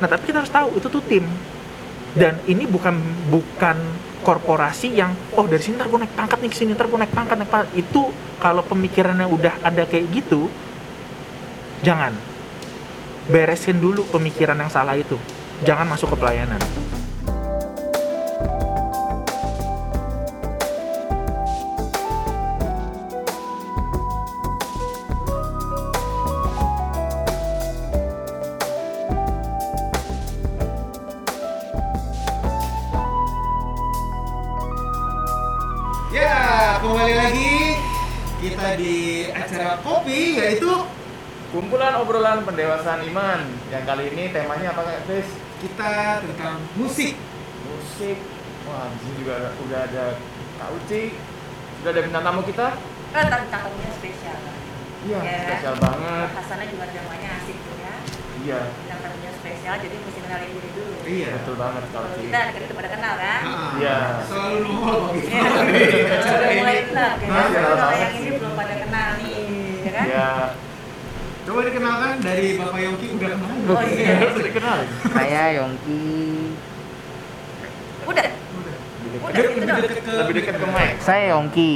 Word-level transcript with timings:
Nah, 0.00 0.08
tapi 0.08 0.28
kita 0.28 0.44
harus 0.44 0.52
tahu 0.52 0.76
itu 0.76 0.86
tuh 0.88 1.02
tim. 1.04 1.24
Dan 2.16 2.40
ini 2.48 2.64
bukan 2.64 2.96
bukan 3.28 3.76
korporasi 4.24 4.96
yang 4.96 5.12
oh 5.36 5.44
dari 5.44 5.60
sini 5.60 5.76
ntar 5.78 5.92
gue 5.92 6.00
naik 6.00 6.16
pangkat 6.16 6.38
nih 6.42 6.50
sini 6.50 6.72
ntar 6.74 6.88
gue 6.88 6.98
naik 6.98 7.12
pangkat 7.12 7.36
naik 7.36 7.50
pangkat. 7.52 7.70
Itu 7.76 8.08
kalau 8.40 8.64
pemikirannya 8.64 9.28
udah 9.28 9.60
ada 9.60 9.84
kayak 9.84 10.08
gitu 10.12 10.48
jangan. 11.84 12.16
Beresin 13.26 13.82
dulu 13.82 14.06
pemikiran 14.08 14.56
yang 14.56 14.72
salah 14.72 14.96
itu. 14.96 15.20
Jangan 15.66 15.88
masuk 15.88 16.14
ke 16.14 16.16
pelayanan 16.20 16.85
obrolan 42.16 42.40
pendewasaan 42.42 43.04
iman. 43.04 43.44
Yang 43.68 43.84
kali 43.84 44.04
ini 44.08 44.32
temanya 44.32 44.72
apa 44.72 44.80
Kak 44.82 45.00
Chris? 45.04 45.28
kita 45.56 46.20
tentang 46.20 46.64
musik. 46.72 47.12
Musik. 47.62 48.16
Wah, 48.64 48.88
di 48.88 48.96
sini 48.98 49.14
juga 49.20 49.32
ada, 49.36 49.48
udah 49.58 49.80
ada 49.84 50.04
Kak 50.56 50.68
Uci. 50.74 51.12
Sudah 51.76 51.90
ada 51.92 52.00
bintang 52.00 52.24
tamu 52.24 52.40
kita? 52.42 52.68
kan 53.06 53.28
tamunya 53.48 53.88
spesial 53.92 54.36
Iya, 55.04 55.20
Ya. 55.22 55.38
spesial 55.46 55.76
banget. 55.78 56.28
bahasannya 56.32 56.66
juga 56.68 56.84
temanya 56.90 57.30
asik 57.38 57.56
tuh 57.56 57.76
ya 57.78 57.94
Iya, 58.38 58.58
bintang 58.74 59.00
tamunya 59.02 59.32
spesial 59.32 59.74
jadi 59.78 59.96
mesti 59.96 60.20
kenalin 60.20 60.50
diri 60.50 60.70
dulu 60.72 60.92
Iya. 61.06 61.30
betul 61.36 61.54
banget 61.56 61.82
Kak 61.82 61.92
kalau 61.94 62.08
Uci. 62.12 62.20
kita 62.28 62.40
kita 62.50 62.72
pada 62.72 62.90
kenal 62.92 63.12
kan 63.16 63.40
Ah, 63.44 63.70
Iya. 63.76 63.96
Selalu 64.24 64.56
nongol 64.62 65.00
gitu. 65.14 65.28
Iya, 65.32 66.16
sudah 66.18 66.48
mulai 66.54 66.76
kenal 66.82 67.10
Nah, 67.16 67.44
kalau 67.48 67.92
yang 67.94 68.12
ini 68.14 68.30
belum 68.36 68.52
pada 68.54 68.74
kenal 68.76 69.08
nih 69.16 69.32
ya 69.80 69.90
kan 69.92 70.06
Iya. 70.06 70.28
Coba 71.46 71.60
dikenalkan 71.62 72.14
dari 72.20 72.58
Bapak 72.58 72.80
Yongki 72.80 73.06
udah 73.12 73.30
kenal. 73.32 73.54
oh 73.70 73.82
iya 73.84 74.12
Sudah 74.26 74.44
dikenal. 74.44 74.78
Saya 75.08 75.44
Yongki. 75.54 76.02
udah 78.04 78.26
Udah. 78.26 78.26
udah 79.24 79.42
Lebih 79.46 79.62
dekat 79.62 80.02
ke 80.02 80.12
Lebih 80.12 80.34
dekat 80.36 80.54
ke 80.56 80.66
mic. 80.68 80.90
Saya 81.00 81.24
Yongki. 81.32 81.74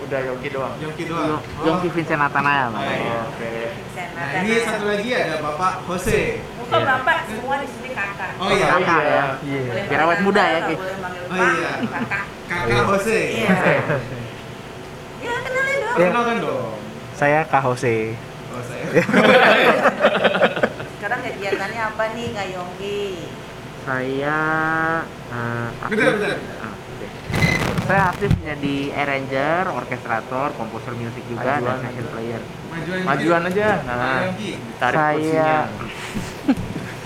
Udah 0.00 0.20
Yogi 0.24 0.48
doang. 0.48 0.74
Yongki 0.76 1.04
doang. 1.06 1.26
Yo- 1.28 1.42
Yongki 1.64 1.88
Vincent 1.88 2.18
Nathanael. 2.18 2.70
Oh, 2.70 2.82
iya. 2.82 3.18
Oke. 3.28 3.50
Vincent 3.68 4.10
Nah, 4.12 4.28
ini 4.38 4.52
satu 4.60 4.84
lagi 4.86 5.08
ada 5.12 5.34
Bapak 5.40 5.72
Jose. 5.84 6.20
bukan 6.60 6.80
bapak 6.82 7.18
semua 7.26 7.54
di 7.56 7.68
sini 7.68 7.90
kakak 7.90 8.30
Oh 8.36 8.48
iya. 8.48 8.66
Kakak 8.72 9.02
ya. 9.02 9.24
Boleh 9.40 9.84
Biar 9.86 10.00
awet 10.00 10.20
muda 10.20 10.44
ya, 10.44 10.58
Ki. 10.64 10.74
Oh, 10.74 10.82
iya. 11.36 11.70
kakak 11.84 12.24
Kakak 12.46 12.82
Jose. 12.88 13.20
iya 13.36 13.50
ya 15.20 15.34
kenalin 15.36 15.76
dong 15.76 15.96
Iya. 15.96 16.06
Kenalkan 16.06 16.36
dong. 16.40 16.74
Saya 17.20 17.44
Kak 17.44 17.60
Jose 17.62 18.16
Oh, 18.50 18.62
saya. 18.64 18.82
sekarang 20.98 21.20
kegiatannya 21.22 21.82
apa 21.86 22.04
nih 22.12 22.28
kak 22.34 22.46
Yongki 22.50 23.02
Saya 23.80 24.40
eh, 25.30 25.68
aktif. 25.80 25.96
Bentar, 25.96 26.12
bentar. 26.18 26.36
Oke. 26.66 27.06
Saya 27.86 28.02
aktif 28.10 28.30
menjadi 28.36 28.76
arranger, 28.92 29.62
orkestrator, 29.70 30.48
komposer 30.54 30.92
musik 30.94 31.24
juga 31.26 31.56
Majuan 31.56 31.64
dan 31.64 31.76
session 31.80 32.06
player. 32.10 32.42
Majuan, 32.68 32.98
Majuan 33.06 33.42
aja. 33.48 33.68
Nah, 33.82 34.18
Yongki. 34.26 34.52
tarik 34.76 34.98
Saya- 34.98 35.14
kursinya. 35.14 35.54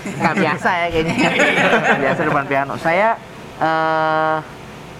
Nggak 0.19 0.35
biasa 0.35 0.69
ya 0.69 0.87
kayaknya. 0.89 1.15
Biasa 2.03 2.19
depan 2.23 2.45
piano. 2.45 2.73
Saya 2.77 3.09
eh 3.57 4.37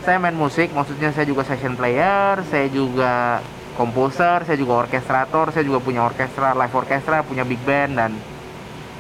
saya 0.02 0.18
main 0.22 0.38
musik, 0.38 0.70
maksudnya 0.72 1.10
saya 1.10 1.26
juga 1.26 1.42
session 1.42 1.74
player, 1.74 2.38
saya 2.48 2.68
juga 2.70 3.42
komposer, 3.76 4.48
saya 4.48 4.58
juga 4.58 4.88
orkestrator, 4.88 5.52
saya 5.52 5.64
juga 5.68 5.84
punya 5.84 6.02
orkestra, 6.08 6.56
live 6.56 6.76
orkestra, 6.76 7.22
punya 7.28 7.44
big 7.44 7.60
band 7.68 8.00
dan 8.00 8.12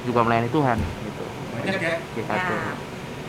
juga 0.04 0.22
melayani 0.28 0.52
Tuhan 0.52 0.78
gitu. 0.78 1.26
Banyak 1.56 1.82
ya. 1.82 1.96
Nah, 2.28 2.76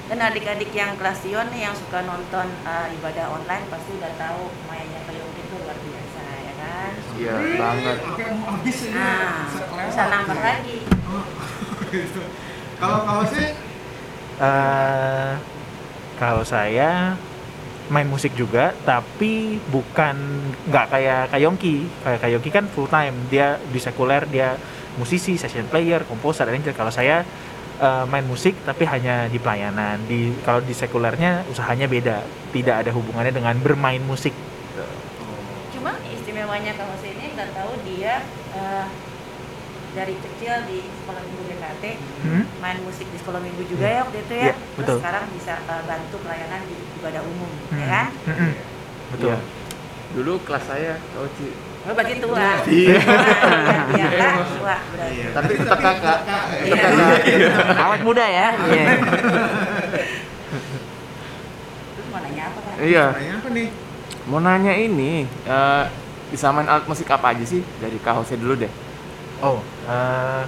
dan 0.07 0.19
adik-adik 0.23 0.71
yang 0.71 0.95
kelas 0.95 1.19
Sion 1.23 1.51
nih 1.51 1.67
yang 1.67 1.75
suka 1.75 2.03
nonton 2.07 2.47
uh, 2.63 2.87
ibadah 2.95 3.27
online 3.31 3.67
pasti 3.67 3.91
udah 3.99 4.13
tahu 4.15 4.55
mayanya 4.71 5.03
Kak 5.03 5.15
Yongki 5.19 5.43
itu 5.43 5.55
luar 5.59 5.79
biasa 5.79 6.23
ya 6.23 6.53
kan. 6.59 6.91
Iya, 7.19 7.35
banget. 7.59 7.97
Oke, 8.07 8.25
mau 8.39 8.47
habis 8.55 8.79
ini. 8.87 8.95
Nah, 8.95 9.51
bisa 9.91 10.03
nambah 10.07 10.39
lagi. 10.39 10.79
Oh, 11.11 11.25
gitu. 11.95 12.23
Kalau 12.79 12.99
Kak 13.03 13.15
Jose 13.25 13.67
Eh, 14.37 15.33
kalau 16.21 16.45
saya 16.45 17.17
main 17.87 18.07
musik 18.07 18.35
juga 18.35 18.75
tapi 18.83 19.63
bukan 19.71 20.17
nggak 20.67 20.87
kayak 20.91 21.23
Kayongki. 21.31 21.77
Kayak 22.03 22.21
Kayongki 22.23 22.51
kan 22.51 22.65
full 22.71 22.91
time. 22.91 23.15
Dia 23.31 23.59
di 23.59 23.79
sekuler 23.79 24.27
dia 24.27 24.59
musisi 24.99 25.39
session 25.39 25.67
player 25.71 26.03
komposer 26.07 26.49
arranger. 26.49 26.75
Kalau 26.75 26.91
saya 26.91 27.23
eh, 27.79 28.05
main 28.11 28.27
musik 28.27 28.59
tapi 28.67 28.87
hanya 28.87 29.31
di 29.31 29.39
pelayanan. 29.39 30.03
Di 30.05 30.35
kalau 30.43 30.63
di 30.63 30.75
sekulernya 30.75 31.47
usahanya 31.47 31.87
beda. 31.87 32.23
Tidak 32.51 32.77
ada 32.87 32.91
hubungannya 32.91 33.33
dengan 33.33 33.55
bermain 33.63 34.03
musik. 34.03 34.35
Cuma 35.71 35.95
istimewanya 36.11 36.75
Kak 36.75 36.91
Jose 36.97 37.15
ini 37.15 37.37
nggak 37.37 37.51
tahu 37.55 37.73
dia 37.85 38.25
uh, 38.57 38.89
dari 39.97 40.13
kecil 40.15 40.53
di 40.69 40.79
sekolah 40.95 41.21
minggu 41.23 41.43
JKT 41.47 41.85
Hmm? 42.21 42.45
main 42.59 42.79
musik 42.83 43.07
di 43.07 43.17
sekolah 43.17 43.41
minggu 43.41 43.63
juga 43.65 43.87
ya 43.87 44.01
waktu 44.03 44.19
itu 44.21 44.35
ya. 44.35 44.43
Iya, 44.43 44.55
Terus 44.55 44.77
betul. 44.77 44.97
sekarang 45.01 45.25
bisa 45.33 45.55
uh, 45.65 45.83
bantu 45.83 46.17
pelayanan 46.21 46.61
di 46.65 46.77
ibadah 46.97 47.23
umum, 47.25 47.51
ya 47.71 47.77
Hmm. 47.79 47.89
kan? 47.89 48.07
Mm-mm. 48.27 48.53
betul 49.09 49.31
Iya. 49.31 49.39
Dulu 50.13 50.33
kelas 50.43 50.65
saya, 50.65 50.93
Kak 51.03 51.21
Uci. 51.23 51.49
Oh, 51.87 51.93
berarti 51.93 52.15
tua. 52.19 52.39
Iya. 52.67 52.99
Iya, 53.91 54.07
Kak, 54.11 54.35
tua 54.53 54.77
berarti. 54.91 55.15
Iya. 55.15 55.27
Tapi 55.31 55.53
tetap 55.55 55.79
kakak. 55.79 56.19
Iya. 56.59 56.75
Tetap 56.75 56.91
kakak. 56.91 57.79
Awet 57.81 58.01
muda 58.03 58.25
ya. 58.27 58.49
Iya. 58.59 58.85
Terus 61.89 62.07
mau 62.09 62.21
nanya 62.21 62.43
apa, 62.45 62.59
Kak? 62.61 62.75
Iya. 62.81 63.05
Nanya 63.13 63.35
apa 63.39 63.49
nih? 63.51 63.69
Mau 64.27 64.41
nanya 64.41 64.73
ini, 64.75 65.13
eh, 65.27 65.85
bisa 66.29 66.51
main 66.51 66.67
alat 66.67 66.85
musik 66.85 67.07
apa 67.07 67.31
aja 67.31 67.45
sih? 67.45 67.63
Dari 67.79 67.97
Kak 67.99 68.19
Jose 68.19 68.35
dulu 68.37 68.57
deh. 68.57 68.73
Oh 69.39 69.59
eh, 69.85 70.43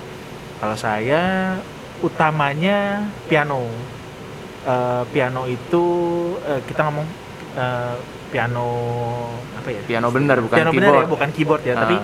kalau 0.57 0.77
saya 0.77 1.55
utamanya 2.01 3.01
piano 3.25 3.67
Eh, 4.59 5.05
piano 5.09 5.49
itu 5.49 5.85
eh, 6.45 6.61
kita 6.61 6.85
ngomong 6.85 7.07
eh, 7.57 7.97
piano 8.29 8.69
apa 9.57 9.69
ya 9.71 9.81
Piano 9.81 10.13
bener 10.13 10.45
bukan 10.45 10.57
piano 10.61 10.71
keyboard. 10.71 10.93
bener 10.93 10.95
ya 10.99 11.09
bukan 11.09 11.29
keyboard 11.33 11.63
ya 11.63 11.73
Ah. 11.73 11.81
tapi 11.81 11.97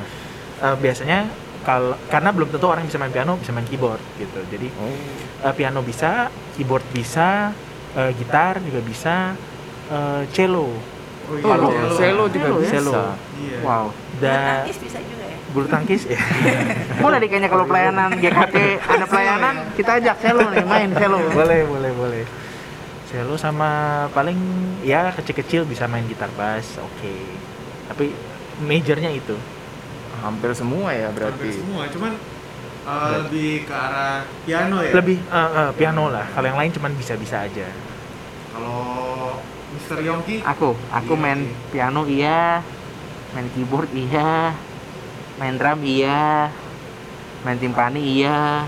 eh, 0.62 0.76
biasanya 0.80 1.18
kalau 1.60 1.92
karena 2.08 2.30
belum 2.30 2.48
tentu 2.48 2.64
orang 2.64 2.86
bisa 2.86 2.96
main 2.96 3.12
piano 3.12 3.36
bisa 3.36 3.52
main 3.52 3.68
keyboard 3.68 4.00
gitu 4.16 4.40
jadi 4.48 4.70
Oh. 4.74 4.96
eh, 5.44 5.52
piano 5.52 5.82
bisa 5.82 6.32
keyboard 6.56 6.86
bisa 6.88 7.52
eh, 7.92 8.10
gitar 8.16 8.56
juga 8.58 8.80
bisa 8.80 9.14
eh, 9.90 10.22
cello 10.32 10.72
Oh, 11.24 11.34
iya, 11.34 11.44
Kalau 11.46 11.68
cello. 11.68 11.94
cello 11.94 12.24
juga 12.28 12.44
Cello 12.44 12.54
ya? 12.54 12.62
bisa. 12.62 12.72
Cello. 12.72 12.92
Iya. 13.34 13.58
wow 13.60 13.86
Bulu 13.88 14.20
dan 14.20 14.60
bisa 14.70 14.98
juga 15.02 15.20
ya? 15.20 15.23
Bulu 15.54 15.70
tangkis 15.70 16.10
ya 16.10 16.18
Boleh 16.98 17.22
deh 17.22 17.28
kayaknya 17.30 17.46
kalau 17.46 17.62
pelayanan 17.64 18.10
GKT 18.18 18.56
ada 18.82 19.06
pelayanan 19.06 19.54
kita 19.78 20.02
ajak 20.02 20.16
selo 20.18 20.50
nih 20.50 20.66
main 20.66 20.90
selo. 20.92 21.22
boleh 21.30 21.62
boleh 21.62 21.90
boleh 21.94 22.24
cello 23.06 23.38
sama 23.38 23.70
paling 24.10 24.34
ya 24.82 25.14
kecil-kecil 25.14 25.62
bisa 25.62 25.86
main 25.86 26.02
gitar 26.04 26.26
bass 26.34 26.74
oke 26.76 27.14
tapi 27.86 28.10
majornya 28.58 29.14
itu 29.14 29.38
Hampir 30.14 30.50
semua 30.56 30.88
ya 30.90 31.10
Hampir 31.10 31.26
berarti. 31.30 31.50
semua, 31.52 31.84
cuman 31.90 32.12
uh, 32.86 33.10
lebih 33.22 33.66
ke 33.68 33.74
arah 33.74 34.24
piano 34.42 34.78
ya. 34.80 34.92
lebih 34.96 35.16
eh, 35.20 35.50
eh, 35.58 35.70
piano 35.76 36.04
lah 36.08 36.24
kalau 36.32 36.46
yang 36.48 36.58
lain 36.58 36.72
cuman 36.72 36.92
bisa-bisa 36.96 37.44
aja 37.44 37.66
Kalau 38.54 39.42
Mr. 39.74 39.98
Yongki 40.00 40.36
Aku, 40.46 40.78
aku 40.88 41.12
Iya, 41.14 41.20
main 41.20 41.40
iya. 41.44 41.54
piano 41.68 42.00
iya, 42.06 42.42
main 43.34 43.46
keyboard 43.52 43.90
iya, 43.90 44.54
main 45.34 45.54
drum 45.58 45.80
iya, 45.82 46.48
main 47.42 47.58
timpani 47.58 48.00
iya, 48.22 48.64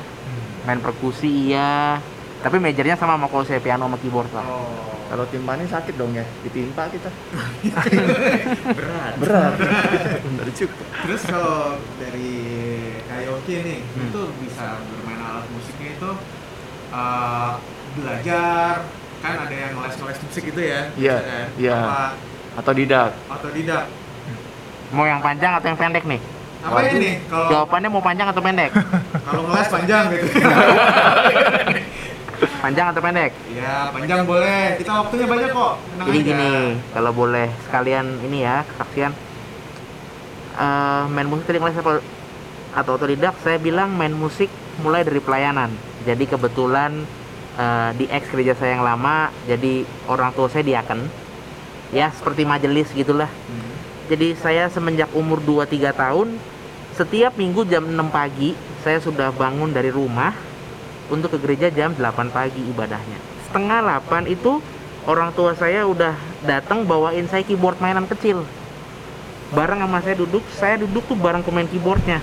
main 0.67 0.81
perkusi 0.83 1.51
iya. 1.51 2.01
Tapi 2.37 2.61
majornya 2.61 2.95
sama 2.95 3.17
sama 3.19 3.27
kalau 3.27 3.43
saya 3.43 3.59
piano 3.59 3.89
sama 3.89 3.99
keyboard 3.99 4.31
lah. 4.31 4.45
Oh, 4.47 4.95
Kalau 5.07 5.25
timpani 5.31 5.67
sakit 5.67 5.95
dong 5.95 6.15
ya, 6.15 6.23
ditimpa 6.43 6.87
kita. 6.91 7.11
berat. 8.77 9.13
Berat. 9.19 9.53
Bener 10.23 10.49
juga. 10.55 10.85
Terus 11.07 11.23
kalau 11.27 11.79
dari 11.99 12.31
karaoke 13.07 13.57
nih, 13.63 13.79
Hmm. 13.83 14.11
itu 14.11 14.23
bisa 14.43 14.79
bermain 14.85 15.21
alat 15.23 15.47
musiknya 15.51 15.91
itu 15.95 16.11
uh, 16.93 17.51
belajar, 17.97 18.73
kan 19.23 19.35
ada 19.47 19.55
yang 19.55 19.75
les-les 19.81 20.19
musik 20.23 20.43
gitu 20.43 20.61
ya? 20.61 20.81
Iya, 20.95 21.17
kan? 21.23 21.47
iya. 21.57 21.79
Atau 22.59 22.73
didak. 22.75 23.11
otodidak? 23.31 23.85
Mau 24.95 25.03
yang 25.03 25.19
panjang 25.19 25.55
atau 25.57 25.67
yang 25.67 25.79
pendek 25.79 26.05
nih? 26.07 26.21
Apa 26.67 26.79
ini 26.91 27.11
kalau 27.31 27.47
Jawabannya 27.51 27.89
mau 27.89 28.03
panjang 28.03 28.29
atau 28.35 28.43
pendek? 28.43 28.71
kalau 29.27 29.43
ngeles 29.47 29.69
panjang 29.71 30.05
gitu? 30.11 30.27
Panjang 32.37 32.93
atau 32.93 33.01
pendek? 33.01 33.33
ya 33.55 33.89
panjang 33.95 34.29
boleh. 34.29 34.77
Kita 34.77 34.93
waktunya 35.01 35.25
banyak 35.25 35.51
kok. 35.57 35.75
Tenang 35.81 36.07
Jadi 36.11 36.19
aja. 36.21 36.29
gini, 36.29 36.53
kalau 36.93 37.11
boleh 37.17 37.49
sekalian 37.65 38.07
ini 38.29 38.39
ya, 38.45 38.61
kesaksian 38.69 39.13
eh, 40.57 41.05
main 41.09 41.29
musik 41.31 41.49
tadi 41.49 41.59
ngeles 41.63 41.81
apa 41.81 41.93
atau 42.77 42.93
otodidak, 43.01 43.41
saya 43.41 43.57
bilang 43.57 43.97
main 43.97 44.13
musik 44.13 44.53
mulai 44.85 45.01
dari 45.01 45.23
pelayanan. 45.23 45.73
Jadi 46.05 46.29
kebetulan 46.29 47.09
eh, 47.57 47.91
di 47.97 48.05
ex 48.13 48.29
gereja 48.29 48.53
saya 48.53 48.77
yang 48.77 48.85
lama, 48.85 49.33
jadi 49.49 49.87
orang 50.11 50.37
tua 50.37 50.53
saya 50.53 50.67
diaken. 50.67 51.09
Ya, 51.95 52.11
seperti 52.13 52.43
majelis 52.45 52.91
gitulah. 52.93 53.31
Hmm. 53.31 53.73
Jadi 54.11 54.35
saya 54.39 54.69
semenjak 54.69 55.11
umur 55.15 55.39
2-3 55.41 55.95
tahun, 55.95 56.39
setiap 56.97 57.37
minggu 57.37 57.69
jam 57.69 57.85
6 57.85 57.93
pagi, 58.09 58.57
saya 58.81 58.97
sudah 59.05 59.29
bangun 59.29 59.69
dari 59.69 59.93
rumah 59.93 60.33
untuk 61.13 61.37
ke 61.37 61.39
gereja 61.45 61.69
jam 61.69 61.93
8 61.93 62.33
pagi 62.33 62.65
ibadahnya. 62.73 63.21
Setengah 63.47 63.85
8 64.01 64.25
itu 64.33 64.65
orang 65.05 65.31
tua 65.37 65.53
saya 65.53 65.85
udah 65.85 66.17
datang 66.49 66.89
bawain 66.89 67.29
saya 67.29 67.45
keyboard 67.45 67.77
mainan 67.85 68.09
kecil. 68.09 68.49
Bareng 69.53 69.85
sama 69.85 70.01
saya 70.01 70.17
duduk, 70.19 70.43
saya 70.57 70.81
duduk 70.81 71.05
tuh 71.05 71.15
bareng 71.15 71.45
pemain 71.45 71.69
keyboardnya. 71.69 72.19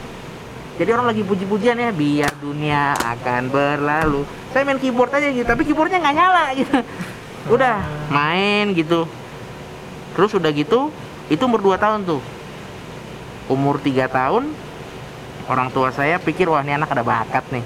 Jadi 0.73 0.89
orang 0.89 1.13
lagi 1.13 1.21
puji-pujian 1.21 1.77
ya, 1.77 1.93
biar 1.93 2.33
dunia 2.41 2.97
akan 2.97 3.53
berlalu. 3.53 4.25
Saya 4.51 4.65
main 4.65 4.81
keyboard 4.81 5.13
aja 5.13 5.29
gitu, 5.29 5.45
tapi 5.45 5.69
keyboardnya 5.69 6.01
nggak 6.01 6.15
nyala 6.17 6.43
gitu. 6.57 6.77
Udah 7.53 7.77
main 8.09 8.73
gitu. 8.73 9.05
Terus 10.17 10.33
udah 10.33 10.49
gitu, 10.49 10.89
itu 11.29 11.43
umur 11.45 11.61
2 11.61 11.77
tahun 11.77 12.09
tuh. 12.09 12.21
Umur 13.51 13.75
3 13.79 14.07
tahun, 14.07 14.55
orang 15.51 15.67
tua 15.75 15.91
saya 15.91 16.15
pikir 16.19 16.47
wah 16.47 16.63
ini 16.63 16.79
anak 16.79 16.95
ada 16.95 17.03
bakat 17.03 17.43
nih. 17.51 17.65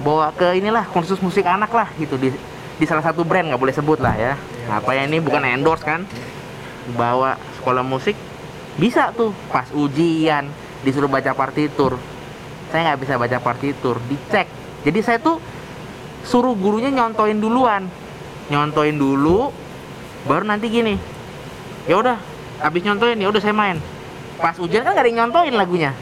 Bawa 0.00 0.32
ke 0.34 0.56
inilah 0.58 0.88
kursus 0.90 1.20
musik 1.20 1.44
anak 1.44 1.70
lah 1.70 1.88
gitu 2.00 2.18
di 2.18 2.32
di 2.74 2.84
salah 2.88 3.04
satu 3.06 3.22
brand 3.22 3.46
nggak 3.46 3.60
boleh 3.60 3.74
sebut 3.76 4.00
lah 4.00 4.16
ya. 4.16 4.34
Apa 4.72 4.96
ya 4.96 5.04
ini 5.06 5.20
bukan 5.20 5.44
endorse 5.44 5.84
kan? 5.84 6.08
Bawa 6.96 7.36
sekolah 7.60 7.84
musik 7.84 8.16
bisa 8.80 9.14
tuh 9.14 9.30
pas 9.52 9.68
ujian 9.70 10.50
disuruh 10.82 11.06
baca 11.06 11.30
partitur. 11.36 12.00
Saya 12.72 12.90
nggak 12.90 13.00
bisa 13.06 13.14
baca 13.20 13.38
partitur, 13.38 14.02
dicek. 14.10 14.50
Jadi 14.82 14.98
saya 15.04 15.18
tuh 15.22 15.38
suruh 16.26 16.56
gurunya 16.58 16.90
nyontoin 16.90 17.38
duluan, 17.38 17.86
nyontoin 18.50 18.96
dulu, 18.98 19.52
baru 20.26 20.44
nanti 20.48 20.66
gini. 20.72 20.98
Ya 21.86 22.00
udah, 22.00 22.18
habis 22.58 22.82
nyontoin 22.82 23.20
ya 23.20 23.30
udah 23.30 23.40
saya 23.44 23.54
main. 23.54 23.78
Pas 24.38 24.56
ujian 24.58 24.82
kan 24.82 24.92
nggak 24.94 25.04
ada 25.04 25.10
yang 25.10 25.18
nyontoin 25.26 25.54
lagunya 25.54 25.92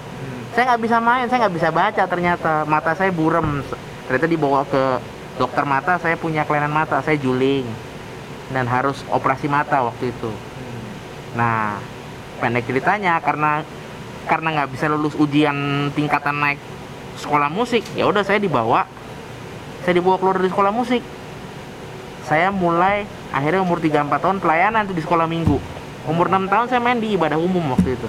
saya 0.53 0.73
nggak 0.73 0.83
bisa 0.85 0.97
main, 1.01 1.27
saya 1.33 1.39
nggak 1.49 1.57
bisa 1.57 1.69
baca 1.73 2.03
ternyata 2.05 2.53
mata 2.69 2.93
saya 2.93 3.09
burem. 3.09 3.65
Ternyata 4.05 4.29
dibawa 4.29 4.61
ke 4.69 5.01
dokter 5.41 5.65
mata, 5.65 5.97
saya 5.97 6.17
punya 6.21 6.45
kelainan 6.45 6.73
mata, 6.73 7.01
saya 7.01 7.17
juling 7.17 7.65
dan 8.53 8.69
harus 8.69 9.01
operasi 9.09 9.49
mata 9.49 9.81
waktu 9.81 10.13
itu. 10.13 10.29
Nah, 11.33 11.81
pendek 12.37 12.69
ceritanya 12.69 13.17
karena 13.25 13.65
karena 14.29 14.49
nggak 14.61 14.71
bisa 14.77 14.93
lulus 14.93 15.17
ujian 15.17 15.89
tingkatan 15.97 16.37
naik 16.37 16.61
sekolah 17.17 17.49
musik, 17.49 17.81
ya 17.97 18.05
udah 18.05 18.21
saya 18.21 18.37
dibawa, 18.37 18.85
saya 19.89 19.97
dibawa 19.97 20.21
keluar 20.21 20.37
dari 20.37 20.53
sekolah 20.53 20.73
musik. 20.73 21.01
Saya 22.29 22.53
mulai 22.53 23.09
akhirnya 23.33 23.65
umur 23.65 23.81
3-4 23.81 24.21
tahun 24.21 24.39
pelayanan 24.39 24.85
tuh 24.85 24.95
di 24.95 25.03
sekolah 25.03 25.25
minggu. 25.25 25.57
Umur 26.11 26.27
6 26.27 26.51
tahun 26.51 26.67
saya 26.67 26.81
main 26.83 26.99
di 26.99 27.15
ibadah 27.15 27.39
umum 27.39 27.63
waktu 27.75 27.95
itu 27.95 28.09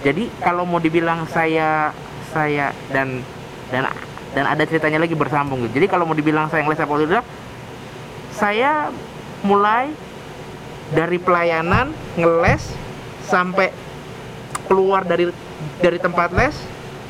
jadi 0.00 0.32
kalau 0.40 0.64
mau 0.64 0.80
dibilang 0.80 1.28
saya 1.28 1.92
saya 2.32 2.72
dan 2.88 3.20
dan 3.68 3.84
dan 4.32 4.44
ada 4.48 4.62
ceritanya 4.64 5.04
lagi 5.04 5.12
bersambung 5.12 5.60
gitu. 5.68 5.82
Jadi 5.82 5.86
kalau 5.92 6.08
mau 6.08 6.16
dibilang 6.16 6.48
saya 6.48 6.64
apa 6.64 6.94
tidak, 7.04 7.24
saya 8.32 8.88
mulai 9.44 9.92
dari 10.96 11.20
pelayanan 11.20 11.92
ngeles 12.16 12.72
sampai 13.28 13.70
keluar 14.66 15.04
dari 15.04 15.28
dari 15.84 15.98
tempat 16.00 16.32
les 16.32 16.56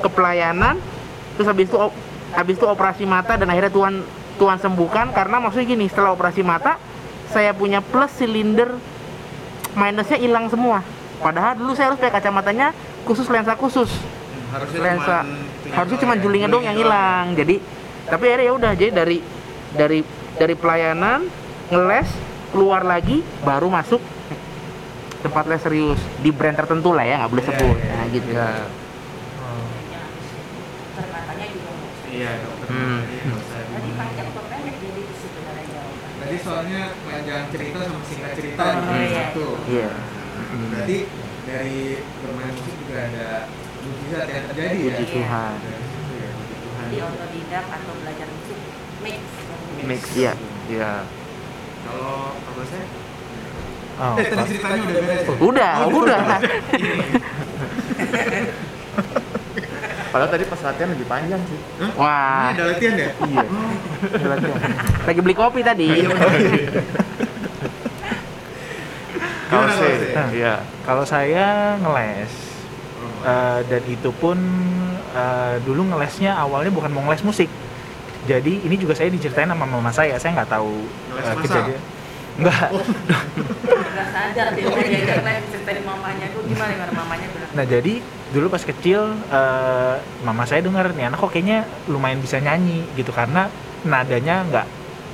ke 0.01 0.09
pelayanan 0.11 0.77
terus 1.37 1.49
habis 1.49 1.69
itu 1.69 1.77
habis 2.33 2.55
itu 2.57 2.67
operasi 2.67 3.05
mata 3.09 3.37
dan 3.41 3.49
akhirnya 3.49 3.73
Tuhan 3.73 3.95
Tuhan 4.37 4.59
sembuhkan 4.61 5.12
karena 5.17 5.41
maksudnya 5.41 5.77
gini 5.77 5.87
setelah 5.89 6.12
operasi 6.12 6.45
mata 6.45 6.77
saya 7.33 7.57
punya 7.57 7.81
plus 7.81 8.12
silinder 8.17 8.77
minusnya 9.77 10.19
hilang 10.19 10.47
semua 10.51 10.83
padahal 11.21 11.53
dulu 11.59 11.73
saya 11.77 11.93
harus 11.93 11.99
pakai 12.01 12.15
kacamatanya 12.19 12.73
khusus 13.05 13.27
lensa 13.29 13.53
khusus 13.55 13.91
harusnya 14.51 14.81
lensa 14.83 15.19
cuman 15.23 15.77
harusnya 15.77 15.99
cuma 16.03 16.15
julingnya 16.19 16.49
doang 16.51 16.67
yang 16.67 16.79
hilang 16.79 17.27
jadi 17.39 17.57
tapi 18.11 18.25
akhirnya 18.27 18.47
ya 18.47 18.53
udah 18.57 18.73
jadi 18.75 18.91
dari 18.91 19.19
dari 19.77 20.01
dari 20.35 20.55
pelayanan 20.59 21.29
ngeles 21.71 22.09
keluar 22.51 22.83
lagi 22.83 23.23
baru 23.47 23.71
masuk 23.71 24.03
tempat 25.21 25.45
les 25.47 25.61
serius 25.63 26.01
di 26.25 26.33
brand 26.33 26.57
tertentu 26.57 26.91
lah 26.97 27.05
ya 27.07 27.23
nggak 27.23 27.31
boleh 27.31 27.45
Iya, 27.45 27.51
sebut 27.55 27.77
iya, 27.77 27.93
nah 27.95 28.05
gitu 28.11 28.31
Ya. 28.31 28.49
Mau. 29.39 29.63
Iya, 32.11 32.31
dokter. 32.43 32.67
Hmm. 32.75 33.01
Iya, 33.07 33.23
nggak 33.23 33.39
usah 33.39 33.61
Tadi 33.71 33.91
panjang 33.95 34.29
pendek 34.35 34.77
jadi 34.83 35.03
sebenarnya 35.15 35.65
jawaban. 35.71 36.19
Tadi 36.19 36.37
soalnya 36.43 36.83
panjang 37.31 37.47
cerita 37.55 37.79
sama 37.87 38.03
singkat 38.03 38.32
cerita 38.35 38.62
Oh, 38.67 38.75
gitu, 38.75 38.91
iya. 38.91 39.15
satu. 39.15 39.47
Iya. 39.71 39.88
Berarti 40.67 40.97
dari 41.47 41.81
bermain 42.19 42.50
musik 42.50 42.75
juga 42.75 43.06
ada 43.06 43.27
mujizat 43.87 44.27
yang 44.27 44.44
terjadi 44.50 44.75
ya. 44.75 44.91
Puji 44.91 45.05
Tuhan. 45.06 45.55
Ya, 45.62 45.79
puji 46.35 46.55
Tuhan. 46.59 46.87
Di 46.91 46.99
otodidak 46.99 47.67
atau 47.71 47.93
belajar 48.03 48.27
musik 48.27 48.59
mix. 49.06 49.21
Mix. 49.87 50.00
Iya. 50.19 50.32
Iya. 50.67 51.06
Kalau 51.87 52.35
kalau 52.35 52.65
saya 52.67 52.82
Oh, 54.00 54.17
eh, 54.17 54.26
tadi 54.26 54.56
ceritanya 54.56 54.81
udah 54.81 54.97
beres. 54.97 55.23
ya? 55.23 55.35
udah 55.38 55.73
Oh, 55.85 55.88
udah 56.03 56.25
Padahal 60.11 60.31
tadi 60.31 60.45
pas 60.51 60.59
latihan 60.59 60.91
lebih 60.91 61.07
panjang 61.07 61.41
sih. 61.47 61.61
wah 61.95 62.51
Ini 62.51 62.59
ada 62.59 62.65
latihan 62.75 62.95
ya? 62.99 63.09
Iya. 63.31 63.47
lagi 65.07 65.21
beli 65.23 65.35
kopi 65.39 65.61
tadi 65.62 65.87
Iya, 65.87 66.11
Kalau 69.51 69.67
Gimana, 69.67 69.75
saya, 69.83 70.25
iya. 70.31 70.55
Kalau 70.87 71.03
saya 71.07 71.47
ngeles 71.83 72.33
eh, 73.27 73.61
dan 73.67 73.83
itu 73.91 74.11
pun 74.15 74.39
eh, 75.15 75.55
dulu 75.67 75.91
ngelesnya 75.91 76.39
awalnya 76.39 76.71
bukan 76.71 76.91
mau 76.95 77.03
ngeles 77.07 77.27
musik. 77.27 77.51
Jadi 78.31 78.62
ini 78.62 78.77
juga 78.79 78.95
saya 78.95 79.11
diceritain 79.11 79.50
sama 79.50 79.67
mama 79.67 79.90
saya. 79.90 80.14
Saya 80.23 80.38
nggak 80.38 80.50
tahu 80.55 80.87
masak? 81.19 81.35
kejadian. 81.47 81.81
Enggak. 82.40 82.68
Gak 83.90 84.09
sadar 84.16 84.47
dia 84.56 84.64
udah 84.64 84.87
diajak 84.88 85.20
les 85.20 85.44
ceritain 85.52 85.85
mamanya 85.85 86.26
tuh 86.32 86.40
gimana 86.49 86.70
gimana 86.73 86.92
mamanya 86.97 87.26
bilang. 87.37 87.50
Nah 87.52 87.64
jadi 87.68 87.94
dulu 88.32 88.47
pas 88.49 88.64
kecil 88.64 89.00
eh, 89.28 89.94
mama 90.25 90.49
saya 90.49 90.64
dengar 90.64 90.97
nih 90.97 91.12
anak 91.12 91.20
kok 91.20 91.30
kayaknya 91.37 91.68
lumayan 91.92 92.25
bisa 92.25 92.40
nyanyi 92.40 92.88
gitu 92.97 93.12
karena 93.12 93.52
nadanya 93.85 94.47
nggak 94.49 94.66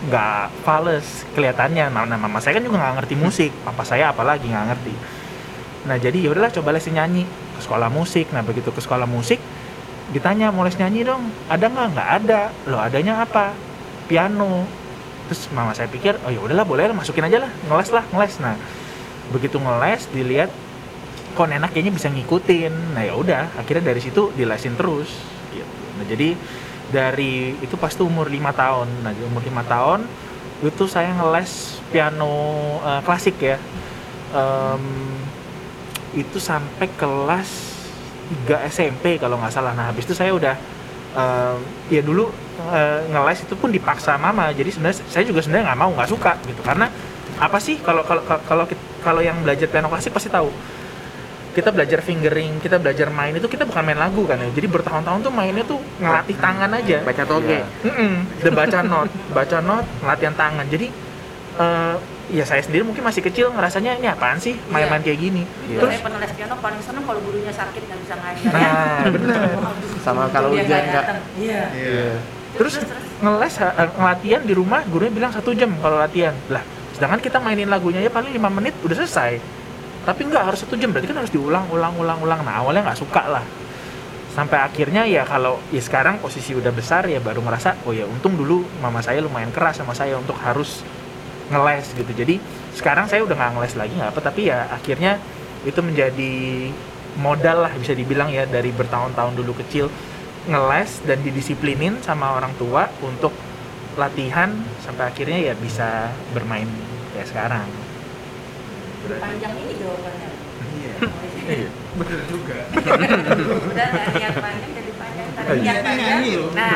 nggak 0.07 0.47
fals 0.63 1.27
kelihatannya. 1.35 1.91
Nah, 1.91 2.07
nah, 2.07 2.19
mama 2.21 2.39
saya 2.39 2.61
kan 2.61 2.65
juga 2.65 2.79
nggak 2.79 2.95
ngerti 3.03 3.15
musik, 3.19 3.51
papa 3.67 3.83
saya 3.83 4.15
apalagi 4.15 4.47
nggak 4.47 4.67
ngerti. 4.71 4.95
Nah 5.91 5.97
jadi 5.99 6.19
ya 6.19 6.29
udahlah 6.31 6.53
coba 6.55 6.77
lesin 6.77 6.95
nyanyi 6.95 7.25
ke 7.27 7.61
sekolah 7.65 7.91
musik. 7.91 8.31
Nah 8.31 8.47
begitu 8.47 8.71
ke 8.71 8.79
sekolah 8.79 9.09
musik 9.09 9.43
ditanya 10.15 10.55
mau 10.55 10.63
les 10.63 10.79
nyanyi 10.79 11.03
dong, 11.03 11.27
ada 11.51 11.67
nggak? 11.67 11.87
Nggak 11.97 12.09
ada. 12.23 12.41
Loh 12.71 12.79
adanya 12.79 13.27
apa? 13.27 13.51
Piano. 14.07 14.86
Terus 15.27 15.51
mama 15.51 15.75
saya 15.75 15.91
pikir 15.91 16.19
oh 16.23 16.31
ya 16.31 16.39
udahlah 16.39 16.63
boleh 16.63 16.87
lah 16.87 16.97
masukin 16.97 17.27
aja 17.27 17.43
lah 17.43 17.51
ngeles 17.67 17.91
lah 17.91 18.05
ngeles. 18.15 18.35
Nah 18.39 18.55
begitu 19.35 19.59
ngeles 19.59 20.07
dilihat 20.15 20.51
kok 21.35 21.51
enak 21.51 21.71
kayaknya 21.75 21.93
bisa 21.95 22.09
ngikutin. 22.09 22.95
Nah 22.95 23.03
ya 23.03 23.15
udah 23.19 23.51
akhirnya 23.59 23.91
dari 23.91 24.01
situ 24.01 24.31
dilesin 24.39 24.79
terus 24.79 25.11
gitu. 25.51 25.67
Nah 25.99 26.05
jadi 26.07 26.39
dari 26.87 27.59
itu 27.59 27.75
pas 27.75 27.91
tuh 27.91 28.07
umur 28.07 28.31
lima 28.31 28.55
tahun. 28.55 28.87
Nah 29.03 29.11
di 29.11 29.23
umur 29.27 29.43
lima 29.43 29.67
tahun 29.67 30.07
itu 30.63 30.89
saya 30.89 31.13
ngeles 31.13 31.83
piano 31.91 32.33
eh, 32.81 33.01
klasik 33.03 33.37
ya. 33.43 33.59
Em, 34.35 34.85
itu 36.17 36.41
sampai 36.41 36.89
kelas 36.97 37.77
3 38.49 38.67
SMP 38.73 39.21
kalau 39.21 39.39
nggak 39.39 39.53
salah. 39.55 39.77
Nah 39.77 39.93
habis 39.93 40.09
itu 40.09 40.17
saya 40.17 40.33
udah 40.35 40.57
em, 41.17 41.57
ya 41.89 42.03
dulu 42.05 42.29
eh, 42.71 43.01
ngeles 43.09 43.49
itu 43.49 43.55
pun 43.57 43.73
dipaksa 43.73 44.21
mama 44.21 44.53
jadi 44.53 44.69
sebenarnya 44.69 45.01
saya 45.09 45.25
juga 45.25 45.41
sebenarnya 45.41 45.73
nggak 45.73 45.81
mau 45.81 45.91
nggak 45.97 46.11
suka 46.13 46.33
gitu 46.45 46.61
karena 46.61 46.87
apa 47.37 47.59
sih 47.61 47.81
kalau 47.81 48.05
kalau 48.05 48.23
kalau 48.25 48.65
kalau 49.05 49.21
yang 49.21 49.41
belajar 49.45 49.69
piano 49.69 49.89
klasik 49.89 50.13
pasti 50.13 50.29
tahu 50.33 50.49
kita 51.57 51.73
belajar 51.73 52.05
fingering, 52.05 52.61
kita 52.61 52.77
belajar 52.77 53.09
main 53.09 53.33
itu 53.33 53.49
kita 53.49 53.65
bukan 53.65 53.81
main 53.81 53.97
lagu 53.97 54.29
kan 54.29 54.37
ya. 54.37 54.53
Jadi 54.53 54.69
bertahun-tahun 54.69 55.25
tuh 55.25 55.33
mainnya 55.33 55.65
tuh 55.65 55.81
ngelatih 55.97 56.37
tangan 56.37 56.69
aja. 56.69 57.01
baca 57.01 57.25
toge 57.25 57.49
Iya. 57.49 57.65
Mm-mm, 57.89 58.13
the 58.45 58.53
baca 58.53 58.85
not, 58.85 59.09
baca 59.33 59.59
not, 59.65 59.89
latihan 60.05 60.37
tangan. 60.37 60.69
Jadi 60.69 60.93
eh, 61.57 61.97
ya 62.27 62.43
saya 62.43 62.59
sendiri 62.59 62.83
mungkin 62.83 63.07
masih 63.07 63.23
kecil 63.23 63.55
ngerasanya 63.55 64.03
ini 64.03 64.11
apaan 64.11 64.35
sih 64.37 64.59
main-main 64.67 64.99
kayak 64.99 65.19
gini 65.21 65.43
Iya. 65.71 65.79
Terus 65.79 66.03
pernah 66.03 66.19
les 66.19 66.33
piano 66.35 66.55
paling 66.59 66.81
seneng 66.83 67.07
kalau 67.07 67.21
gurunya 67.23 67.53
sakit 67.55 67.83
nggak 67.87 68.01
bisa 68.03 68.15
ngajar 68.19 68.51
ya. 68.51 68.51
nah 68.51 69.03
bener 69.07 69.41
Sama 70.07 70.23
kalau 70.31 70.51
Dia 70.51 70.63
ujian 70.67 70.85
nggak. 70.91 71.05
Iya. 71.39 71.63
Iya. 71.71 72.11
terus 72.57 72.75
ngeles 73.21 73.55
eh, 73.61 73.91
ngelatihan 73.95 74.43
di 74.43 74.55
rumah 74.57 74.81
gurunya 74.89 75.13
bilang 75.13 75.29
satu 75.31 75.53
jam 75.53 75.71
kalau 75.77 76.01
latihan 76.01 76.33
lah 76.49 76.65
sedangkan 76.97 77.21
kita 77.21 77.37
mainin 77.37 77.69
lagunya 77.69 78.01
ya 78.01 78.09
paling 78.09 78.33
lima 78.33 78.49
menit 78.49 78.73
udah 78.81 78.97
selesai 78.97 79.37
tapi 80.09 80.25
nggak 80.25 80.41
harus 80.49 80.65
satu 80.65 80.73
jam 80.81 80.89
berarti 80.89 81.13
kan 81.13 81.21
harus 81.21 81.29
diulang 81.29 81.69
ulang 81.69 81.93
ulang 82.01 82.17
ulang 82.25 82.41
nah 82.41 82.65
awalnya 82.65 82.89
nggak 82.89 82.97
suka 82.97 83.29
lah 83.29 83.45
sampai 84.33 84.57
akhirnya 84.65 85.05
ya 85.05 85.29
kalau 85.29 85.61
ya 85.69 85.85
sekarang 85.85 86.17
posisi 86.17 86.57
udah 86.57 86.73
besar 86.73 87.05
ya 87.05 87.21
baru 87.21 87.45
ngerasa 87.45 87.85
oh 87.85 87.93
ya 87.93 88.09
untung 88.09 88.37
dulu 88.41 88.65
mama 88.81 89.05
saya 89.05 89.21
lumayan 89.21 89.53
keras 89.53 89.77
sama 89.81 89.93
saya 89.93 90.17
untuk 90.17 90.41
harus 90.41 90.81
ngeles 91.51 91.87
gitu 91.95 92.13
jadi 92.13 92.43
sekarang 92.75 93.07
saya 93.07 93.23
udah 93.23 93.37
nggak 93.39 93.53
ngeles 93.57 93.75
lagi 93.79 93.93
nggak 93.95 94.11
apa 94.13 94.21
tapi 94.21 94.51
ya 94.51 94.67
akhirnya 94.71 95.23
itu 95.63 95.81
menjadi 95.83 96.35
modal 97.19 97.67
lah 97.67 97.73
bisa 97.75 97.97
dibilang 97.97 98.29
ya 98.29 98.45
dari 98.45 98.71
bertahun-tahun 98.75 99.35
dulu 99.39 99.57
kecil 99.65 99.89
ngeles 100.47 101.03
dan 101.03 101.19
didisiplinin 101.27 101.99
sama 102.07 102.39
orang 102.39 102.55
tua 102.55 102.87
untuk 103.03 103.35
latihan 103.97 104.53
sampai 104.85 105.09
akhirnya 105.11 105.39
ya 105.51 105.55
bisa 105.57 106.13
bermain 106.37 106.69
kayak 107.17 107.29
sekarang. 107.33 107.69
Panjang 109.09 109.55
ini 109.57 109.73
jawabannya. 109.81 110.31
Iya. 111.49 111.69
Bener 111.97 112.21
juga. 112.29 112.59
Udah 112.77 113.87
niat 114.13 114.35
panjang 114.37 114.71
jadi 114.77 114.91
iya. 115.37 115.73
nyanyi 115.85 116.33
loh. 116.35 116.51
Nah, 116.51 116.71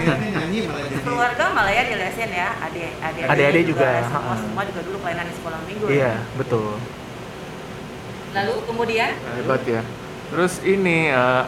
Niatnya 0.00 0.28
nyanyi 0.34 0.58
malah 0.64 0.82
jadi. 0.84 1.02
keluarga 1.02 1.44
malah 1.50 1.70
ya 1.70 1.82
dilesin 1.86 2.30
ya 2.30 2.48
adik 2.60 2.90
adik 2.98 3.22
Adik-adik 3.24 3.64
juga, 3.68 3.88
semua 4.02 4.20
ha-ha. 4.20 4.34
semua 4.36 4.62
juga 4.64 4.80
dulu 4.82 4.96
pelayanan 4.98 5.26
di 5.26 5.34
sekolah 5.34 5.60
minggu 5.64 5.84
Iya, 5.86 6.12
betul. 6.34 6.70
lalu 8.30 8.54
kemudian 8.64 9.10
Hebat 9.36 9.62
ya. 9.64 9.82
Terus 10.30 10.62
ini 10.62 11.10
eh, 11.10 11.44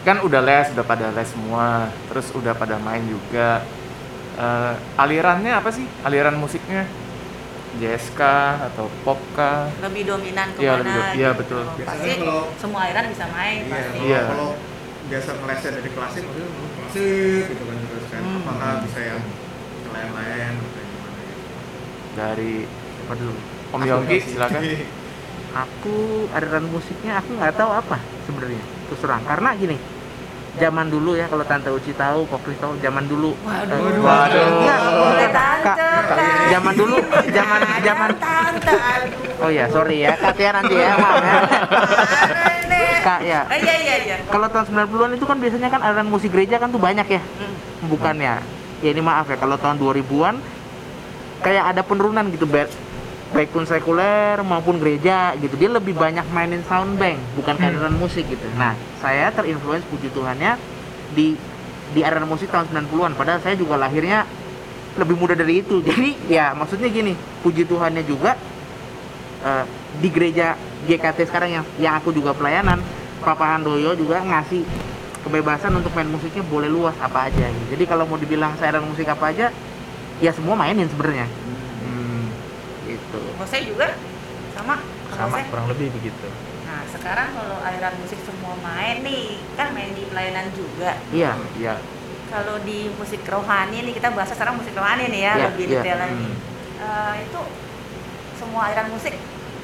kan 0.00 0.16
udah 0.20 0.40
les, 0.40 0.66
udah 0.70 0.84
pada 0.84 1.10
les 1.10 1.26
semua. 1.26 1.90
Terus 2.06 2.26
udah 2.32 2.54
pada 2.54 2.78
main 2.78 3.02
juga. 3.02 3.66
Eh, 4.34 4.72
alirannya 4.96 5.50
apa 5.52 5.68
sih? 5.68 5.82
Aliran 6.00 6.34
musiknya? 6.34 6.86
Jazz 7.76 8.10
kah 8.10 8.64
atau 8.64 8.88
pop 9.04 9.20
kah? 9.32 9.68
lebih 9.80 10.02
dominan 10.04 10.50
ke 10.50 10.58
mana 10.58 10.64
Iya, 10.64 10.72
lebih 10.74 10.88
do- 10.88 11.04
iya, 11.12 11.28
gitu. 11.28 11.38
betul. 11.38 11.62
pasti 11.68 11.78
Biasanya 11.78 12.16
kalau- 12.16 12.48
semua 12.56 12.80
aliran 12.80 13.04
bisa 13.06 13.24
main 13.28 13.58
Iya, 13.60 13.70
pasti 13.70 13.98
Iya. 14.00 14.22
kalau 14.24 14.50
biasa 15.08 15.30
ngelesnya 15.34 15.70
dari 15.72 15.90
klasik, 15.90 16.22
maksudnya 16.22 16.48
oh, 16.48 16.70
klasik 16.70 17.42
gitu 17.48 17.64
kan 17.64 17.76
terus 17.82 18.06
kan. 18.06 18.20
Hmm. 18.20 18.38
Apakah 18.38 18.70
bisa 18.84 19.00
yang 19.02 19.20
lain-lain 19.88 20.52
atau 20.54 20.82
gimana? 20.82 21.20
Dari 22.14 22.52
Apa 23.00 23.12
dulu? 23.14 23.32
Om 23.68 23.80
kasih. 24.04 24.20
silakan. 24.26 24.62
Aku 25.48 25.96
aliran 26.30 26.64
musiknya 26.68 27.12
aku 27.16 27.30
nggak 27.34 27.56
tahu 27.56 27.72
apa 27.72 27.96
sebenarnya 28.22 28.60
terus 28.86 29.00
terang 29.00 29.24
karena 29.24 29.56
gini 29.56 29.76
zaman 30.54 30.86
dulu 30.86 31.14
ya 31.14 31.24
kalau 31.24 31.40
tante 31.42 31.68
Uci 31.68 31.94
tahu 31.94 32.26
Kokri 32.26 32.52
tahu 32.56 32.76
zaman 32.78 33.04
dulu 33.04 33.32
Waduh. 33.40 33.72
eh, 33.74 33.96
Waduh. 33.96 34.44
enggak, 34.44 34.80
boleh 34.92 35.28
Kak, 35.28 35.48
tante 35.64 35.84
Kak. 36.04 36.18
zaman 36.48 36.74
dulu 36.74 36.96
zaman 37.30 37.60
zaman 37.80 38.10
tante 38.18 38.76
oh 39.38 39.48
ya 39.48 39.64
sorry 39.68 39.96
ya 40.02 40.12
Kak 40.14 40.32
Tia 40.34 40.50
nanti 40.52 40.74
ya 40.74 40.92
maaf 40.94 41.16
ya 41.16 41.36
Kak 43.02 43.20
ya. 43.22 43.40
Eh, 43.48 43.60
iya 43.62 43.76
iya 43.78 43.96
iya. 44.04 44.16
Kalau 44.28 44.46
tahun 44.50 44.66
90-an 44.68 45.10
itu 45.16 45.24
kan 45.24 45.36
biasanya 45.38 45.68
kan 45.70 45.80
aliran 45.82 46.08
musik 46.10 46.30
gereja 46.34 46.58
kan 46.58 46.68
tuh 46.70 46.80
banyak 46.82 47.06
ya? 47.06 47.22
Hmm. 47.22 47.88
bukannya? 47.88 48.42
Ya 48.82 48.88
ini 48.94 49.02
maaf 49.02 49.26
ya 49.30 49.38
kalau 49.38 49.58
tahun 49.58 49.78
2000-an 49.78 50.38
kayak 51.42 51.64
ada 51.74 51.82
penurunan 51.86 52.26
gitu 52.34 52.46
baik 52.46 52.70
baik 53.28 53.52
pun 53.54 53.62
sekuler 53.66 54.40
maupun 54.42 54.78
gereja 54.82 55.34
gitu. 55.38 55.54
Dia 55.58 55.70
lebih 55.70 55.94
banyak 55.94 56.26
mainin 56.34 56.62
sound 56.66 56.98
bank 56.98 57.18
bukan 57.38 57.54
Hmm. 57.58 57.66
aliran 57.70 57.94
musik 57.98 58.26
gitu. 58.26 58.46
Nah 58.58 58.74
saya 58.98 59.30
terinfluence 59.30 59.86
puji 59.90 60.10
Tuhannya 60.10 60.58
di 61.14 61.34
di 61.94 62.00
aliran 62.04 62.28
musik 62.28 62.50
tahun 62.52 62.68
90-an 62.68 63.16
padahal 63.16 63.40
saya 63.40 63.56
juga 63.56 63.78
lahirnya 63.80 64.26
lebih 64.98 65.14
muda 65.14 65.38
dari 65.38 65.62
itu. 65.62 65.78
Jadi 65.86 66.30
ya 66.30 66.54
maksudnya 66.54 66.90
gini 66.90 67.14
puji 67.42 67.62
Tuhannya 67.66 68.02
juga 68.02 68.34
eh, 69.46 69.64
di 70.02 70.08
gereja 70.10 70.54
GKT 70.88 71.18
sekarang 71.24 71.50
yang 71.52 71.64
yang 71.76 71.94
aku 71.94 72.10
juga 72.10 72.32
pelayanan 72.32 72.80
Papa 73.20 73.44
Handoyo 73.46 73.92
juga 73.92 74.18
ngasih 74.18 74.64
kebebasan 75.20 75.74
untuk 75.74 75.92
main 75.92 76.06
musiknya 76.06 76.40
boleh 76.42 76.66
luas 76.66 76.96
apa 76.96 77.28
aja 77.28 77.44
gitu. 77.44 77.64
jadi 77.70 77.84
kalau 77.84 78.04
mau 78.04 78.16
dibilang 78.16 78.56
saya 78.56 78.72
aliran 78.72 78.88
musik 78.88 79.04
apa 79.04 79.28
aja 79.28 79.52
ya 80.18 80.30
semua 80.30 80.54
mainin 80.54 80.86
sebenarnya 80.86 81.28
Hmm. 81.78 82.32
gitu 82.84 83.20
Kalau 83.36 83.46
saya 83.46 83.62
juga 83.62 83.86
sama 84.50 84.80
Sama 85.10 85.34
saya 85.34 85.44
kurang 85.46 85.66
lebih 85.68 85.92
begitu. 85.92 86.26
nah 86.64 86.80
sekarang 86.86 87.28
kalau 87.32 87.56
aliran 87.60 87.94
musik 87.98 88.20
semua 88.20 88.54
main 88.58 89.00
nih 89.00 89.26
kan 89.54 89.72
main 89.72 89.92
di 89.92 90.04
pelayanan 90.04 90.48
juga 90.52 90.96
iya 91.10 91.36
Iya. 91.54 91.74
kalau 92.28 92.56
di 92.60 92.88
musik 92.92 93.20
rohani 93.22 93.82
nih 93.82 93.94
kita 93.94 94.08
bahas 94.10 94.28
sekarang 94.28 94.56
musik 94.56 94.72
rohani 94.72 95.08
nih 95.08 95.20
ya 95.22 95.32
Iya, 95.34 95.44
lebih 95.48 95.64
iya. 95.66 95.72
detail 95.76 95.98
lagi 95.98 96.16
Hmm. 96.24 96.36
Eh, 96.78 97.14
itu 97.24 97.40
semua 98.38 98.60
aliran 98.64 98.88
musik 98.88 99.14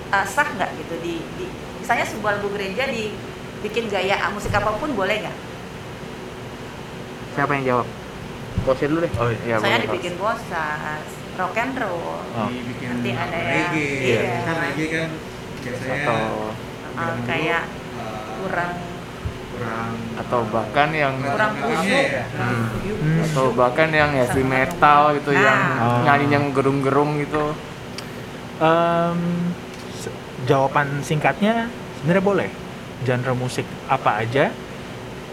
eh, 0.06 0.26
sah 0.26 0.46
nggak 0.46 0.70
gitu 0.76 0.94
di, 0.98 1.14
di 1.34 1.44
misalnya 1.76 2.04
sebuah 2.04 2.32
lagu 2.34 2.48
gereja 2.50 2.84
dibikin 2.84 3.86
gaya 3.86 4.16
musik 4.30 4.50
apa 4.50 4.74
pun 4.74 4.92
boleh 4.92 5.16
nggak? 5.20 5.36
siapa 7.30 7.50
yang 7.52 7.64
jawab 7.66 7.86
bosnya 8.62 8.86
dulu 8.88 9.00
deh 9.02 9.12
Oh 9.14 9.28
iya. 9.28 9.38
Iya, 9.44 9.56
Saya 9.58 9.74
boleh, 9.74 9.84
dibikin 9.84 10.14
bosas, 10.16 11.06
rock 11.34 11.56
and 11.56 11.74
roll, 11.76 12.22
Oh. 12.32 12.48
Dibikin 12.48 12.88
Nanti 12.88 13.10
ada 13.12 13.34
yang- 13.34 13.72
reggae. 13.74 13.90
iya. 14.00 14.20
Kan 14.40 14.56
reggae 14.62 14.86
kan 14.88 15.08
biasanya 15.58 15.94
Atau 15.98 16.20
dulu, 16.94 17.16
kayak 17.26 17.62
eh, 17.66 18.18
kurang 18.38 18.74
kurang 19.50 19.92
atau 20.16 20.40
bahkan 20.48 20.88
yang 20.90 21.14
kurang 21.20 21.52
kusuk, 21.56 22.06
ya. 22.08 22.24
Hmm. 22.32 22.64
Hmm. 22.74 23.18
atau 23.24 23.44
bahkan 23.52 23.88
yang 23.88 24.10
heavy 24.12 24.42
metal 24.42 25.02
gitu 25.12 25.30
Nah. 25.30 25.42
yang 25.42 25.60
Oh. 25.76 26.00
nyanyi 26.02 26.26
yang 26.28 26.44
gerung-gerung 26.50 27.18
gitu. 27.18 27.50
Em, 28.56 29.18
se- 29.50 29.63
jawaban 30.44 31.00
singkatnya 31.04 31.68
sebenarnya 32.00 32.24
boleh. 32.24 32.50
Genre 33.04 33.32
musik 33.36 33.66
apa 33.90 34.22
aja 34.24 34.48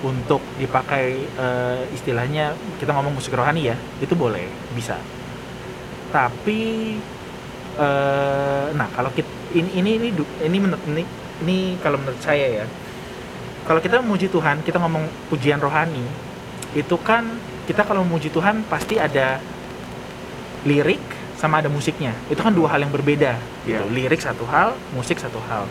untuk 0.02 0.42
dipakai 0.58 1.06
eh, 1.24 1.82
istilahnya 1.94 2.58
kita 2.82 2.92
ngomong 2.92 3.16
musik 3.16 3.38
rohani 3.38 3.70
ya, 3.72 3.78
itu 4.02 4.12
boleh, 4.18 4.50
bisa. 4.74 4.98
Tapi 6.10 6.62
eh, 7.78 8.66
nah 8.76 8.88
kalau 8.92 9.14
kita 9.14 9.30
ini 9.56 9.70
ini 9.78 9.92
ini 10.00 10.10
ini 10.48 10.58
menurut 10.58 10.84
ini, 10.90 11.04
ini 11.46 11.58
kalau 11.80 12.02
menurut 12.02 12.20
saya 12.20 12.64
ya. 12.64 12.66
Kalau 13.62 13.78
kita 13.78 14.02
memuji 14.02 14.26
Tuhan, 14.28 14.66
kita 14.66 14.82
ngomong 14.82 15.06
pujian 15.30 15.62
rohani, 15.62 16.02
itu 16.74 16.98
kan 16.98 17.30
kita 17.70 17.86
kalau 17.86 18.02
memuji 18.02 18.34
Tuhan 18.34 18.66
pasti 18.66 18.98
ada 18.98 19.38
lirik 20.66 21.21
sama 21.42 21.58
ada 21.58 21.74
musiknya. 21.74 22.14
Itu 22.30 22.46
kan 22.46 22.54
dua 22.54 22.70
hal 22.70 22.86
yang 22.86 22.94
berbeda. 22.94 23.34
Gitu. 23.66 23.82
Iya. 23.82 23.90
Lirik 23.90 24.22
satu 24.22 24.46
hal, 24.46 24.78
musik 24.94 25.18
satu 25.18 25.42
hal. 25.50 25.66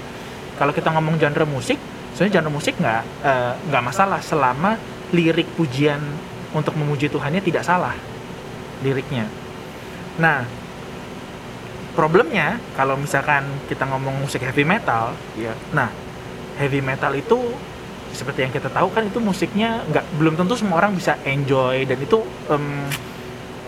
Kalau 0.58 0.74
kita 0.74 0.90
ngomong 0.90 1.14
genre 1.22 1.46
musik, 1.46 1.78
sebenarnya 2.18 2.42
genre 2.42 2.50
musik 2.50 2.74
nggak 2.74 3.02
eh, 3.22 3.52
nggak 3.70 3.82
masalah 3.86 4.18
selama 4.18 4.74
lirik 5.14 5.46
pujian 5.54 6.02
untuk 6.50 6.74
memuji 6.74 7.06
Tuhannya 7.06 7.38
tidak 7.38 7.62
salah 7.62 7.94
liriknya. 8.82 9.30
Nah, 10.18 10.42
problemnya 11.94 12.58
kalau 12.74 12.98
misalkan 12.98 13.46
kita 13.70 13.86
ngomong 13.86 14.26
musik 14.26 14.42
heavy 14.42 14.66
metal, 14.66 15.14
Iya. 15.38 15.54
Nah, 15.70 15.94
heavy 16.58 16.82
metal 16.82 17.14
itu 17.14 17.38
seperti 18.10 18.42
yang 18.42 18.50
kita 18.50 18.66
tahu 18.74 18.90
kan 18.90 19.06
itu 19.06 19.22
musiknya 19.22 19.86
nggak 19.86 20.18
belum 20.18 20.34
tentu 20.34 20.58
semua 20.58 20.82
orang 20.82 20.98
bisa 20.98 21.14
enjoy 21.22 21.86
dan 21.86 21.98
itu 22.02 22.18
em, 22.50 22.90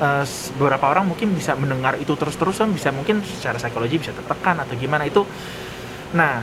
eh, 0.03 0.25
beberapa 0.59 0.91
orang 0.91 1.07
mungkin 1.07 1.31
bisa 1.33 1.55
mendengar 1.55 1.95
itu 1.97 2.13
terus-terusan 2.13 2.75
bisa 2.75 2.91
mungkin 2.91 3.23
secara 3.23 3.57
psikologi 3.57 4.03
bisa 4.03 4.11
tertekan 4.11 4.59
atau 4.59 4.75
gimana 4.75 5.07
itu. 5.07 5.23
Nah, 6.13 6.43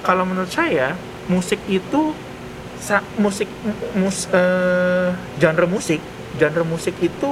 kalau 0.00 0.24
menurut 0.24 0.48
saya 0.48 0.94
musik 1.26 1.58
itu 1.68 2.14
sa- 2.78 3.04
musik 3.18 3.50
mus, 3.92 4.30
eh, 4.30 5.10
genre 5.36 5.66
musik 5.66 6.00
genre 6.38 6.64
musik 6.64 6.94
itu 7.02 7.30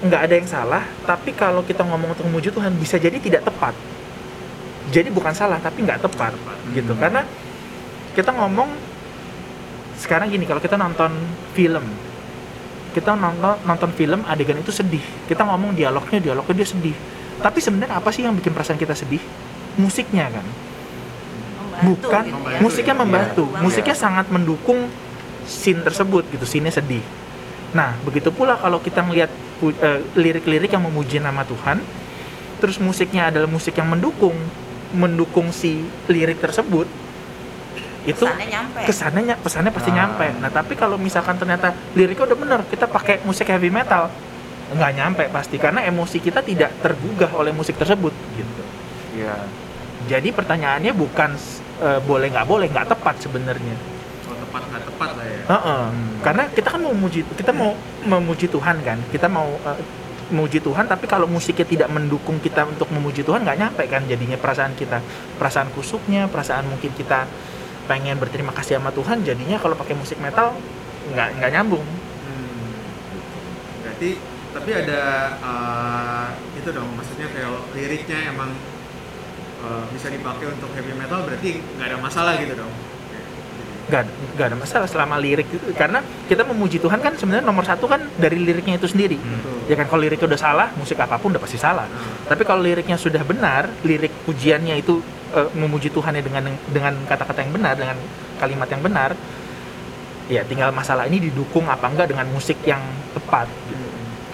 nggak 0.00 0.20
ada 0.26 0.34
yang 0.34 0.48
salah 0.48 0.82
tapi 1.06 1.30
kalau 1.32 1.62
kita 1.62 1.84
ngomong 1.84 2.16
untuk 2.16 2.26
memuji 2.26 2.50
Tuhan 2.50 2.72
bisa 2.74 2.96
jadi 2.96 3.20
tidak 3.20 3.46
tepat 3.46 3.76
jadi 4.90 5.06
bukan 5.12 5.30
salah 5.30 5.62
tapi 5.62 5.86
nggak 5.86 6.02
tepat 6.02 6.34
gitu 6.74 6.92
Hmm. 6.96 7.00
karena 7.00 7.22
kita 8.16 8.34
ngomong 8.34 8.74
sekarang 9.96 10.32
gini 10.32 10.48
kalau 10.48 10.58
kita 10.58 10.74
nonton 10.74 11.12
film 11.54 11.84
kita 12.90 13.14
nonton 13.14 13.56
nonton 13.64 13.90
film 13.94 14.20
adegan 14.26 14.58
itu 14.58 14.70
sedih. 14.70 15.02
Kita 15.26 15.46
ngomong 15.46 15.74
dialognya 15.74 16.18
dialognya 16.18 16.54
dia 16.54 16.68
sedih. 16.68 16.94
Tapi 17.40 17.58
sebenarnya 17.58 17.96
apa 17.96 18.10
sih 18.12 18.26
yang 18.26 18.36
bikin 18.36 18.52
perasaan 18.52 18.76
kita 18.76 18.92
sedih? 18.92 19.22
Musiknya 19.80 20.28
kan? 20.28 20.44
Membantu 21.80 21.88
bukan 21.88 22.24
gitu 22.26 22.50
ya. 22.50 22.58
musiknya 22.60 22.94
Iya. 22.94 23.02
membantu. 23.02 23.42
Membantu 23.48 23.64
musiknya 23.64 23.94
banget. 23.96 24.04
sangat 24.04 24.26
mendukung 24.28 24.80
scene 25.48 25.80
tersebut 25.80 26.24
gitu. 26.28 26.44
Scene 26.44 26.68
sedih. 26.68 27.00
Nah, 27.70 27.94
begitu 28.02 28.34
pula 28.34 28.58
kalau 28.58 28.82
kita 28.82 29.00
melihat 29.06 29.30
pu- 29.62 29.76
eh, 29.78 30.02
lirik-lirik 30.18 30.68
yang 30.68 30.82
memuji 30.84 31.22
nama 31.22 31.46
Tuhan, 31.46 31.78
terus 32.58 32.76
musiknya 32.82 33.30
adalah 33.30 33.46
musik 33.46 33.78
yang 33.78 33.86
mendukung 33.88 34.34
mendukung 34.90 35.54
si 35.54 35.86
lirik 36.10 36.42
tersebut, 36.42 36.90
itu 38.02 38.22
Kesannya 38.22 38.48
nyampe. 38.48 38.80
kesannya 38.82 39.22
ny- 39.26 39.40
pesannya 39.40 39.70
pasti 39.70 39.90
Ah. 39.90 39.96
nyampe. 39.98 40.26
Nah, 40.38 40.48
tapi 40.48 40.72
kalau 40.72 40.96
misalkan 40.96 41.36
ternyata 41.36 41.68
liriknya 41.92 42.24
udah 42.24 42.38
bener, 42.38 42.60
kita 42.64 42.86
pakai 42.86 43.20
musik 43.22 43.46
heavy 43.46 43.68
metal, 43.68 44.08
nggak 44.70 44.92
nyampe 44.94 45.24
pasti 45.28 45.56
karena 45.56 45.82
emosi 45.82 46.16
kita 46.18 46.40
tidak 46.40 46.72
tergugah 46.78 47.28
oleh 47.34 47.50
musik 47.50 47.74
tersebut 47.74 48.14
gitu. 48.32 48.62
Iya. 49.14 49.36
Jadi 50.06 50.30
pertanyaannya 50.30 50.92
bukan 50.92 51.36
eh, 51.78 51.96
boleh 51.98 52.28
nggak 52.28 52.44
boleh, 52.44 52.66
nggak 52.68 52.88
tepat 52.88 53.16
sebenarnya. 53.18 53.76
tepat 54.20 54.62
nggak 54.66 54.82
tepat 54.84 55.10
lah 55.14 55.24
ya 55.24 55.42
Heeh. 55.46 55.82
Karena 56.20 56.42
kita 56.46 56.68
kan 56.68 56.80
mau 56.80 56.90
memuji, 56.90 57.22
kita 57.30 57.52
mau 57.52 57.70
memuji 58.02 58.46
Tuhan 58.46 58.76
kan, 58.80 58.98
kita 59.08 59.26
mau 59.26 59.46
eh, 59.46 59.78
memuji 60.28 60.58
Tuhan, 60.58 60.84
tapi 60.84 61.06
kalau 61.06 61.24
musiknya 61.24 61.64
tidak 61.64 61.88
mendukung 61.88 62.36
kita 62.36 62.62
untuk 62.64 62.86
memuji 62.88 63.20
Tuhan, 63.20 63.40
nggak 63.40 63.58
nyampe 63.58 63.82
kan 63.86 64.02
jadinya 64.04 64.34
perasaan 64.34 64.74
kita, 64.74 65.02
perasaan 65.36 65.70
kusuknya, 65.70 66.26
perasaan 66.26 66.66
mungkin 66.66 66.90
kita 66.92 67.26
pengen 67.90 68.22
berterima 68.22 68.54
kasih 68.54 68.78
sama 68.78 68.94
Tuhan, 68.94 69.26
jadinya 69.26 69.58
kalau 69.58 69.74
pakai 69.74 69.98
musik 69.98 70.22
metal 70.22 70.54
nggak 71.10 71.42
nggak 71.42 71.50
nyambung. 71.58 71.82
Hmm. 71.82 72.70
Berarti 73.82 74.10
tapi 74.50 74.70
ada 74.74 75.00
eh, 75.38 76.26
itu 76.58 76.68
dong 76.70 76.90
maksudnya 76.94 77.26
kayak 77.30 77.50
liriknya 77.74 78.18
emang 78.30 78.50
eh, 79.62 79.84
bisa 79.90 80.06
dipakai 80.06 80.46
untuk 80.54 80.70
heavy 80.74 80.94
metal 80.94 81.26
berarti 81.26 81.58
nggak 81.58 81.86
ada 81.90 81.98
masalah 81.98 82.34
gitu 82.38 82.54
dong. 82.54 82.70
nggak 83.90 84.06
nggak 84.38 84.46
ada 84.54 84.54
masalah 84.54 84.86
selama 84.86 85.18
lirik 85.18 85.50
itu 85.50 85.74
karena 85.74 85.98
kita 86.30 86.46
memuji 86.46 86.78
Tuhan 86.78 87.02
kan 87.02 87.10
sebenarnya 87.18 87.42
nomor 87.42 87.66
satu 87.66 87.90
kan 87.90 87.98
dari 88.22 88.38
liriknya 88.38 88.78
itu 88.78 88.86
sendiri 88.86 89.18
Betul. 89.18 89.66
ya 89.66 89.74
kan 89.74 89.90
kalau 89.90 90.06
liriknya 90.06 90.30
udah 90.30 90.38
salah 90.38 90.68
musik 90.78 90.94
apa 90.94 91.18
pun 91.18 91.34
udah 91.34 91.42
pasti 91.42 91.58
salah 91.58 91.90
Nah, 91.90 92.30
tapi 92.30 92.46
kalau 92.46 92.62
liriknya 92.62 92.94
sudah 92.94 93.26
benar 93.26 93.66
lirik 93.82 94.14
pujiannya 94.22 94.78
itu 94.78 95.02
eh, 95.30 95.48
memuji 95.54 95.88
Tuhannya 95.88 96.20
dengan 96.20 96.44
dengan 96.68 96.94
kata-kata 97.06 97.38
yang 97.40 97.52
benar 97.52 97.74
dengan 97.74 97.96
kalimat 98.36 98.68
yang 98.68 98.82
benar 98.82 99.10
ya 100.26 100.42
tinggal 100.46 100.70
masalah 100.70 101.04
ini 101.04 101.18
didukung 101.20 101.66
apa 101.66 101.86
enggak 101.86 102.06
dengan 102.06 102.26
musik 102.30 102.58
yang 102.62 102.80
tepat 103.10 103.50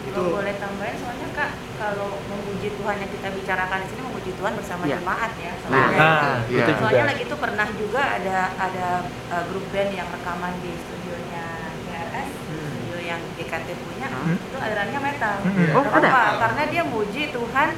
itu 0.04 0.12
Kalau 0.12 0.32
boleh 0.32 0.54
tambahin 0.56 0.96
soalnya 0.96 1.28
kak 1.32 1.50
kalau 1.76 2.08
memuji 2.26 2.68
Tuhan 2.72 2.96
yang 2.96 3.10
kita 3.10 3.28
bicarakan 3.32 3.78
di 3.80 3.88
sini 3.92 4.00
memuji 4.02 4.30
Tuhan 4.32 4.52
bersama 4.56 4.82
Iya. 4.84 4.96
jemaat 4.96 5.32
ya. 5.36 5.52
Nah, 5.52 5.60
Soalnya, 5.60 5.98
nah 6.00 6.36
Iya. 6.48 6.64
itu 6.64 6.72
soalnya 6.72 6.88
juga 6.96 7.10
lagi 7.12 7.22
itu 7.22 7.36
pernah 7.36 7.68
juga 7.76 8.02
ada 8.16 8.38
ada 8.56 8.86
uh, 9.28 9.44
grup 9.48 9.64
band 9.68 9.90
yang 9.92 10.08
rekaman 10.08 10.52
di 10.60 10.72
studionya 10.72 11.44
KRS, 11.84 12.30
Hmm. 12.32 12.64
studio 12.64 12.96
yang 12.98 13.20
GKT 13.36 13.68
punya, 13.76 14.08
Hmm. 14.08 14.36
itu 14.40 14.56
alirannya 14.56 15.00
metal. 15.00 15.36
Hmm. 15.44 15.76
Oh, 15.76 15.84
Kenapa? 15.84 16.20
ada? 16.24 16.40
Karena 16.40 16.62
dia 16.64 16.82
muji 16.84 17.22
Tuhan 17.28 17.68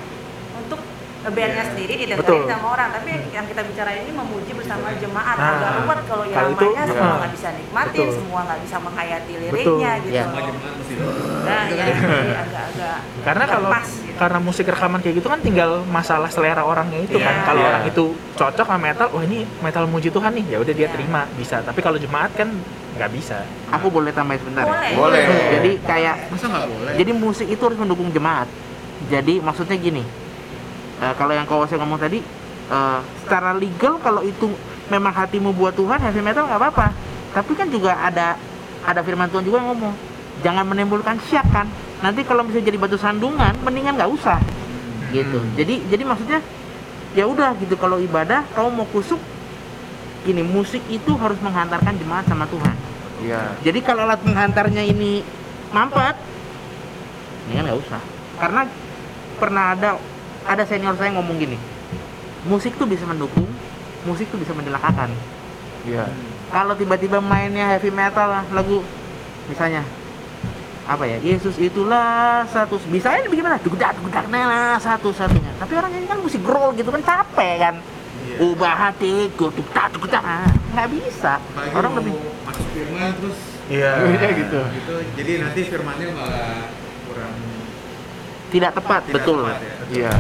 untuk 0.57 0.81
bandnya 1.21 1.51
Iya. 1.59 1.65
sendiri 1.67 1.93
Betul. 1.99 2.09
didengarin 2.15 2.47
sama 2.49 2.67
orang, 2.71 2.89
tapi 2.91 3.09
yang, 3.11 3.23
yang 3.33 3.47
kita 3.47 3.63
bicara 3.63 3.91
ini 3.93 4.11
memuji 4.11 4.53
bersama 4.55 4.87
jemaat. 4.95 5.37
Nah, 5.37 5.51
Agak 5.51 5.71
ruwet 5.77 6.01
kalau 6.07 6.25
kalau 6.25 6.51
itu, 6.55 6.65
semua 6.65 7.05
iya. 7.05 7.19
nggak 7.19 7.33
bisa 7.35 7.49
nikmatin, 7.53 7.99
Betul. 8.01 8.17
semua 8.17 8.41
nggak 8.47 8.61
bisa 8.63 8.77
menghayati 8.79 9.33
Betul. 9.33 9.43
liriknya 9.51 9.91
gitu. 9.99 10.13
Iya. 10.15 10.23
semua 10.25 10.41
jemaat 10.41 10.75
mesti 10.75 10.95
Nah, 11.39 11.63
ya, 11.65 11.85
jadi 11.89 11.93
agak-agak 12.39 12.99
karena 13.27 13.43
nggak 13.43 13.55
kalau 13.55 13.69
pas 13.69 13.87
gitu. 13.89 14.17
karena 14.19 14.39
musik 14.41 14.67
rekaman 14.69 15.01
kayak 15.01 15.15
gitu 15.17 15.29
kan 15.29 15.41
tinggal 15.41 15.71
masalah 15.87 16.29
selera 16.29 16.63
orangnya 16.63 17.01
itu 17.01 17.17
kan 17.17 17.35
Iya. 17.35 17.45
kalau 17.45 17.61
Iya. 17.61 17.69
orang 17.69 17.83
itu 17.87 18.05
cocok 18.35 18.67
sama 18.67 18.81
metal 18.81 19.07
oh 19.11 19.21
ini 19.21 19.39
metal 19.59 19.85
muji 19.87 20.09
Tuhan 20.09 20.33
nih 20.33 20.45
ya 20.49 20.59
udah 20.59 20.73
dia 20.73 20.87
Iya. 20.87 20.95
terima 20.95 21.27
bisa 21.35 21.61
tapi 21.61 21.81
kalau 21.81 21.97
jemaat 21.97 22.31
kan 22.33 22.49
nggak 22.95 23.11
bisa 23.11 23.47
Aku 23.71 23.89
boleh 23.89 24.11
tambahin 24.11 24.41
sebentar 24.41 24.65
ya? 24.65 24.75
Boleh. 24.97 25.23
Boleh. 25.23 25.23
Jadi 25.55 25.71
kayak 25.81 26.15
masa 26.29 26.45
nggak 26.49 26.67
boleh 26.67 26.93
Jadi 26.97 27.11
musik 27.13 27.47
itu 27.47 27.63
harus 27.63 27.79
mendukung 27.79 28.09
jemaat. 28.09 28.49
Jadi 29.07 29.39
maksudnya 29.39 29.77
gini, 29.77 30.03
eh, 31.03 31.15
kalau 31.17 31.33
yang 31.35 31.47
kau 31.47 31.65
ngomong 31.65 31.99
tadi, 32.01 32.19
eh, 32.71 32.99
secara 33.25 33.55
legal 33.55 33.99
kalau 34.03 34.23
itu 34.23 34.51
memang 34.89 35.13
hatimu 35.13 35.53
buat 35.53 35.77
Tuhan, 35.77 36.01
heavy 36.01 36.21
metal 36.25 36.49
nggak 36.49 36.61
apa-apa. 36.61 36.87
Tapi 37.37 37.53
kan 37.55 37.69
juga 37.69 37.95
ada 37.97 38.35
ada 38.83 39.01
firman 39.05 39.29
Tuhan 39.29 39.45
juga 39.45 39.61
yang 39.61 39.77
ngomong, 39.77 39.95
jangan 40.41 40.65
menimbulkan 40.65 41.21
syak 41.29 41.47
kan. 41.53 41.69
Nanti 42.01 42.23
kalau 42.25 42.47
misalnya 42.47 42.73
jadi 42.73 42.79
batu 42.79 42.97
sandungan, 42.97 43.55
mendingan 43.63 43.99
nggak 43.99 44.11
usah. 44.11 44.41
Gitu. 45.13 45.39
Hmm. 45.39 45.55
Jadi 45.57 45.75
jadi 45.89 46.03
maksudnya 46.05 46.41
ya 47.17 47.25
udah 47.25 47.57
gitu 47.59 47.75
kalau 47.81 47.97
ibadah 47.97 48.45
kamu 48.53 48.69
mau 48.85 48.87
kusuk 48.93 49.19
gini 50.29 50.45
musik 50.45 50.85
itu 50.93 51.17
harus 51.17 51.41
menghantarkan 51.41 51.97
jemaat 51.97 52.25
sama 52.29 52.45
Tuhan. 52.49 52.77
Iya. 53.25 53.43
Jadi 53.65 53.79
kalau 53.83 54.07
alat 54.07 54.21
penghantarnya 54.23 54.85
ini 54.85 55.25
mampet, 55.75 56.17
ini 57.51 57.61
nggak 57.65 57.79
usah. 57.81 58.01
Karena 58.39 58.63
pernah 59.39 59.65
ada 59.75 59.91
ada 60.49 60.65
senior 60.65 60.97
saya 60.97 61.13
ngomong 61.13 61.37
gini, 61.37 61.61
musik 62.49 62.75
tuh 62.75 62.89
bisa 62.89 63.05
mendukung, 63.05 63.47
musik 64.03 64.27
tuh 64.33 64.41
bisa 64.41 64.57
mencelakakan. 64.57 65.13
Iya. 65.85 66.09
Kalau 66.49 66.73
tiba-tiba 66.75 67.21
mainnya 67.21 67.77
heavy 67.77 67.93
metal 67.93 68.25
lah, 68.25 68.45
lagu 68.51 68.81
misalnya 69.47 69.85
apa 70.89 71.05
ya 71.05 71.21
Yesus 71.21 71.61
itulah 71.61 72.49
satu 72.49 72.81
bisa 72.89 73.13
aja 73.13 73.29
bagaimana 73.29 73.61
dugedak 73.61 73.93
dugedak 74.01 74.25
lah 74.25 74.81
satu 74.81 75.13
satunya 75.13 75.53
tapi 75.61 75.77
orang 75.77 75.93
ini 75.93 76.09
kan 76.09 76.17
musik 76.17 76.41
growl 76.41 76.73
gitu 76.73 76.89
kan 76.89 77.05
capek 77.05 77.55
kan 77.61 77.77
Iya. 78.19 78.37
ubah 78.41 78.75
hatiku 78.89 79.53
dugedak 79.53 79.93
dugedak 79.93 80.25
Ah, 80.25 80.49
nggak 80.73 80.89
bisa 80.97 81.37
orang 81.77 81.93
mau 81.93 82.01
lebih 82.01 82.17
masuk 82.45 82.67
firman 82.73 83.09
terus 83.21 83.39
iya 83.69 83.93
Iya 84.17 84.29
gitu. 84.33 84.61
gitu 84.65 84.95
jadi 85.13 85.33
nanti 85.45 85.61
firmannya 85.69 86.07
malah 86.17 86.73
kurang 87.05 87.37
tidak 88.49 88.73
tepat 88.73 89.01
tidak 89.05 89.15
betul 89.21 89.39
tepat 89.45 89.61
ya. 89.61 89.73
Iya. 89.93 90.13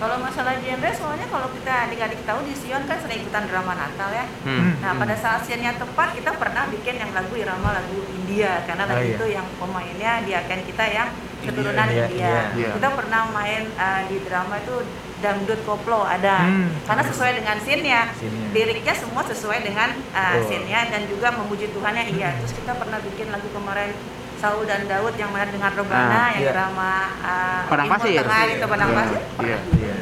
Iya. 0.00 0.08
Kalau 0.08 0.16
masalah 0.16 0.56
genre, 0.56 0.90
soalnya 0.96 1.26
kalau 1.28 1.48
kita 1.52 1.72
adik-adik 1.84 2.20
tahu 2.24 2.40
di 2.42 2.56
Sion 2.56 2.80
kan 2.88 2.96
sering 2.96 3.20
ikutan 3.20 3.44
drama 3.44 3.76
Natal 3.76 4.08
ya. 4.10 4.24
Hmm. 4.48 4.80
Nah 4.80 4.96
pada 4.96 5.12
saat 5.12 5.44
scene-nya 5.44 5.76
tepat 5.76 6.16
kita 6.16 6.32
pernah 6.34 6.64
bikin 6.68 6.96
yang 6.96 7.12
lagu 7.12 7.36
irama 7.36 7.76
lagu 7.76 8.00
India 8.08 8.64
karena 8.64 8.82
Oh, 8.82 8.90
lagu 8.90 9.04
iya. 9.04 9.12
itu 9.14 9.26
yang 9.28 9.46
pemainnya 9.60 10.12
dia 10.24 10.36
akan 10.40 10.58
kita 10.64 10.84
yang 10.88 11.08
keturunan 11.40 11.84
India, 11.86 12.06
India. 12.06 12.16
iya, 12.16 12.40
iya. 12.56 12.68
Kita 12.72 12.88
pernah 12.90 13.22
main 13.28 13.62
uh, 13.76 14.00
di 14.08 14.16
drama 14.24 14.56
itu 14.56 14.74
dangdut 15.20 15.60
koplo 15.68 16.00
ada 16.00 16.48
Hmm. 16.48 16.72
karena 16.88 17.02
sesuai 17.04 17.30
dengan. 17.36 17.56
Scene-nya. 17.60 18.00
Liriknya 18.50 18.94
semua 18.96 19.20
sesuai 19.22 19.60
dengan 19.60 19.92
uh, 20.16 20.40
Oh. 20.40 20.48
scene-nya 20.48 20.88
dan 20.88 21.04
juga 21.12 21.28
memuji 21.30 21.68
Tuhannya 21.70 22.08
iya. 22.08 22.40
Terus 22.40 22.56
kita 22.56 22.72
pernah 22.72 23.04
bikin 23.04 23.28
lagu 23.28 23.52
kemarin 23.52 23.92
Saul 24.40 24.64
dan 24.64 24.80
Daud 24.84 25.14
yang 25.14 25.30
mana 25.30 25.46
dengan 25.46 25.68
Ah, 25.68 25.76
rebana 25.76 26.22
yang 26.30 26.40
iya. 26.40 26.50
drama 26.50 26.92
uh, 27.20 27.62
Padang 27.66 27.86
Timur 27.86 27.98
Pasir. 28.00 28.20
Tengah 28.22 28.42
itu 28.48 28.66
padang 28.66 28.88
Iya, 28.88 28.96
pasir. 28.98 29.20
iya. 29.38 29.58
iya 29.76 29.96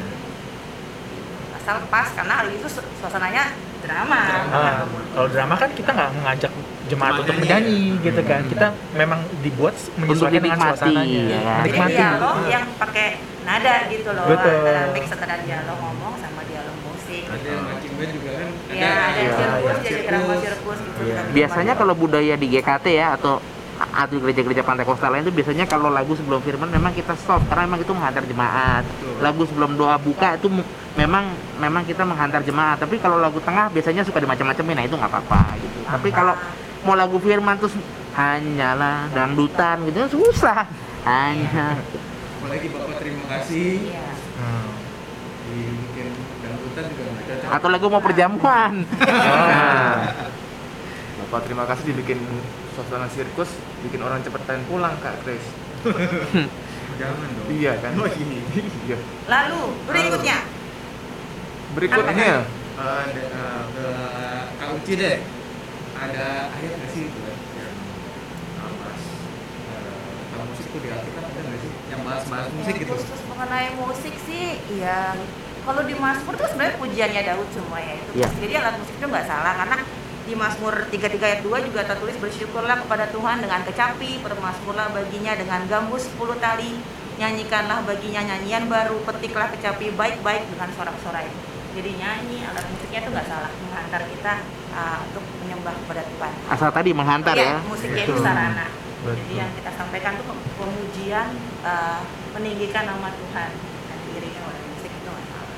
asal 1.53 1.75
pas 1.85 2.07
karena 2.09 2.33
hari 2.35 2.55
itu 2.55 2.67
su- 2.67 2.87
suasananya 2.97 3.43
drama. 3.79 4.21
Ah, 4.49 4.83
kalau 5.13 5.27
drama 5.27 5.53
kan 5.55 5.69
kita 5.69 5.89
nggak 5.89 6.09
mengajak 6.13 6.51
jemaat 6.85 7.11
Cuma 7.11 7.21
untuk 7.21 7.35
nyanyi. 7.35 7.45
menyanyi 7.45 7.79
gitu 8.01 8.21
kan 8.23 8.41
kita 8.43 8.67
memang 8.93 9.19
dibuat 9.39 9.75
menyesuaikan 9.95 10.41
dengan 10.41 10.59
suasananya 10.63 11.21
ya 11.21 11.39
kan? 11.39 11.59
Jadi 11.59 11.69
menikmati 11.69 11.93
dialog 11.93 12.35
Ah. 12.35 12.47
yang 12.49 12.63
pakai 12.75 13.07
nada 13.41 13.75
gitu 13.87 14.09
loh 14.09 14.25
Betul. 14.25 14.55
antara 14.57 14.81
mix 14.89 15.05
antara 15.09 15.35
dialog 15.39 15.77
ngomong 15.79 16.13
sama 16.17 16.41
dialog 16.43 16.75
musik. 16.81 17.23
ada 17.27 17.45
yang 17.45 17.63
marching 17.65 17.93
band 17.93 18.11
juga 18.13 18.29
kan 18.31 18.49
Ya, 18.69 18.93
ada 19.03 19.19
Iya, 19.19 19.31
sirkus, 19.31 19.59
iya. 19.59 19.73
jadi 19.83 20.01
drama 20.07 20.33
sirkus 20.37 20.79
gitu. 20.79 20.99
Iya. 20.99 21.15
kita 21.19 21.33
biasanya 21.33 21.73
kalau 21.75 21.93
budaya 21.93 22.33
di 22.33 22.47
GKT 22.47 22.85
ya 22.95 23.07
atau 23.13 23.33
atau 23.79 24.19
gereja-gereja 24.19 24.59
pantai 24.59 24.83
kostal 24.83 25.15
lain 25.15 25.23
itu 25.23 25.31
biasanya 25.31 25.63
kalau 25.63 25.87
lagu 25.87 26.11
sebelum 26.11 26.43
firman 26.43 26.67
memang 26.67 26.91
kita 26.91 27.15
stop 27.15 27.39
karena 27.47 27.63
memang 27.63 27.79
itu 27.79 27.91
menghantar 27.95 28.23
jemaat. 28.27 28.83
Betul. 28.83 29.15
Lagu 29.23 29.41
sebelum 29.47 29.71
doa 29.79 29.95
buka 29.95 30.35
itu 30.35 30.51
memang 30.99 31.31
memang 31.63 31.87
kita 31.87 32.03
menghantar 32.03 32.43
jemaat. 32.43 32.83
Tapi 32.83 32.99
kalau 32.99 33.15
lagu 33.23 33.39
tengah 33.39 33.71
biasanya 33.71 34.03
suka 34.03 34.19
dimacam-macamin, 34.19 34.75
nah 34.75 34.83
itu 34.83 34.95
nggak 34.99 35.11
apa-apa 35.15 35.55
gitu. 35.63 35.79
Tapi 35.87 36.09
kalau 36.11 36.35
mau 36.83 36.95
lagu 36.99 37.15
firman 37.23 37.55
terus 37.55 37.75
hanyalah 38.19 39.07
dangdutan 39.15 39.79
gitu 39.87 40.19
susah. 40.19 40.67
Hanya 41.07 41.79
apalagi 42.39 42.67
bapak 42.71 42.95
terima 43.03 43.23
kasih 43.35 43.91
Iya. 43.91 44.07
Hmm. 44.39 44.71
dibikin 45.49 46.07
dangdutan 46.39 46.83
juga 46.87 47.03
nggak 47.03 47.23
cocok 47.27 47.49
atau 47.51 47.67
lagu 47.67 47.85
mau 47.87 48.03
perjamuan. 48.03 48.73
Nah. 49.49 50.07
Bapak 51.19 51.45
terima 51.45 51.67
kasih 51.67 51.93
dibikin 51.93 52.19
suasana 52.79 53.11
sirkus, 53.11 53.51
bikin 53.83 53.99
orang 53.99 54.23
cepet 54.23 54.39
pengen 54.47 54.63
pulang 54.71 54.95
Kak 55.03 55.19
Chris. 55.27 55.43
jangan 56.99 57.27
dong. 57.27 57.47
Iya 57.51 57.73
kan? 57.83 57.91
oh 57.99 58.07
ini 58.07 58.39
Iya. 58.87 58.97
Lalu 59.27 59.61
berikutnya. 59.83 60.37
Berikutnya. 61.75 62.33
Eh, 62.39 62.43
ada 62.79 63.23
eh, 63.35 63.63
ke 63.75 63.87
Kak 64.63 64.69
Uci 64.79 64.93
deh. 64.95 65.17
Ada 65.99 66.25
ayat 66.55 66.71
nggak 66.79 66.89
sih 66.95 67.11
itu 67.11 67.19
yang 67.19 68.71
bahas 68.79 69.03
eh, 69.67 70.11
tentang 70.31 70.47
musik 70.47 70.65
tuh 70.71 70.79
di 70.79 70.87
Alkitab 70.87 71.23
ada 71.27 71.41
nggak 71.43 71.59
sih? 71.59 71.71
Yang 71.91 72.01
bahas-bahas 72.07 72.47
musik 72.55 72.73
Yang 72.79 72.83
gitu. 72.87 72.93
khusus 72.95 73.21
mengenai 73.27 73.69
musik 73.75 74.15
sih, 74.23 74.45
ya 74.79 75.19
kalau 75.67 75.83
di 75.83 75.95
Mazmur 75.99 76.33
tuh 76.39 76.47
sebenarnya 76.47 76.79
pujiannya 76.79 77.21
Daud 77.27 77.49
semua 77.51 77.79
ya 77.83 77.93
itu. 77.99 78.11
Iya. 78.23 78.27
Jadi 78.39 78.53
alat 78.55 78.75
musik 78.79 78.95
itu 78.95 79.05
nggak 79.11 79.27
salah 79.27 79.53
karena 79.59 79.77
di 80.29 80.37
Mazmur 80.37 80.85
33 80.93 81.17
ayat 81.17 81.41
2 81.41 81.67
juga 81.73 81.81
tertulis 81.89 82.13
bersyukurlah 82.21 82.85
kepada 82.85 83.09
Tuhan 83.09 83.41
dengan 83.41 83.65
kecapi, 83.65 84.21
bermasmurlah 84.21 84.93
baginya 84.93 85.33
dengan 85.33 85.65
gambus 85.65 86.05
10 86.05 86.37
tali, 86.37 86.77
nyanyikanlah 87.17 87.81
baginya 87.81 88.21
nyanyian 88.21 88.69
baru, 88.69 89.01
petiklah 89.09 89.49
kecapi 89.49 89.89
baik-baik 89.97 90.45
dengan 90.53 90.69
sorak-sorai. 90.77 91.25
Jadi 91.73 91.97
nyanyi 91.97 92.45
alat 92.45 92.61
musiknya 92.69 92.99
itu 93.01 93.09
nggak 93.09 93.25
salah 93.25 93.49
menghantar 93.57 94.01
kita 94.05 94.33
uh, 94.77 94.99
untuk 95.09 95.25
menyembah 95.41 95.73
kepada 95.81 96.01
Tuhan. 96.05 96.33
Asal 96.53 96.69
tadi 96.69 96.89
menghantar 96.93 97.33
Iya, 97.33 97.49
ya. 97.49 97.57
musiknya 97.65 98.03
itu 98.05 98.13
Betul. 98.13 98.25
sarana. 98.29 98.67
Jadi 98.69 99.21
Betul. 99.25 99.33
yang 99.41 99.51
kita 99.57 99.71
sampaikan 99.81 100.13
itu 100.13 100.33
pemujian, 100.61 101.29
uh, 101.65 102.01
meninggikan 102.37 102.85
nama 102.85 103.09
Tuhan 103.17 103.49
dan 103.89 103.97
diiringi 104.05 104.39
oleh 104.45 104.61
musik 104.69 104.91
itu 104.93 105.09
nggak 105.09 105.25
salah. 105.33 105.57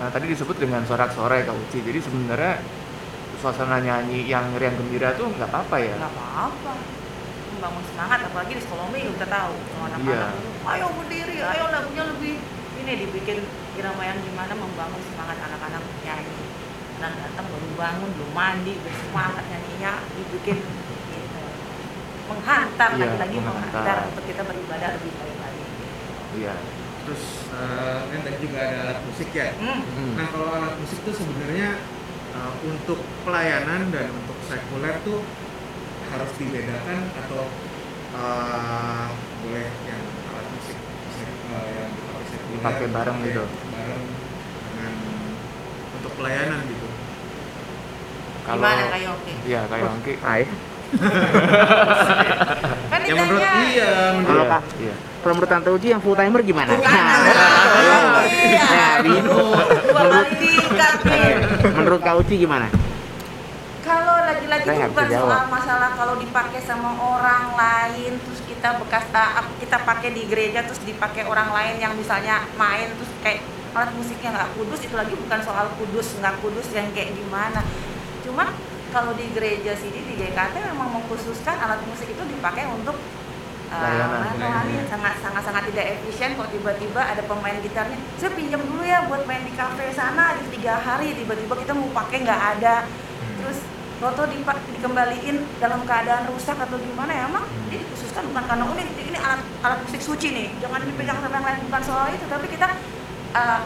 Nah, 0.00 0.08
tadi 0.08 0.24
disebut 0.32 0.56
dengan 0.56 0.80
sorak-sorai 0.88 1.44
Kak 1.44 1.52
Uci. 1.52 1.78
Jadi 1.84 1.98
sebenarnya 2.00 2.54
suasana 3.42 3.76
nyanyi 3.78 4.22
yang 4.24 4.54
riang 4.54 4.78
gembira 4.78 5.12
tuh 5.12 5.26
nggak 5.28 5.50
apa-apa 5.50 5.76
ya. 5.76 5.94
nggak 5.96 6.12
apa-apa 6.12 6.72
membangun 7.52 7.84
semangat 7.84 8.18
apalagi 8.22 8.52
di 8.54 8.62
sekolah 8.62 8.86
minggu 8.88 9.10
kita 9.12 9.26
tahu 9.28 9.54
kalau 9.68 9.82
Iya. 9.82 9.90
anak-anak 9.90 10.30
ayo 10.72 10.86
berdiri 10.94 11.36
ayo 11.42 11.64
lagunya 11.68 12.04
lebih 12.06 12.34
ini 12.76 12.92
dibikin 12.98 13.38
irama 13.72 14.02
yang 14.02 14.18
gimana 14.18 14.52
membangun 14.52 15.02
semangat 15.04 15.38
anak-anak 15.40 15.82
nyanyi 16.00 16.38
dan 16.96 17.12
datang 17.18 17.46
baru 17.48 17.68
bangun 17.74 18.10
belum 18.12 18.30
mandi 18.32 18.72
bersemangat 18.78 19.44
nyanyinya 19.44 19.92
dibikin 20.12 20.58
gitu. 20.58 21.40
menghantar 22.24 22.90
Iya, 22.92 23.02
lagi-lagi 23.04 23.36
menghantar. 23.36 23.74
menghantar 23.74 23.96
untuk 24.08 24.24
kita 24.24 24.42
beribadah 24.44 24.88
lebih 24.94 25.12
baik 25.12 25.36
lagi 25.36 25.62
Iya. 26.32 26.54
Terus 27.02 27.22
eh, 27.50 27.98
kan 28.06 28.20
tadi 28.22 28.38
juga 28.38 28.58
ada 28.62 28.76
alat 28.86 28.98
musik 29.02 29.28
ya. 29.32 29.50
hmm. 29.52 29.80
Hmm. 29.82 30.12
Nah 30.14 30.26
kalau 30.30 30.48
alat 30.48 30.74
musik 30.78 30.98
tuh 31.02 31.10
sebenarnya 31.12 31.68
eh, 32.32 32.52
untuk 32.64 32.98
pelayanan 33.22 33.88
dan 33.88 34.08
untuk 34.10 34.38
sekuler 34.44 34.96
tuh 35.02 35.20
harus 36.08 36.30
dibedakan 36.36 37.00
atau 37.16 37.42
eh, 38.12 39.06
boleh 39.42 39.68
yang 39.84 40.02
alat 40.28 40.46
musik 40.50 40.76
eh, 40.76 41.68
yang 41.72 41.90
dipakai 41.90 42.24
sekuler 42.26 42.52
Dipakai 42.52 42.86
bareng 42.88 43.18
gitu. 43.22 43.44
bareng 43.70 44.04
dengan 44.62 44.94
untuk 45.94 46.12
pelayanan 46.14 46.60
gitu. 46.66 46.88
gimana 48.42 48.84
kayak 48.90 49.10
oke 49.14 49.32
Iya, 49.46 49.60
kayak 49.70 49.84
Yongki. 49.86 50.14
Ay. 50.20 50.42
Kan 52.88 53.00
Ya 53.02 53.14
menurut 53.14 53.42
iya 53.66 53.90
menurut 54.14 54.46
Kalau 54.46 54.46
Iya, 54.46 54.60
Iya. 54.82 54.94
kalau 55.22 55.32
menurut 55.34 55.50
Tante 55.50 55.70
Uci 55.70 55.86
yang 55.88 56.02
full 56.02 56.14
timer 56.14 56.42
gimana? 56.42 56.72
Bukan, 56.72 56.90
Nah, 56.92 58.22
iya. 58.26 58.64
Nah, 58.64 58.98
Aduh, 58.98 59.22
dua 59.82 60.02
kali 60.04 60.34
diikat 60.36 60.94
nih. 61.04 61.30
menurut 61.72 62.00
Kak 62.00 62.14
Uci 62.18 62.34
gimana? 62.36 62.66
Kalau 63.82 64.16
lagi-lagi 64.22 64.62
itu 64.62 64.88
bukan 64.88 65.06
soal 65.06 65.26
jawab. 65.26 65.46
masalah 65.48 65.90
kalau 65.92 66.14
dipakai 66.16 66.60
sama 66.60 66.90
orang 66.94 67.50
lain 67.52 68.14
terus 68.16 68.40
kita 68.44 68.78
bekas 68.78 69.04
ah, 69.12 69.42
kita 69.58 69.82
pakai 69.82 70.10
di 70.10 70.22
gereja 70.24 70.62
terus 70.62 70.78
dipakai 70.80 71.26
orang 71.26 71.50
lain 71.50 71.74
yang 71.78 71.92
misalnya 71.92 72.46
main 72.54 72.86
terus 72.92 73.10
kayak 73.20 73.42
alat 73.72 73.90
musiknya 73.92 74.30
nggak 74.32 74.50
kudus 74.54 74.80
itu 74.82 74.94
lagi 74.94 75.14
bukan 75.16 75.40
soal 75.40 75.66
kudus 75.74 76.14
nggak 76.14 76.34
kudus 76.38 76.68
yang 76.70 76.86
kayak 76.92 77.10
gimana. 77.10 77.58
Cuma 78.22 78.54
kalau 78.92 79.16
di 79.16 79.26
gereja 79.32 79.72
sini 79.74 80.04
di 80.04 80.14
GKT 80.20 80.54
memang 80.76 81.00
mengkhususkan 81.00 81.56
alat 81.56 81.80
musik 81.88 82.12
itu 82.12 82.22
dipakai 82.28 82.68
untuk 82.68 82.94
uh, 83.72 83.80
Layanan, 83.80 84.84
sangat 84.86 85.16
sangat 85.24 85.42
sangat 85.42 85.62
tidak 85.72 85.96
efisien 85.96 86.36
kok 86.36 86.52
tiba-tiba 86.52 87.00
ada 87.00 87.24
pemain 87.24 87.56
gitarnya 87.64 87.96
saya 88.20 88.36
pinjam 88.36 88.60
dulu 88.60 88.84
ya 88.84 89.08
buat 89.08 89.24
main 89.24 89.42
di 89.48 89.52
kafe 89.56 89.88
sana 89.96 90.36
di 90.36 90.44
tiga 90.52 90.76
hari. 90.76 91.16
Tiba-tiba 91.16 91.56
kita 91.56 91.72
mau 91.72 91.88
pakai 91.96 92.20
nggak 92.20 92.42
ada. 92.60 92.84
Terus 93.40 93.58
foto 93.96 94.22
dipak 94.28 94.58
dikembaliin 94.76 95.36
dalam 95.56 95.80
keadaan 95.88 96.28
rusak 96.28 96.58
atau 96.58 96.76
gimana 96.76 97.10
ya 97.14 97.24
emang 97.30 97.46
ini 97.70 97.80
dikhususkan 97.86 98.26
bukan 98.34 98.44
karena 98.50 98.64
oh, 98.66 98.74
ini, 98.76 98.92
ini 99.08 99.18
alat 99.18 99.40
alat 99.64 99.80
musik 99.88 100.04
suci 100.04 100.28
nih. 100.36 100.48
Jangan 100.60 100.84
dipegang 100.84 101.18
sama 101.24 101.40
yang 101.40 101.46
lain 101.48 101.60
bukan 101.64 101.82
soal 101.82 102.06
itu 102.12 102.26
tapi 102.28 102.46
kita 102.52 102.68
uh, 103.32 103.60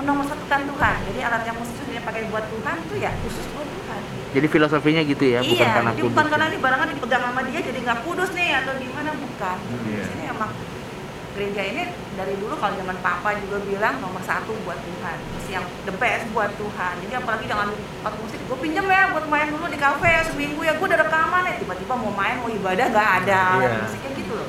menomorsatukan 0.00 0.60
Tuhan. 0.64 0.96
Jadi 1.12 1.20
alat 1.20 1.42
yang 1.44 1.56
musik 1.60 1.76
itu 1.76 2.00
dipakai 2.00 2.24
buat 2.32 2.48
Tuhan 2.48 2.76
tuh 2.88 2.96
ya 2.96 3.12
khusus 3.20 3.44
buat 3.52 3.68
Tuhan 3.68 4.11
Jadi 4.32 4.46
filosofinya 4.48 5.02
gitu 5.02 5.24
ya, 5.28 5.40
bukan 5.40 5.60
iya, 5.60 5.76
karena 5.76 5.90
jadi 5.90 6.00
kudus. 6.00 6.10
bukan 6.10 6.26
karena 6.26 6.44
ini 6.48 6.58
barangan 6.58 6.88
dipegang 6.88 7.22
sama 7.22 7.40
dia 7.44 7.60
jadi 7.60 7.78
nggak 7.80 7.98
kudus 8.00 8.30
nih 8.32 8.48
atau 8.58 8.72
gimana 8.74 9.10
bukan. 9.14 9.56
Iya. 9.60 9.92
Di 9.92 10.04
sini 10.08 10.24
emang 10.26 10.50
gereja 11.32 11.62
ini 11.64 11.82
dari 12.12 12.34
dulu 12.36 12.54
kalau 12.54 12.74
zaman 12.74 12.96
papa 12.98 13.32
juga 13.38 13.56
bilang 13.62 13.94
nomor 13.98 14.20
satu 14.20 14.52
buat 14.62 14.76
Tuhan, 14.78 15.16
terus 15.18 15.46
yang 15.48 15.64
the 15.84 15.94
best 15.94 16.24
buat 16.30 16.48
Tuhan. 16.54 16.94
Jadi 17.00 17.12
apalagi 17.14 17.44
dengan 17.44 17.68
alat 17.72 18.14
musik, 18.18 18.40
gue 18.40 18.58
pinjam 18.58 18.84
ya 18.84 19.02
buat 19.10 19.26
main 19.26 19.48
dulu 19.48 19.64
di 19.66 19.76
kafe 19.76 20.12
seminggu 20.26 20.60
ya, 20.60 20.72
gue 20.74 20.86
udah 20.86 21.00
rekaman 21.00 21.42
ya, 21.44 21.54
tiba-tiba 21.56 21.92
mau 21.92 22.12
main 22.12 22.36
mau 22.36 22.48
ibadah 22.48 22.86
nggak 22.88 23.10
ada 23.22 23.42
Iya. 23.58 23.70
musiknya 23.80 24.10
gitu 24.14 24.32
loh. 24.32 24.48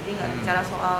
Jadi 0.00 0.10
nggak 0.14 0.28
Hmm. 0.28 0.36
bicara 0.38 0.62
soal 0.62 0.98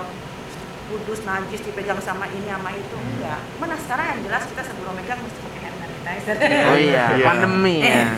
kudus 0.87 1.21
najis 1.23 1.61
dipegang 1.61 1.99
sama 1.99 2.29
ini 2.29 2.47
sama 2.47 2.71
itu 2.71 2.93
enggak. 2.95 3.41
Mana 3.57 3.75
sekarang 3.77 4.07
yang 4.07 4.21
jelas 4.23 4.45
kita 4.45 4.63
sebelum 4.63 4.93
megang 4.95 5.19
mesti 5.19 5.41
sanitizer. 6.07 6.37
Oh 6.71 6.77
iya, 6.79 7.05
Iya. 7.13 7.27
pandemi 7.27 7.77
ya. 7.83 8.05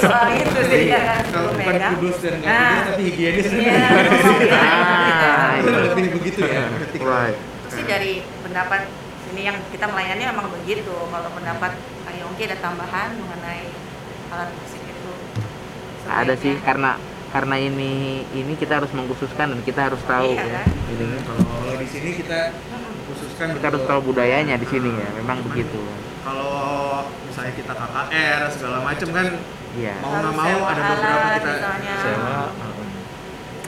soal 0.00 0.28
itu 0.32 0.60
sih 0.64 0.80
Iya, 0.88 1.00
ya 1.00 1.14
kalau 1.28 1.50
bukan 1.52 1.74
kudus 1.94 2.16
dan 2.20 2.34
nggak 2.38 2.48
Nah. 2.48 2.64
kudus 2.64 2.84
tapi 2.88 3.02
higienis 3.04 3.46
Iya, 3.50 3.76
Ah, 4.54 5.50
Itu 5.58 5.68
iya. 5.68 5.80
lebih 5.84 6.04
begitu 6.16 6.40
ya 6.42 6.64
kalau- 6.64 7.04
Right. 7.04 7.36
Itu 7.36 7.68
sih 7.70 7.84
dari 7.84 8.12
pendapat 8.40 8.80
sini 9.22 9.42
yang 9.44 9.56
kita 9.68 9.86
melayani 9.86 10.22
memang 10.24 10.46
begitu. 10.50 10.88
Kalau 10.88 11.28
pendapat 11.30 11.72
Kak 11.76 12.14
Yongki 12.14 12.42
ada 12.46 12.56
tambahan 12.58 13.08
mengenai 13.14 13.64
alat 14.30 14.50
musik 14.54 14.82
itu. 14.82 15.10
Ada 16.04 16.34
sih 16.36 16.54
karena 16.58 16.96
karena 17.28 17.56
ini 17.58 17.92
ini 18.30 18.54
kita 18.54 18.78
harus 18.78 18.94
mengkhususkan 18.94 19.50
dan 19.50 19.60
kita 19.62 19.80
harus 19.84 19.98
tahu 20.04 20.30
Iya, 20.30 20.44
ya. 20.44 20.54
kan? 20.54 20.66
Ini 20.86 21.04
kalau 21.20 21.42
kalau 21.42 21.74
di 21.74 21.88
sini 21.88 22.10
kita 22.14 22.40
Mm-mm. 22.54 22.94
khususkan 23.04 23.46
kita 23.52 23.66
harus 23.66 23.82
tahu 23.84 24.00
budayanya 24.04 24.54
di 24.54 24.66
sini 24.66 24.90
ya. 24.92 25.08
Memang 25.14 25.42
Cuman 25.42 25.48
begitu. 25.50 25.80
Kalau 26.24 26.52
misalnya 27.24 27.52
kita 27.52 27.72
KKR 27.72 28.40
segala 28.50 28.78
macam 28.80 29.08
kan 29.12 29.26
Iya. 29.74 29.94
mau 29.98 30.10
nggak 30.12 30.32
mau 30.32 30.58
ada 30.64 30.80
beberapa 30.80 31.28
kita 31.34 31.50
misalnya. 31.52 31.94
sewa 32.00 32.38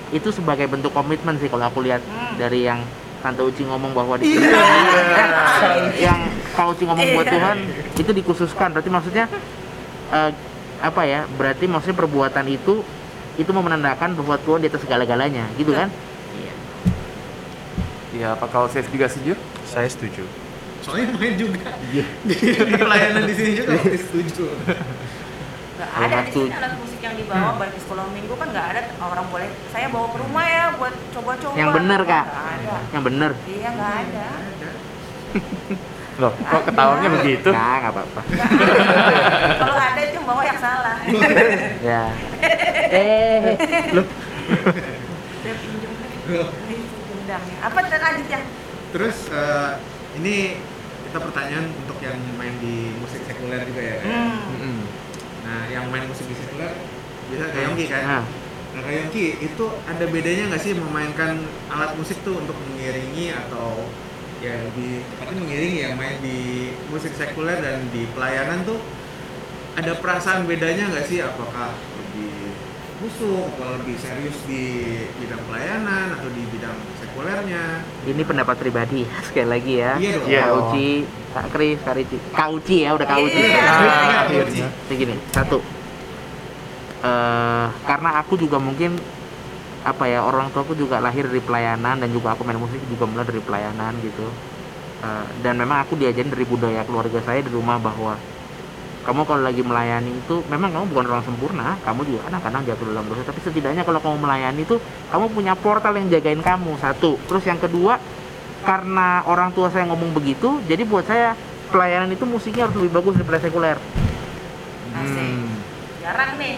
Itu 0.07 0.29
sebagai 0.31 0.67
bentuk 0.67 0.95
komitmen 0.95 1.35
sih 1.37 1.51
kalau 1.51 1.67
aku 1.67 1.83
lihat 1.83 1.99
Hmm. 2.01 2.39
dari 2.39 2.63
yang 2.63 2.79
Tante 3.19 3.43
Uci 3.43 3.67
ngomong 3.67 3.91
bahwa 3.91 4.15
di 4.15 4.31
sini 4.31 4.47
yang 6.07 6.21
Kak 6.55 6.67
Uci 6.73 6.87
ngomong 6.87 7.07
buat 7.13 7.27
Iya. 7.27 7.35
Tuhan 7.35 7.57
itu 7.97 8.11
dikhususkan. 8.15 8.71
Berarti 8.71 8.87
maksudnya 8.87 9.27
eh, 10.09 10.31
apa 10.79 11.03
ya? 11.03 11.27
Berarti 11.29 11.67
maksudnya 11.67 11.99
perbuatan 11.99 12.47
itu 12.47 12.87
itu 13.35 13.51
menandakan 13.51 14.15
bahwa 14.15 14.39
Tuhan 14.39 14.63
di 14.63 14.71
atas 14.71 14.81
segala-galanya, 14.81 15.45
gitu 15.59 15.75
kan? 15.75 15.91
Iya. 16.33 16.55
Iya, 18.15 18.29
apa 18.33 18.47
kalau 18.47 18.65
saya 18.65 18.87
juga 18.87 19.11
setuju? 19.11 19.35
saya 19.67 19.91
setuju 19.91 20.23
soalnya 20.87 21.19
main 21.19 21.35
juga 21.35 21.75
di, 21.83 21.99
di 22.31 22.75
pelayanan 22.79 23.27
di 23.27 23.35
sini 23.35 23.51
juga 23.59 23.75
pasti 23.75 23.99
setuju 23.99 24.47
Nggak 25.77 25.91
ada 25.99 26.17
di 26.23 26.31
sini 26.31 26.51
alat 26.55 26.73
musik 26.79 27.01
yang 27.03 27.15
dibawa 27.19 27.51
baik 27.59 27.75
di 27.75 27.81
sekolah 27.83 28.07
minggu 28.15 28.35
kan 28.39 28.49
nggak 28.55 28.67
ada 28.71 28.81
orang 29.03 29.27
boleh 29.29 29.49
saya 29.75 29.87
bawa 29.91 30.07
ke 30.15 30.19
rumah 30.23 30.45
ya 30.47 30.65
buat 30.81 30.95
coba-coba. 31.13 31.53
Yang 31.53 31.71
bener, 31.77 32.01
Kak. 32.09 32.25
Nggak 32.25 32.49
ada. 32.49 32.75
Yang 32.95 33.03
bener. 33.05 33.31
Iya 33.45 33.69
nggak 33.77 33.93
ada. 34.01 34.27
Loh, 36.17 36.33
kok 36.33 36.63
ketawanya 36.65 37.09
begitu? 37.13 37.51
Nah, 37.53 37.77
nggak 37.77 37.93
apa-apa. 37.93 38.21
Kalau 39.61 39.77
ada 39.77 40.01
itu 40.01 40.19
bawa 40.25 40.43
yang 40.49 40.61
salah. 40.65 40.97
ya. 41.93 42.03
Eh, 42.89 43.53
Dia 45.45 45.55
pinjam 45.61 45.93
dendamnya. 47.13 47.57
Apa 47.61 47.79
lanjut 47.85 48.29
yang 48.33 48.45
terus 48.97 49.29
eh, 49.29 49.73
ini 50.17 50.37
kita 51.07 51.19
pertanyaan 51.23 51.67
untuk 51.85 51.99
yang 52.03 52.19
main 52.35 52.55
di 52.59 52.91
musik 52.99 53.23
sekuler 53.25 53.63
juga 53.63 53.83
ya 53.83 53.97
Kak? 54.03 54.11
Hmm. 54.59 54.81
Nah 55.47 55.61
yang 55.71 55.85
main 55.89 56.05
musik 56.11 56.27
di 56.27 56.37
sekuler 56.37 56.73
biasa 57.27 57.45
kayak 57.51 57.65
Yongki 57.71 57.87
kan 57.91 58.03
nah, 58.07 58.25
Nah, 58.77 58.93
Yongki, 58.93 59.41
itu 59.41 59.65
ada 59.89 60.05
bedanya 60.05 60.53
nggak 60.53 60.61
sih 60.61 60.77
memainkan 60.77 61.41
alat 61.73 61.97
musik 61.97 62.21
tuh 62.21 62.37
untuk 62.37 62.53
mengiringi 62.61 63.33
atau 63.33 63.89
ya 64.45 64.53
lebih 64.69 65.01
tepatnya 65.17 65.41
mengiringi 65.41 65.79
ya 65.81 65.91
main 65.97 66.21
di 66.21 66.69
musik 66.93 67.17
sekuler 67.17 67.57
dan 67.65 67.89
di 67.89 68.05
pelayanan 68.13 68.69
tuh 68.69 68.77
ada 69.81 69.97
perasaan 69.97 70.45
bedanya 70.45 70.93
nggak 70.93 71.09
sih? 71.09 71.25
Apakah 71.25 71.73
lebih 71.73 72.53
busuk 73.01 73.49
atau 73.57 73.81
lebih 73.81 73.97
serius 73.97 74.37
di 74.45 74.93
bidang 75.25 75.41
pelayanan 75.49 76.13
atau 76.21 76.29
di 76.37 76.45
bidang 76.53 76.77
sekulernya? 77.17 77.65
ini 78.05 78.23
pendapat 78.29 78.57
pribadi 78.61 79.09
sekali 79.27 79.49
lagi 79.49 79.75
ya. 79.81 79.93
Iya 79.97 80.13
dong. 80.21 80.29
Iya 80.77 81.09
Kak 81.33 81.53
Kris, 81.53 81.77
Kak 81.85 81.95
Rici. 81.97 82.17
Kak 82.33 82.49
Uci 82.49 82.77
ya, 82.85 82.97
udah 82.97 83.07
Kak 83.09 83.19
Uci. 83.25 83.41
Iya. 83.41 83.61
Nah. 83.61 84.25
Jadi 84.89 84.95
gini, 84.97 85.17
satu. 85.33 85.61
eh 87.05 87.67
karena 87.85 88.25
aku 88.25 88.41
juga 88.41 88.57
mungkin 88.57 88.97
apa 89.85 90.09
ya 90.09 90.25
orang 90.25 90.49
tuaku 90.49 90.73
juga 90.73 90.97
lahir 90.97 91.29
dari 91.29 91.45
pelayanan 91.45 92.01
dan 92.01 92.09
juga 92.09 92.33
aku 92.33 92.43
main 92.43 92.57
musik 92.57 92.81
juga 92.89 93.05
mulai 93.05 93.29
dari 93.29 93.45
pelayanan 93.45 93.93
gitu 94.01 94.27
Eh, 94.97 95.27
dan 95.45 95.61
memang 95.61 95.85
aku 95.85 95.93
diajarin 95.95 96.33
dari 96.33 96.49
budaya 96.49 96.81
keluarga 96.89 97.21
saya 97.21 97.45
di 97.45 97.53
rumah 97.53 97.77
bahwa 97.77 98.17
kamu 99.07 99.23
kalau 99.23 99.43
lagi 99.47 99.63
melayani 99.63 100.11
itu 100.11 100.43
memang 100.51 100.75
kamu 100.75 100.85
bukan 100.91 101.05
orang 101.07 101.23
sempurna 101.23 101.79
kamu 101.81 102.01
juga 102.05 102.21
kadang-kadang 102.27 102.63
jatuh 102.67 102.87
dalam 102.91 103.07
dosa 103.07 103.23
tapi 103.23 103.39
setidaknya 103.39 103.87
kalau 103.87 104.03
kamu 104.03 104.17
melayani 104.19 104.67
itu 104.67 104.77
kamu 105.09 105.31
punya 105.31 105.55
portal 105.55 105.95
yang 105.95 106.11
jagain 106.11 106.43
kamu 106.43 106.75
satu 106.77 107.15
terus 107.25 107.47
yang 107.47 107.57
kedua 107.57 108.03
karena 108.67 109.23
orang 109.25 109.55
tua 109.55 109.71
saya 109.71 109.87
ngomong 109.87 110.11
begitu 110.11 110.59
jadi 110.67 110.83
buat 110.83 111.07
saya 111.07 111.39
pelayanan 111.67 112.11
itu 112.11 112.27
musiknya 112.27 112.67
harus 112.67 112.79
lebih 112.79 112.95
bagus 112.95 113.15
daripada 113.19 113.43
sekuler. 113.43 113.79
Hmm. 114.95 115.51
Jarang 115.99 116.39
nih. 116.39 116.57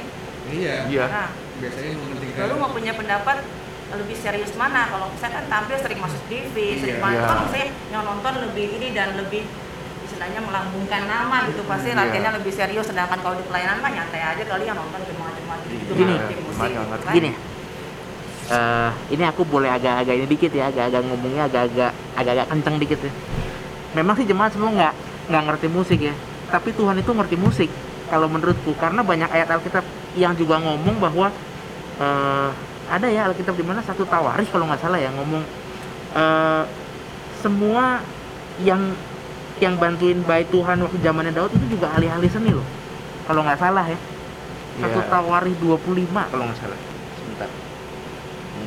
Iya. 0.48 0.74
Iya. 0.88 1.04
Nah, 1.08 1.28
Biasanya 1.58 1.90
mementingkan. 1.96 2.40
lalu 2.44 2.54
mau 2.60 2.70
punya 2.70 2.92
pendapat 2.92 3.36
lebih 3.88 4.16
serius 4.20 4.52
mana? 4.54 4.86
Kalau 4.86 5.08
saya 5.16 5.40
kan 5.40 5.44
tampil 5.48 5.76
sering 5.80 5.98
masuk 5.98 6.20
TV, 6.28 6.54
sering 6.78 7.00
Iya. 7.00 7.04
main 7.04 7.16
Iya. 7.16 7.26
kan 7.26 7.48
saya 7.50 7.66
yang 7.88 8.04
nonton 8.04 8.34
lebih 8.46 8.66
ini 8.78 8.88
dan 8.92 9.16
lebih 9.16 9.42
istilahnya 10.18 10.42
melambungkan 10.42 11.02
nama 11.06 11.46
gitu 11.46 11.62
pasti 11.62 11.94
Iya. 11.94 12.02
latihannya 12.02 12.42
lebih 12.42 12.50
serius 12.50 12.90
sedangkan 12.90 13.22
kalau 13.22 13.38
di 13.38 13.46
pelayanan 13.46 13.78
mah 13.78 13.86
nyantai 13.94 14.18
aja 14.18 14.42
kali 14.42 14.66
yang 14.66 14.74
nonton 14.74 14.98
cuma-cuma 15.06 15.54
gitu 15.62 15.94
Gini. 15.94 16.14
tim 16.26 16.38
musik 16.42 16.70
gitu 16.74 16.82
kan. 16.90 17.12
gini 17.14 17.30
eh 18.50 18.90
ini 19.14 19.22
aku 19.22 19.46
boleh 19.46 19.70
agak-agak 19.70 20.18
ini 20.18 20.26
dikit 20.26 20.50
ya 20.50 20.74
agak-agak 20.74 21.06
ngomongnya 21.06 21.46
agak-agak 21.46 21.94
agak-agak 22.18 22.46
kenceng 22.50 22.76
dikit 22.82 22.98
ya 23.06 23.12
memang 23.94 24.18
sih 24.18 24.26
jemaat 24.26 24.50
semua 24.58 24.74
nggak 24.74 24.92
nggak 25.30 25.42
ngerti 25.54 25.66
musik 25.70 25.98
ya 26.02 26.14
tapi 26.50 26.74
Tuhan 26.74 26.98
itu 26.98 27.10
ngerti 27.14 27.36
musik 27.38 27.70
kalau 28.10 28.26
menurutku 28.26 28.74
karena 28.74 29.06
banyak 29.06 29.30
ayat 29.30 29.54
Alkitab 29.54 29.86
yang 30.18 30.34
juga 30.34 30.58
ngomong 30.58 30.98
bahwa 30.98 31.30
eh 32.02 32.50
ada 32.90 33.06
ya 33.06 33.30
Alkitab 33.30 33.54
di 33.54 33.62
mana 33.62 33.86
satu 33.86 34.02
tawaris 34.02 34.50
kalau 34.50 34.66
nggak 34.66 34.82
salah 34.82 34.98
ya 34.98 35.14
ngomong 35.14 35.46
eh 36.18 36.62
semua 37.38 38.02
yang 38.66 38.82
yang 39.60 39.74
bantuin 39.74 40.20
baik 40.20 40.48
Tuhan 40.48 40.78
waktu 40.78 40.98
zamannya 40.98 41.32
Daud 41.32 41.50
itu 41.50 41.66
juga 41.70 41.92
ahli-ahli 41.92 42.26
seni 42.26 42.50
loh. 42.50 42.66
Kalau 43.24 43.42
nggak 43.42 43.58
salah 43.58 43.84
ya. 43.84 43.98
Satu 44.78 45.00
Iya. 45.00 45.10
tawarih 45.10 45.54
25 45.58 46.22
kalau 46.26 46.44
nggak 46.44 46.58
salah. 46.58 46.78
Sebentar. 47.14 47.48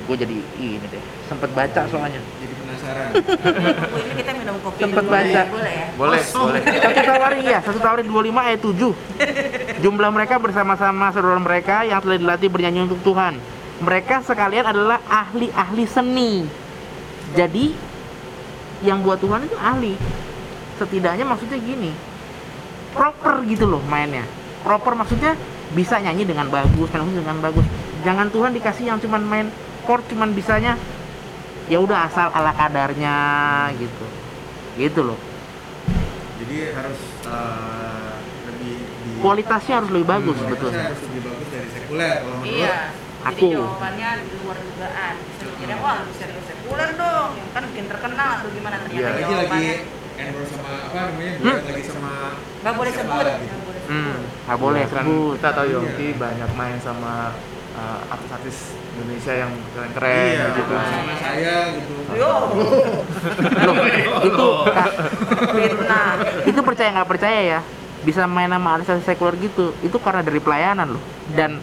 Gue 0.01 0.15
jadi 0.15 0.35
ini 0.57 0.83
deh. 0.83 1.03
Sempet 1.25 1.49
baca 1.51 1.81
soalnya. 1.87 2.19
Jadi 2.19 2.53
penasaran. 2.53 3.09
Ini 4.01 4.13
kita 4.17 4.31
minum 4.33 4.55
kopi 4.59 4.79
Sempet 4.81 4.99
dulu. 5.01 5.13
baca. 5.13 5.31
ya, 5.37 5.43
boleh 5.47 5.71
ya? 5.71 5.87
Boleh, 5.95 6.21
boleh. 6.25 6.61
satu 6.77 7.01
tawarih 7.01 7.41
ya 7.41 7.59
satu 7.61 7.79
tawarih 7.79 8.05
25 8.05 8.41
ayat 8.41 8.59
7 8.59 8.91
jumlah 9.83 10.09
mereka 10.09 10.35
bersama-sama 10.37 11.05
saudara 11.09 11.37
mereka 11.37 11.83
yang 11.83 11.99
telah 11.99 12.17
dilatih 12.17 12.49
bernyanyi 12.49 12.81
untuk 12.85 12.99
Tuhan. 13.01 13.39
Mereka 13.79 14.21
sekalian 14.21 14.65
adalah 14.65 14.99
ahli-ahli 15.03 15.85
seni. 15.85 16.43
Jadi 17.31 17.71
yang 18.81 18.99
buat 18.99 19.17
Tuhan 19.17 19.41
itu 19.41 19.55
ahli 19.55 19.93
setidaknya 20.81 21.21
maksudnya 21.23 21.57
gini. 21.57 21.93
Proper 22.91 23.45
gitu 23.45 23.65
loh 23.65 23.81
mainnya. 23.85 24.25
Proper 24.61 24.93
maksudnya 24.93 25.37
bisa 25.71 25.95
nyanyi 25.97 26.25
dengan 26.25 26.49
bagus 26.49 26.89
main 26.89 27.05
musik 27.05 27.21
dengan 27.21 27.39
bagus. 27.39 27.65
Jangan 28.01 28.27
Tuhan 28.27 28.51
dikasih 28.51 28.85
yang 28.87 28.97
cuman 28.97 29.21
main 29.21 29.47
chord 29.85 30.01
cuman 30.05 30.33
bisanya 30.33 30.75
ya 31.65 31.77
udah 31.77 32.05
asal 32.05 32.27
ala 32.29 32.51
kadarnya 32.51 33.15
gitu. 33.77 34.05
Gitu 34.75 35.01
loh. 35.01 35.19
Jadi 36.37 36.55
harus 36.73 36.99
eh, 37.23 38.11
lebih 38.43 38.73
di 38.81 39.09
kualitasnya 39.21 39.73
harus 39.79 39.89
lebih 39.89 40.07
bagus 40.09 40.35
Hmm, 40.35 40.49
betul. 40.49 40.69
harus 40.73 41.01
lebih 41.05 41.21
bagus 41.23 41.47
dari 41.47 41.67
sekuler 41.69 42.13
kalau 42.17 42.35
menurut. 42.35 42.57
iya 42.57 42.75
Aku. 43.21 43.37
jadi 43.45 43.53
jawabannya 43.55 44.09
di 44.19 44.35
luar 44.41 44.57
dugaan. 44.59 45.13
Bisa 45.21 45.43
mikirnya 45.47 45.77
wah 45.79 45.95
lebih 46.01 46.15
serius 46.17 46.45
sekuler 46.45 46.89
dong. 46.97 47.29
Yang 47.37 47.49
kan 47.51 47.63
bikin 47.69 47.85
terkenal 47.87 48.29
atau 48.35 48.49
gimana 48.49 48.75
ternyata 48.81 48.97
Iya, 48.97 49.07
Lagi 49.07 49.21
lagi 49.21 49.31
jawabannya 49.31 49.75
endorse 50.23 50.53
sama 50.53 50.71
apa 50.85 50.99
namanya? 51.09 51.33
Hmm. 51.41 51.59
lagi 51.65 51.83
sama 51.83 52.11
nggak 52.61 52.75
boleh 52.77 52.91
sebut 52.91 53.25
gitu. 53.25 53.41
nggak 53.41 53.61
boleh 53.65 53.81
hmm 53.81 54.13
sebut 54.13 54.45
nggak 54.45 54.59
boleh 54.59 54.81
Iya, 54.81 54.89
kan 54.91 55.03
sebut 55.03 55.33
kita 55.35 55.49
tahu 55.51 55.65
Iya. 55.65 55.73
Yongki 55.75 56.07
banyak 56.15 56.49
main 56.53 56.77
sama 56.79 57.13
uh, 57.73 57.99
artis-artis 58.07 58.57
Indonesia 58.91 59.33
yang 59.33 59.51
keren-keren 59.71 60.27
Iya, 60.27 60.45
gitu. 60.53 60.73
sama 60.73 61.13
saya 61.17 61.55
gitu. 61.73 61.93
yo 62.11 62.31
Loh, 63.61 63.75
itu 64.21 64.47
fitnah 65.55 66.11
itu 66.43 66.59
percaya 66.61 66.89
nggak 66.91 67.09
percaya 67.09 67.39
ya 67.41 67.59
bisa 68.01 68.25
main 68.25 68.49
sama 68.49 68.69
artis 68.75 68.89
sekuler 69.05 69.37
gitu 69.37 69.77
itu 69.79 69.97
karena 70.01 70.21
dari 70.21 70.41
pelayanan 70.41 70.97
loh 70.97 71.03
dan 71.31 71.61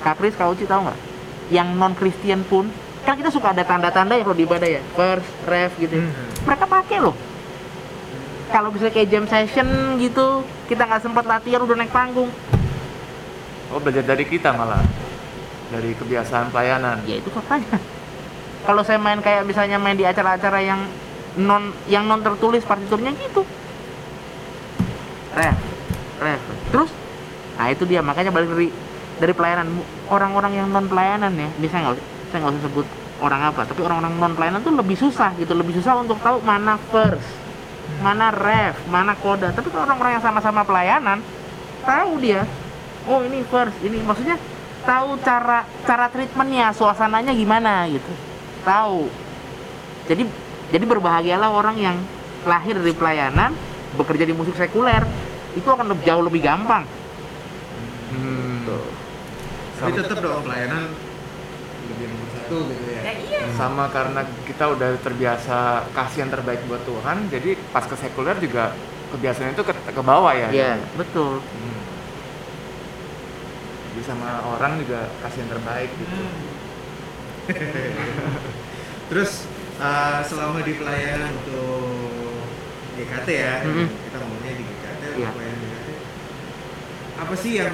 Kak 0.00 0.16
Kris 0.16 0.32
Kak 0.32 0.48
Uci 0.50 0.64
tahu 0.64 0.88
nggak 0.88 0.98
yang 1.52 1.74
non 1.74 1.92
Kristen 1.94 2.42
pun 2.42 2.66
kan 3.02 3.14
kita 3.14 3.30
suka 3.30 3.54
ada 3.54 3.62
tanda-tanda 3.62 4.18
ya 4.18 4.26
kalau 4.26 4.34
di 4.34 4.42
ibadah 4.42 4.66
ya 4.66 4.82
first 4.98 5.30
ref 5.46 5.78
gitu 5.78 5.94
ya. 5.94 6.02
Hmm. 6.02 6.26
Mereka 6.46 6.64
pakai 6.64 6.98
loh. 7.02 7.16
Kalau 8.46 8.70
bisa 8.70 8.86
kayak 8.94 9.10
jam 9.10 9.26
session 9.26 9.98
gitu 9.98 10.46
kita 10.70 10.86
nggak 10.86 11.02
sempat 11.02 11.26
latihan 11.26 11.66
udah 11.66 11.74
naik 11.74 11.90
panggung. 11.90 12.30
Oh 13.74 13.82
belajar 13.82 14.06
dari 14.06 14.22
kita 14.22 14.54
malah. 14.54 14.80
Dari 15.66 15.98
kebiasaan 15.98 16.54
pelayanan. 16.54 17.02
ya 17.10 17.18
itu 17.18 17.26
faktanya. 17.34 17.82
Kalau 18.62 18.86
saya 18.86 19.02
main 19.02 19.18
kayak 19.18 19.42
misalnya 19.42 19.82
main 19.82 19.98
di 19.98 20.06
acara-acara 20.06 20.62
yang 20.62 20.86
non 21.34 21.74
yang 21.90 22.06
non 22.06 22.22
tertulis 22.22 22.62
partiturnya 22.62 23.10
gitu. 23.18 23.42
Ref 25.34 25.58
ref. 26.22 26.42
Terus? 26.70 26.90
Nah 27.58 27.66
itu 27.74 27.82
dia. 27.82 27.98
Makanya 27.98 28.30
balik 28.30 28.54
dari 28.54 28.68
dari 29.18 29.32
pelayanan. 29.34 29.66
Orang-orang 30.06 30.54
yang 30.54 30.66
non 30.70 30.86
pelayanan 30.86 31.34
ya. 31.34 31.50
Saya 31.66 31.80
nggak? 31.90 31.98
Saya 32.30 32.38
nggak 32.46 32.54
usah 32.54 32.64
sebut 32.70 32.86
orang 33.16 33.48
apa 33.48 33.64
tapi 33.64 33.80
orang-orang 33.80 34.12
non 34.20 34.32
pelayanan 34.36 34.60
tuh 34.60 34.76
lebih 34.76 34.96
susah 34.96 35.32
gitu 35.40 35.56
lebih 35.56 35.80
susah 35.80 35.96
untuk 36.04 36.20
tahu 36.20 36.44
mana 36.44 36.76
first 36.92 37.46
mana 38.02 38.34
ref 38.34 38.76
mana 38.90 39.14
koda. 39.16 39.54
Tapi 39.54 39.70
kalau 39.70 39.88
orang-orang 39.88 40.18
yang 40.18 40.24
sama-sama 40.24 40.66
pelayanan 40.66 41.22
tahu 41.86 42.18
dia 42.18 42.42
oh 43.06 43.22
ini 43.22 43.46
first 43.46 43.78
ini 43.86 44.02
maksudnya 44.02 44.36
tahu 44.82 45.18
cara 45.22 45.64
cara 45.86 46.06
treatmentnya 46.10 46.74
suasananya 46.74 47.32
gimana 47.32 47.86
gitu. 47.88 48.12
Tahu. 48.66 49.08
Jadi 50.10 50.22
jadi 50.74 50.84
berbahagialah 50.84 51.50
orang 51.50 51.76
yang 51.78 51.96
lahir 52.46 52.74
dari 52.78 52.94
pelayanan 52.94 53.54
bekerja 53.94 54.26
di 54.26 54.34
musik 54.34 54.58
sekuler 54.58 55.02
itu 55.56 55.66
akan 55.66 55.94
lebih, 55.94 56.04
jauh 56.04 56.22
lebih 56.26 56.42
gampang. 56.44 56.84
Hmm. 58.12 58.66
Tapi 59.76 59.90
tetap 59.94 60.18
dong 60.20 60.42
pelayanan 60.44 60.90
lebih 61.86 62.06
satu 62.46 62.70
gitu 62.70 62.84
ya. 62.94 63.02
ya 63.02 63.12
iya 63.18 63.40
sama 63.58 63.90
karena 63.90 64.22
kita 64.46 64.70
udah 64.70 64.94
terbiasa 65.02 65.82
kasih 65.90 66.18
yang 66.22 66.30
terbaik 66.30 66.62
buat 66.70 66.78
Tuhan, 66.86 67.26
jadi 67.26 67.58
pas 67.74 67.82
ke 67.82 67.98
sekuler 67.98 68.38
juga 68.38 68.70
kebiasaan 69.10 69.50
itu 69.50 69.64
ke, 69.66 69.74
ke 69.74 70.02
bawah 70.02 70.30
ya. 70.30 70.48
ya 70.54 70.72
betul 70.94 71.42
Hmm. 71.42 71.74
Jadi 73.90 74.02
sama 74.04 74.28
orang 74.44 74.76
juga 74.78 75.08
kasih 75.24 75.40
yang 75.42 75.50
terbaik 75.50 75.90
gitu. 75.90 76.16
Terus 79.10 79.32
eh, 79.80 80.20
selama 80.22 80.60
di 80.60 80.72
pelayanan 80.76 81.32
untuk 81.32 81.88
GKT 82.94 83.28
ya, 83.28 83.54
Mhm. 83.64 83.86
kita 83.88 84.16
ngomongnya 84.20 84.52
di 84.52 84.64
GKT, 84.64 85.02
Iya. 85.16 85.28
pelayanan 85.32 85.58
GKT. 85.58 85.88
Apa 87.24 87.34
sih 87.34 87.52
yang 87.56 87.72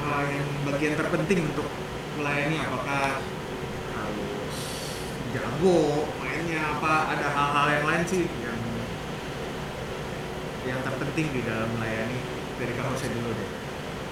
eh, 0.00 0.24
yang 0.30 0.48
bagian 0.64 0.94
terpenting 0.94 1.50
untuk 1.50 1.66
melayani? 2.14 2.56
Apakah 2.62 3.18
jago 5.32 6.06
mainnya? 6.22 6.60
Apa 6.78 7.14
ada 7.14 7.26
hal-hal 7.30 7.66
yang 7.80 7.84
lain 7.86 8.02
sih 8.06 8.24
yang 8.42 8.58
yang 10.68 10.78
terpenting 10.84 11.26
di 11.34 11.40
dalam 11.46 11.68
melayani? 11.78 12.18
Dari 12.60 12.72
kamu 12.76 12.94
saya 13.00 13.10
dulu 13.16 13.30
deh. 13.32 13.50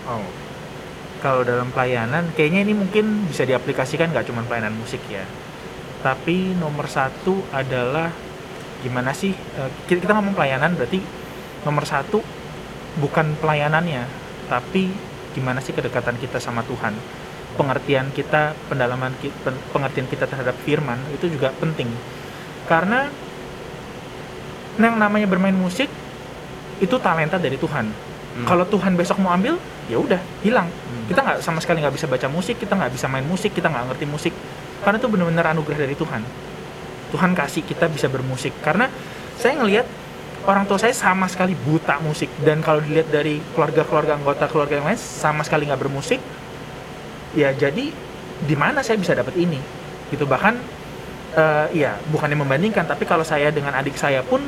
Oh. 0.08 0.28
Kalau 1.18 1.42
dalam 1.42 1.74
pelayanan, 1.74 2.30
kayaknya 2.38 2.62
ini 2.62 2.78
mungkin 2.78 3.26
bisa 3.26 3.42
diaplikasikan 3.42 4.14
nggak 4.14 4.30
cuma 4.30 4.46
pelayanan 4.46 4.78
musik 4.78 5.02
ya. 5.10 5.26
Tapi 5.98 6.54
nomor 6.54 6.86
satu 6.86 7.42
adalah 7.50 8.14
gimana 8.78 9.10
sih 9.10 9.34
eh, 9.34 9.70
kita, 9.90 10.06
kita 10.06 10.12
ngomong 10.14 10.38
pelayanan 10.38 10.78
berarti 10.78 11.02
nomor 11.66 11.82
satu 11.82 12.22
bukan 13.02 13.34
pelayanannya, 13.42 14.06
tapi 14.46 14.94
gimana 15.34 15.58
sih 15.58 15.74
kedekatan 15.74 16.14
kita 16.22 16.38
sama 16.38 16.62
Tuhan, 16.62 16.94
pengertian 17.58 18.14
kita, 18.14 18.54
pendalaman 18.70 19.10
kita, 19.18 19.50
pengertian 19.74 20.06
kita 20.06 20.30
terhadap 20.30 20.54
Firman 20.62 21.02
itu 21.10 21.26
juga 21.26 21.50
penting. 21.58 21.90
Karena 22.70 23.10
yang 24.78 24.94
namanya 24.94 25.26
bermain 25.26 25.56
musik 25.56 25.90
itu 26.78 26.96
talenta 27.02 27.34
dari 27.36 27.58
Tuhan. 27.58 27.90
Hmm. 27.90 28.46
Kalau 28.46 28.62
Tuhan 28.70 28.94
besok 28.94 29.18
mau 29.18 29.34
ambil, 29.34 29.58
ya 29.90 29.98
udah 29.98 30.22
hilang. 30.46 30.70
Hmm. 30.70 31.04
Kita 31.10 31.20
nggak 31.26 31.38
sama 31.42 31.58
sekali 31.58 31.82
nggak 31.82 31.98
bisa 31.98 32.06
baca 32.06 32.30
musik, 32.30 32.62
kita 32.62 32.78
nggak 32.78 32.94
bisa 32.94 33.10
main 33.10 33.26
musik, 33.26 33.50
kita 33.50 33.66
nggak 33.66 33.84
ngerti 33.90 34.06
musik. 34.06 34.34
Karena 34.86 35.02
itu 35.02 35.08
benar-benar 35.10 35.50
anugerah 35.50 35.82
dari 35.82 35.98
Tuhan. 35.98 36.22
Tuhan 37.10 37.34
kasih 37.34 37.66
kita 37.66 37.90
bisa 37.90 38.06
bermusik. 38.06 38.54
Karena 38.62 38.86
saya 39.34 39.58
ngelihat 39.58 39.86
orang 40.46 40.64
tua 40.64 40.78
saya 40.78 40.94
sama 40.94 41.26
sekali 41.26 41.52
buta 41.58 41.98
musik 42.00 42.30
dan 42.40 42.62
kalau 42.62 42.78
dilihat 42.80 43.10
dari 43.10 43.42
keluarga-keluarga 43.52 44.16
anggota 44.16 44.48
keluarga 44.48 44.78
yang 44.80 44.86
lain 44.86 45.00
sama 45.00 45.42
sekali 45.42 45.66
nggak 45.66 45.82
bermusik. 45.82 46.20
Ya 47.36 47.52
jadi 47.52 47.92
di 48.44 48.54
mana 48.56 48.80
saya 48.80 48.96
bisa 48.96 49.12
dapat 49.12 49.36
ini? 49.36 49.60
Gitu 50.08 50.24
bahkan 50.24 50.56
eh 51.36 51.66
ya 51.76 52.00
bukannya 52.08 52.40
membandingkan 52.40 52.88
tapi 52.88 53.04
kalau 53.04 53.26
saya 53.26 53.52
dengan 53.52 53.76
adik 53.76 54.00
saya 54.00 54.24
pun 54.24 54.40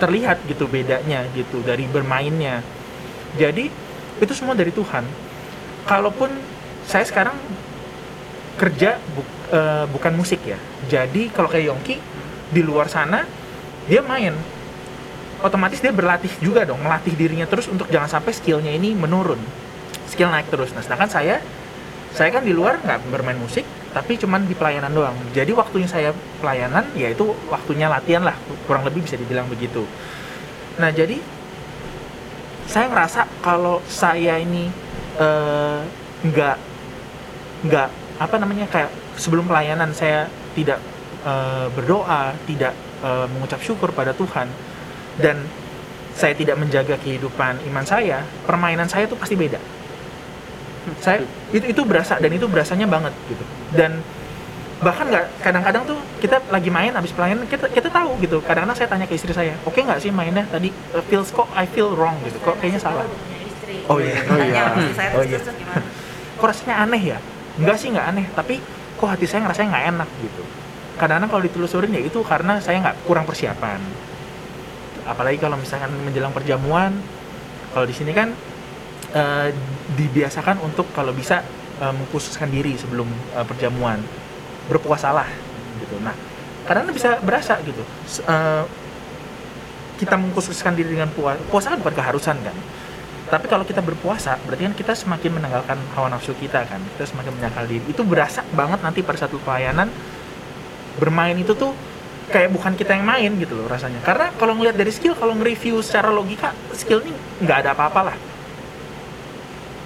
terlihat 0.00 0.40
gitu 0.48 0.64
bedanya 0.68 1.24
gitu 1.36 1.60
dari 1.64 1.84
bermainnya. 1.84 2.64
Jadi 3.36 3.68
itu 4.18 4.32
semua 4.32 4.56
dari 4.56 4.72
Tuhan. 4.72 5.04
Kalaupun 5.84 6.32
saya 6.88 7.04
sekarang 7.04 7.36
kerja 8.58 8.98
bu- 9.14 9.36
eh, 9.54 9.86
bukan 9.86 10.18
musik 10.18 10.42
ya 10.42 10.58
jadi 10.90 11.30
kalau 11.30 11.46
kayak 11.46 11.70
Yongki 11.70 11.94
di 12.50 12.60
luar 12.64 12.90
sana 12.90 13.22
dia 13.86 14.02
main. 14.02 14.34
Otomatis 15.38 15.78
dia 15.78 15.94
berlatih 15.94 16.32
juga 16.42 16.66
dong 16.66 16.82
melatih 16.82 17.14
dirinya 17.14 17.46
terus 17.46 17.70
untuk 17.70 17.86
jangan 17.86 18.10
sampai 18.10 18.34
skillnya 18.34 18.74
ini 18.74 18.98
menurun. 18.98 19.38
Skill 20.10 20.34
naik 20.34 20.50
terus. 20.50 20.74
Nah 20.74 20.82
sedangkan 20.82 21.06
saya 21.06 21.38
saya 22.18 22.34
kan 22.34 22.42
di 22.42 22.50
luar 22.50 22.82
nggak 22.82 23.14
bermain 23.14 23.38
musik 23.38 23.62
tapi 23.94 24.18
cuman 24.18 24.42
di 24.42 24.58
pelayanan 24.58 24.90
doang. 24.90 25.14
Jadi 25.30 25.54
waktunya 25.54 25.86
saya 25.86 26.10
pelayanan 26.42 26.90
yaitu 26.98 27.30
waktunya 27.46 27.86
latihan 27.86 28.26
lah 28.26 28.34
kurang 28.66 28.82
lebih 28.82 29.06
bisa 29.06 29.14
dibilang 29.14 29.46
begitu. 29.46 29.86
Nah 30.82 30.90
jadi 30.90 31.14
saya 32.66 32.90
ngerasa 32.90 33.22
kalau 33.38 33.78
saya 33.86 34.34
ini 34.42 34.66
eh, 35.14 35.80
nggak 36.26 36.56
nggak 37.70 37.88
apa 38.18 38.36
namanya 38.42 38.66
kayak 38.66 38.90
sebelum 39.14 39.46
pelayanan 39.46 39.94
saya 39.94 40.26
tidak 40.58 40.82
eh, 41.22 41.70
berdoa 41.70 42.34
tidak 42.50 42.74
eh, 43.06 43.26
mengucap 43.30 43.62
syukur 43.62 43.94
pada 43.94 44.10
Tuhan 44.10 44.50
dan 45.22 45.46
saya 46.18 46.34
tidak 46.34 46.58
menjaga 46.58 46.98
kehidupan 46.98 47.62
iman 47.70 47.86
saya 47.86 48.26
permainan 48.42 48.90
saya 48.90 49.06
tuh 49.06 49.14
pasti 49.14 49.38
beda 49.38 49.77
saya 51.00 51.24
itu 51.52 51.66
itu 51.70 51.82
berasa 51.84 52.16
dan 52.20 52.30
itu 52.32 52.46
berasanya 52.48 52.86
banget 52.88 53.14
gitu. 53.28 53.44
Dan 53.74 54.00
bahkan 54.78 55.10
nggak 55.10 55.42
kadang-kadang 55.42 55.82
tuh 55.90 55.98
kita 56.22 56.38
lagi 56.54 56.70
main 56.70 56.94
habis 56.94 57.10
pelayanan 57.10 57.44
kita 57.50 57.66
kita 57.70 57.88
tahu 57.90 58.14
gitu. 58.22 58.38
Kadang-kadang 58.44 58.78
saya 58.78 58.88
tanya 58.90 59.06
ke 59.10 59.14
istri 59.18 59.34
saya 59.34 59.58
oke 59.66 59.76
nggak 59.76 60.00
sih 60.00 60.10
mainnya? 60.14 60.46
Tadi 60.46 60.70
uh, 60.94 61.02
feels 61.06 61.30
kok 61.34 61.50
I 61.54 61.66
feel 61.66 61.92
wrong 61.94 62.18
gitu. 62.24 62.38
Kok 62.40 62.62
kayaknya 62.62 62.80
salah? 62.80 63.04
Oh 63.88 63.98
iya. 63.98 64.16
Oh 64.28 64.38
iya. 64.38 64.64
Oh 65.18 65.24
iya. 65.24 65.38
kok 66.38 66.46
rasanya 66.46 66.86
aneh 66.86 67.02
ya? 67.16 67.18
Enggak 67.58 67.76
sih 67.80 67.88
nggak 67.90 68.06
aneh. 68.14 68.26
Tapi 68.32 68.62
kok 68.98 69.08
hati 69.08 69.26
saya 69.26 69.46
ngerasanya 69.46 69.68
nggak 69.74 69.86
enak 69.96 70.08
gitu. 70.22 70.42
Kadang-kadang 70.98 71.30
kalau 71.30 71.42
ditelusurin 71.46 71.92
ya 71.94 72.02
itu 72.02 72.18
karena 72.22 72.58
saya 72.62 72.78
nggak 72.82 73.06
kurang 73.06 73.26
persiapan. 73.26 73.80
Apalagi 75.08 75.38
kalau 75.40 75.56
misalkan 75.56 75.90
menjelang 76.04 76.34
perjamuan 76.34 76.92
kalau 77.72 77.86
di 77.88 77.94
sini 77.94 78.12
kan 78.16 78.32
eh, 79.14 79.48
dibiasakan 79.96 80.60
untuk 80.60 80.90
kalau 80.92 81.14
bisa 81.16 81.40
eh, 81.80 81.94
mengkhususkan 81.94 82.52
diri 82.52 82.76
sebelum 82.76 83.08
eh, 83.08 83.46
perjamuan. 83.46 84.02
Berpuasalah 84.68 85.28
gitu. 85.80 85.96
Nah 86.04 86.12
kadang 86.68 86.92
bisa 86.92 87.16
berasa 87.24 87.56
gitu. 87.64 87.80
Eh, 88.28 88.64
kita 89.98 90.14
mengkhususkan 90.14 90.76
diri 90.78 90.94
dengan 90.94 91.10
puasa 91.10 91.40
puasa 91.48 91.66
kan 91.74 91.78
bukan 91.80 91.94
keharusan 91.96 92.36
kan? 92.44 92.56
Tapi 93.28 93.44
kalau 93.44 93.64
kita 93.64 93.84
berpuasa 93.84 94.40
berarti 94.44 94.62
kan 94.72 94.74
kita 94.76 94.92
semakin 94.96 95.40
menanggalkan 95.40 95.76
hawa 95.96 96.12
nafsu 96.12 96.36
kita 96.36 96.64
kan? 96.68 96.80
Kita 96.96 97.08
semakin 97.08 97.32
menyangkal 97.36 97.64
diri. 97.64 97.84
Itu 97.88 98.04
berasa 98.04 98.44
banget 98.52 98.80
nanti 98.84 99.00
pada 99.00 99.24
satu 99.24 99.40
pelayanan 99.40 99.88
bermain 101.00 101.36
itu 101.36 101.52
tuh 101.56 101.72
kayak 102.28 102.52
bukan 102.52 102.76
kita 102.76 102.92
yang 102.96 103.08
main 103.08 103.32
gitu 103.40 103.56
loh 103.56 103.66
rasanya. 103.68 104.00
Karena 104.04 104.32
kalau 104.36 104.56
ngelihat 104.56 104.76
dari 104.76 104.92
skill 104.92 105.16
kalau 105.16 105.32
nge-review 105.36 105.80
secara 105.80 106.12
logika 106.12 106.52
skill 106.76 107.00
ini 107.04 107.16
nggak 107.44 107.64
ada 107.64 107.70
apa-apa 107.72 108.12
lah 108.12 108.16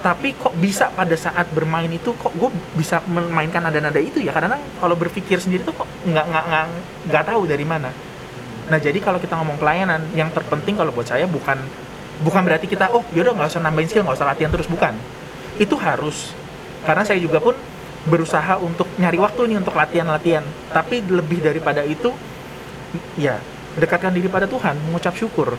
tapi 0.02 0.34
kok 0.34 0.50
bisa 0.58 0.90
pada 0.90 1.14
saat 1.14 1.46
bermain 1.54 1.86
itu 1.86 2.10
kok 2.18 2.34
gue 2.34 2.50
bisa 2.74 2.98
memainkan 3.06 3.62
nada-nada 3.62 4.02
itu 4.02 4.18
ya? 4.18 4.34
Kadang-kadang 4.34 4.66
kalau 4.82 4.98
berpikir 4.98 5.38
sendiri 5.38 5.62
tuh 5.62 5.78
kok 5.78 5.86
nggak 6.02 6.26
nggak 6.26 6.44
nggak 6.50 6.64
nggak 7.06 7.24
tahu 7.30 7.42
dari 7.46 7.62
mana. 7.62 7.94
Nah 8.66 8.78
jadi 8.82 8.98
kalau 8.98 9.22
kita 9.22 9.38
ngomong 9.38 9.62
pelayanan 9.62 10.02
yang 10.18 10.34
terpenting 10.34 10.74
kalau 10.74 10.90
buat 10.90 11.06
saya 11.06 11.30
bukan 11.30 11.54
bukan 12.26 12.42
berarti 12.42 12.66
kita 12.66 12.90
oh 12.90 13.06
yaudah 13.14 13.30
nggak 13.30 13.48
usah 13.54 13.62
nambahin 13.62 13.86
skill 13.86 14.02
nggak 14.02 14.18
usah 14.18 14.28
latihan 14.34 14.50
terus. 14.50 14.66
Bukan. 14.66 14.94
Itu 15.62 15.78
harus 15.78 16.34
karena 16.82 17.06
saya 17.06 17.22
juga 17.22 17.38
pun 17.38 17.54
berusaha 18.02 18.58
untuk 18.58 18.90
nyari 18.98 19.22
waktu 19.22 19.54
nih 19.54 19.56
untuk 19.62 19.78
latihan-latihan. 19.78 20.42
Tapi 20.74 21.06
lebih 21.06 21.46
daripada 21.46 21.86
itu 21.86 22.10
ya 23.14 23.38
dekatkan 23.78 24.10
diri 24.12 24.26
pada 24.26 24.50
Tuhan 24.50 24.76
mengucap 24.90 25.14
syukur 25.14 25.54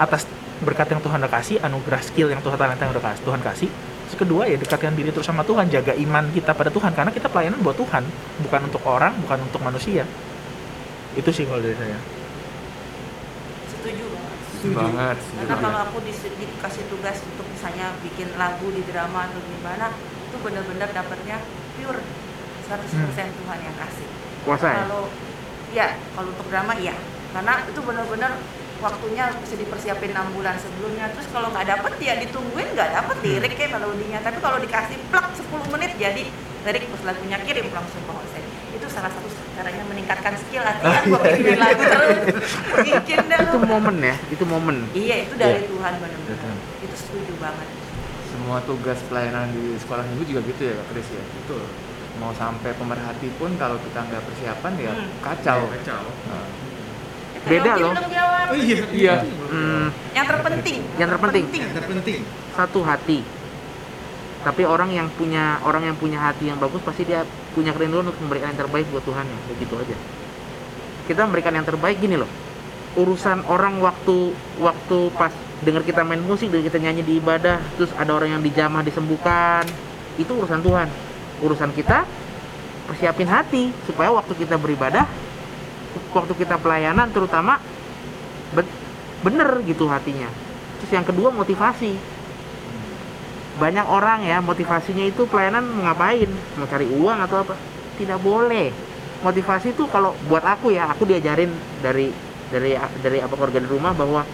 atas 0.00 0.24
berkat 0.62 0.86
yang 0.94 1.02
Tuhan 1.02 1.18
udah 1.18 1.32
kasih 1.32 1.56
anugerah 1.58 2.02
skill 2.04 2.30
yang 2.30 2.38
Tuhan 2.38 2.54
talenta 2.54 2.86
yang 2.86 2.94
udah 2.94 3.04
kasih 3.10 3.22
Tuhan 3.26 3.40
kasih. 3.42 3.68
Terus 4.06 4.18
kedua 4.20 4.42
ya 4.46 4.54
dekatkan 4.54 4.94
diri 4.94 5.10
terus 5.10 5.26
sama 5.26 5.42
Tuhan 5.42 5.66
jaga 5.72 5.96
iman 5.96 6.30
kita 6.30 6.54
pada 6.54 6.70
Tuhan 6.70 6.94
karena 6.94 7.10
kita 7.10 7.26
pelayanan 7.26 7.58
buat 7.64 7.74
Tuhan 7.74 8.04
bukan 8.46 8.60
untuk 8.70 8.82
orang 8.86 9.12
bukan 9.26 9.38
untuk 9.42 9.60
manusia. 9.64 10.06
Itu 11.18 11.30
sih 11.34 11.48
kalau 11.48 11.58
dari 11.58 11.74
saya. 11.74 11.98
Setuju. 13.74 14.06
Banget 14.14 14.38
Setuju. 14.62 14.76
banget. 14.78 15.16
karena 15.44 15.56
kalau 15.60 15.80
aku 15.90 15.98
dikasih 16.06 16.84
tugas 16.88 17.16
untuk 17.26 17.46
misalnya 17.50 17.92
bikin 18.00 18.28
lagu 18.38 18.66
di 18.70 18.82
drama 18.88 19.28
atau 19.28 19.40
gimana 19.44 19.92
itu 20.24 20.36
benar-benar 20.40 20.88
dapatnya 20.94 21.36
pure 21.76 22.00
100% 22.64 23.38
Tuhan 23.44 23.58
yang 23.60 23.76
kasih. 23.76 24.08
Puasa 24.44 24.66
ya? 24.68 24.76
kalau 24.88 25.02
ya 25.74 25.88
kalau 26.16 26.28
untuk 26.32 26.46
drama 26.48 26.72
iya. 26.80 26.96
Karena 27.34 27.66
itu 27.66 27.80
benar-benar 27.82 28.32
waktunya 28.78 29.24
bisa 29.36 29.54
dipersiapin 29.54 30.10
6 30.10 30.34
bulan 30.34 30.56
sebelumnya. 30.56 31.06
Terus 31.12 31.26
kalau 31.28 31.48
nggak 31.50 31.66
dapet 31.68 31.92
ya 31.98 32.14
ditungguin 32.18 32.68
nggak 32.72 32.90
dapet 32.92 33.16
lirik 33.22 33.52
kayak 33.54 33.70
melodinya 33.72 34.18
tapi 34.20 34.38
kalau 34.38 34.58
dikasih 34.58 34.98
plak 35.08 35.26
10 35.32 35.72
menit 35.72 35.92
jadi 35.94 36.24
lirik 36.64 36.84
pas 36.88 37.02
lagunya 37.04 37.36
kirim 37.40 37.68
langsung 37.70 38.00
ke 38.00 38.10
hostnya 38.10 38.42
itu 38.72 38.86
salah 38.88 39.06
satu 39.06 39.28
caranya 39.54 39.84
meningkatkan 39.84 40.34
skill 40.34 40.60
latihan 40.60 41.02
buat 41.06 41.22
bikin 41.30 41.58
lagu 41.58 41.82
terus. 41.84 42.18
Bikin 42.82 43.20
dah 43.24 43.38
Itu 43.44 43.58
momen 43.60 43.96
ya, 44.00 44.16
itu 44.26 44.44
momen. 44.44 44.76
iya 44.90 45.16
itu 45.22 45.34
dari 45.34 45.62
Iya. 45.62 45.70
Tuhan 45.70 45.92
benar-benar. 46.00 46.56
Itu 46.82 46.94
setuju 46.96 47.32
banget. 47.38 47.68
Semua 48.26 48.58
tugas 48.60 48.98
pelayanan 49.06 49.54
di 49.54 49.78
sekolah 49.78 50.02
minggu 50.04 50.24
juga 50.26 50.40
gitu 50.44 50.62
ya 50.64 50.74
Kak 50.74 50.86
Kris 50.90 51.08
ya? 51.08 51.22
Betul. 51.22 51.62
Mau 52.14 52.32
sampai 52.32 52.74
pemerhati 52.74 53.28
pun 53.34 53.54
kalau 53.54 53.78
kita 53.78 54.00
nggak 54.00 54.22
persiapan 54.22 54.72
ya 54.76 54.92
Hmm. 54.92 55.08
kacau. 55.22 55.58
Ya, 55.60 55.70
kacau. 55.78 56.04
Nah, 56.26 56.44
Beda 57.44 57.70
Yogi 57.74 57.82
loh. 57.84 57.92
belum 57.92 58.10
jawab 58.10 58.46
oh 58.48 58.56
iya 58.56 58.76
Iya. 58.90 59.14
Hmm, 59.50 59.86
yang 60.12 60.26
terpenting 60.26 60.78
Yang 60.96 61.08
terpenting. 61.16 61.44
yang 61.52 61.74
terpenting 61.74 62.18
satu 62.54 62.80
hati. 62.82 63.18
Tapi 64.40 64.62
orang 64.62 64.92
yang 64.92 65.08
punya 65.10 65.56
orang 65.60 65.88
yang 65.88 65.96
punya 65.96 66.20
hati 66.20 66.46
yang 66.46 66.60
bagus 66.60 66.78
pasti 66.80 67.02
dia 67.02 67.24
punya 67.52 67.72
kerinduan 67.72 68.04
untuk 68.04 68.20
memberikan 68.20 68.52
yang 68.52 68.60
terbaik 68.60 68.86
buat 68.92 69.02
Tuhan 69.02 69.24
ya, 69.24 69.38
begitu 69.50 69.74
aja. 69.74 69.96
Kita 71.04 71.20
memberikan 71.24 71.52
yang 71.52 71.64
terbaik 71.64 71.96
gini 71.98 72.14
loh. 72.14 72.28
Urusan 72.94 73.42
orang 73.48 73.80
waktu 73.80 74.30
waktu 74.60 74.98
pas 75.12 75.32
dengar 75.60 75.82
kita 75.82 76.04
main 76.04 76.20
musik, 76.20 76.52
dengar 76.52 76.68
kita 76.68 76.78
nyanyi 76.78 77.02
di 77.02 77.18
ibadah, 77.18 77.58
terus 77.74 77.90
ada 77.96 78.12
orang 78.12 78.36
yang 78.36 78.42
dijamah 78.44 78.84
disembuhkan, 78.84 79.64
itu 80.14 80.30
urusan 80.30 80.60
Tuhan. 80.60 80.88
Urusan 81.40 81.72
kita 81.72 82.04
persiapin 82.84 83.26
hati 83.26 83.72
supaya 83.82 84.12
waktu 84.12 84.36
kita 84.36 84.60
beribadah, 84.60 85.08
waktu 86.14 86.34
kita 86.38 86.56
pelayanan 86.62 87.10
terutama 87.10 87.58
ben- 88.54 88.70
bener 89.26 89.60
gitu 89.66 89.90
hatinya. 89.90 90.30
Terus 90.80 90.90
yang 90.94 91.06
kedua 91.06 91.34
motivasi. 91.34 91.98
Banyak 93.54 93.86
orang 93.86 94.26
ya 94.26 94.42
motivasinya 94.42 95.06
itu 95.06 95.26
pelayanan 95.30 95.62
ngapain? 95.62 96.26
Mau 96.58 96.66
cari 96.66 96.86
uang 96.90 97.18
atau 97.22 97.46
apa? 97.46 97.54
Tidak 97.98 98.18
boleh. 98.18 98.74
Motivasi 99.22 99.72
itu 99.72 99.86
kalau 99.88 100.12
buat 100.26 100.42
aku 100.42 100.74
ya 100.74 100.90
aku 100.90 101.06
diajarin 101.06 101.54
dari 101.78 102.10
dari 102.50 102.74
dari 103.00 103.18
apa 103.22 103.34
keluarga 103.38 103.62
di 103.62 103.68
rumah 103.70 103.94
bahwa 103.94 104.26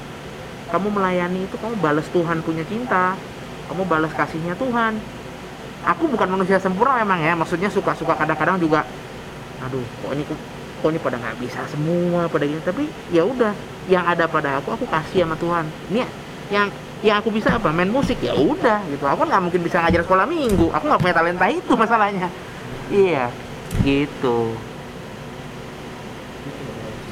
kamu 0.72 0.88
melayani 0.88 1.46
itu 1.46 1.56
kamu 1.60 1.76
balas 1.78 2.06
Tuhan 2.10 2.40
punya 2.42 2.64
cinta 2.64 3.14
kamu 3.68 3.86
balas 3.86 4.12
kasihnya 4.16 4.56
Tuhan. 4.56 4.98
Aku 5.86 6.10
bukan 6.10 6.28
manusia 6.28 6.60
sempurna 6.60 7.00
memang 7.00 7.20
ya 7.22 7.32
maksudnya 7.36 7.72
suka-suka 7.72 8.16
kadang-kadang 8.18 8.60
juga 8.60 8.84
aduh 9.60 9.84
kok 9.84 10.10
ini 10.16 10.24
kok 10.80 10.88
ini 10.88 10.98
pada 10.98 11.16
nggak 11.16 11.36
bisa 11.38 11.60
semua 11.66 12.26
pada 12.26 12.44
gini 12.44 12.60
tapi 12.60 12.84
ya 13.08 13.22
udah 13.22 13.52
yang 13.86 14.02
ada 14.02 14.24
pada 14.24 14.58
aku 14.58 14.72
aku 14.72 14.84
kasih 14.86 15.22
sama 15.22 15.36
Tuhan 15.36 15.64
ini 15.88 16.02
yang 16.48 16.66
yang 17.00 17.16
aku 17.16 17.30
bisa 17.30 17.52
apa 17.52 17.68
main 17.70 17.88
musik 17.88 18.18
ya 18.18 18.32
udah 18.32 18.80
gitu 18.86 19.04
aku 19.04 19.22
nggak 19.22 19.40
mungkin 19.40 19.60
bisa 19.60 19.78
ngajar 19.78 20.02
sekolah 20.02 20.24
minggu 20.24 20.68
aku 20.68 20.84
nggak 20.84 21.00
punya 21.00 21.14
talenta 21.14 21.46
itu 21.46 21.72
masalahnya 21.74 22.28
iya 22.88 23.28
gitu 23.80 24.56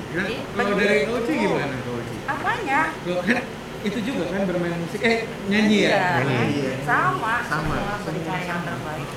Nah, 0.08 0.24
Iya, 0.24 0.40
kalau 0.56 0.72
dari 0.74 1.04
Oci 1.04 1.32
gimana 1.36 1.76
Oci? 1.78 2.16
apanya 2.24 2.80
Lo 3.04 3.20
kan 3.20 3.38
itu 3.78 3.98
juga 4.02 4.24
kan 4.26 4.42
bermain 4.42 4.74
musik 4.80 4.98
eh 4.98 5.28
nyanyi 5.46 5.84
ya 5.84 5.88
Iya, 5.88 6.06
Nyanyi. 6.24 6.62
sama 6.82 7.34
Sama. 7.46 7.76
berikan 8.02 8.40
yang 8.42 8.60
terbaik 8.64 9.08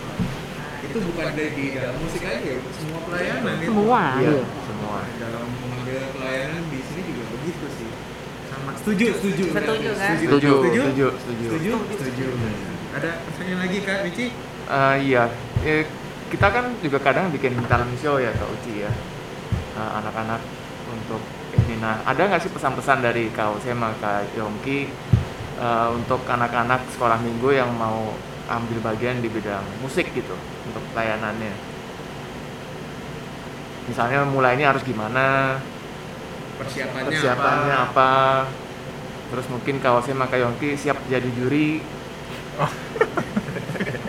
itu 0.92 1.00
bukan 1.08 1.28
dari 1.32 1.52
di 1.56 1.66
dalam 1.72 1.96
musik 2.04 2.22
aja 2.28 2.44
ya 2.44 2.58
semua 2.76 3.00
pelayanan 3.08 3.56
itu. 3.58 3.68
semua. 3.72 4.02
Iya, 4.20 4.32
iya. 4.36 4.44
semua. 4.68 5.00
Dalam 5.16 5.44
mengambil 5.64 6.00
pelayanan 6.12 6.62
di 6.68 6.80
sini 6.84 7.02
juga 7.16 7.24
begitu 7.39 7.66
sih. 7.80 7.89
Sama. 8.52 8.72
Setuju 8.76 9.06
setuju 9.16 9.44
Setuju, 9.56 9.89
kan? 9.96 10.10
setuju 10.20 10.28
setuju 10.28 10.52
setuju. 10.52 10.82
setuju. 10.84 11.08
Setuju. 11.48 11.72
Setuju? 11.96 12.26
Ada 12.92 13.10
pertanyaan 13.24 13.60
lagi 13.64 13.78
kak 13.82 14.00
Ricci 14.04 14.28
Eh, 14.72 14.96
iya. 15.04 15.24
Eh, 15.64 15.84
kita 16.32 16.48
kan 16.48 16.66
juga 16.80 17.00
kadang 17.00 17.28
bikin 17.28 17.56
talent 17.68 17.92
show 18.00 18.16
ya 18.20 18.32
Kak 18.32 18.48
Uci 18.48 18.84
ya. 18.84 18.92
Eh, 19.76 19.92
anak-anak 20.00 20.39
untuk 20.88 21.20
ini 21.52 21.80
nah 21.80 22.00
ada 22.04 22.28
nggak 22.28 22.44
sih 22.44 22.52
pesan-pesan 22.52 23.04
dari 23.04 23.28
Kak 23.32 23.60
Ose 23.60 23.72
sama 23.72 23.92
Kak 24.00 24.32
Yongki 24.36 24.88
eh, 25.60 25.88
untuk 25.92 26.24
anak-anak 26.24 26.88
sekolah 26.96 27.20
minggu 27.20 27.52
yang 27.52 27.72
mau 27.76 28.16
ambil 28.60 28.84
bagian 28.84 29.24
di 29.24 29.32
bidang 29.32 29.64
musik 29.80 30.12
gitu 30.12 30.36
untuk 30.68 30.84
pelayanannya 30.91 31.72
misalnya 33.89 34.24
mulainya 34.24 34.72
harus 34.72 34.84
gimana? 34.86 35.58
Persiapannya, 36.56 37.10
persiapannya 37.10 37.76
apa? 37.76 37.89
apa, 37.89 38.12
terus 39.34 39.49
mungkin 39.49 39.82
Kawase 39.82 40.14
Makayonki 40.14 40.78
siap 40.78 41.02
jadi 41.10 41.26
juri 41.34 41.82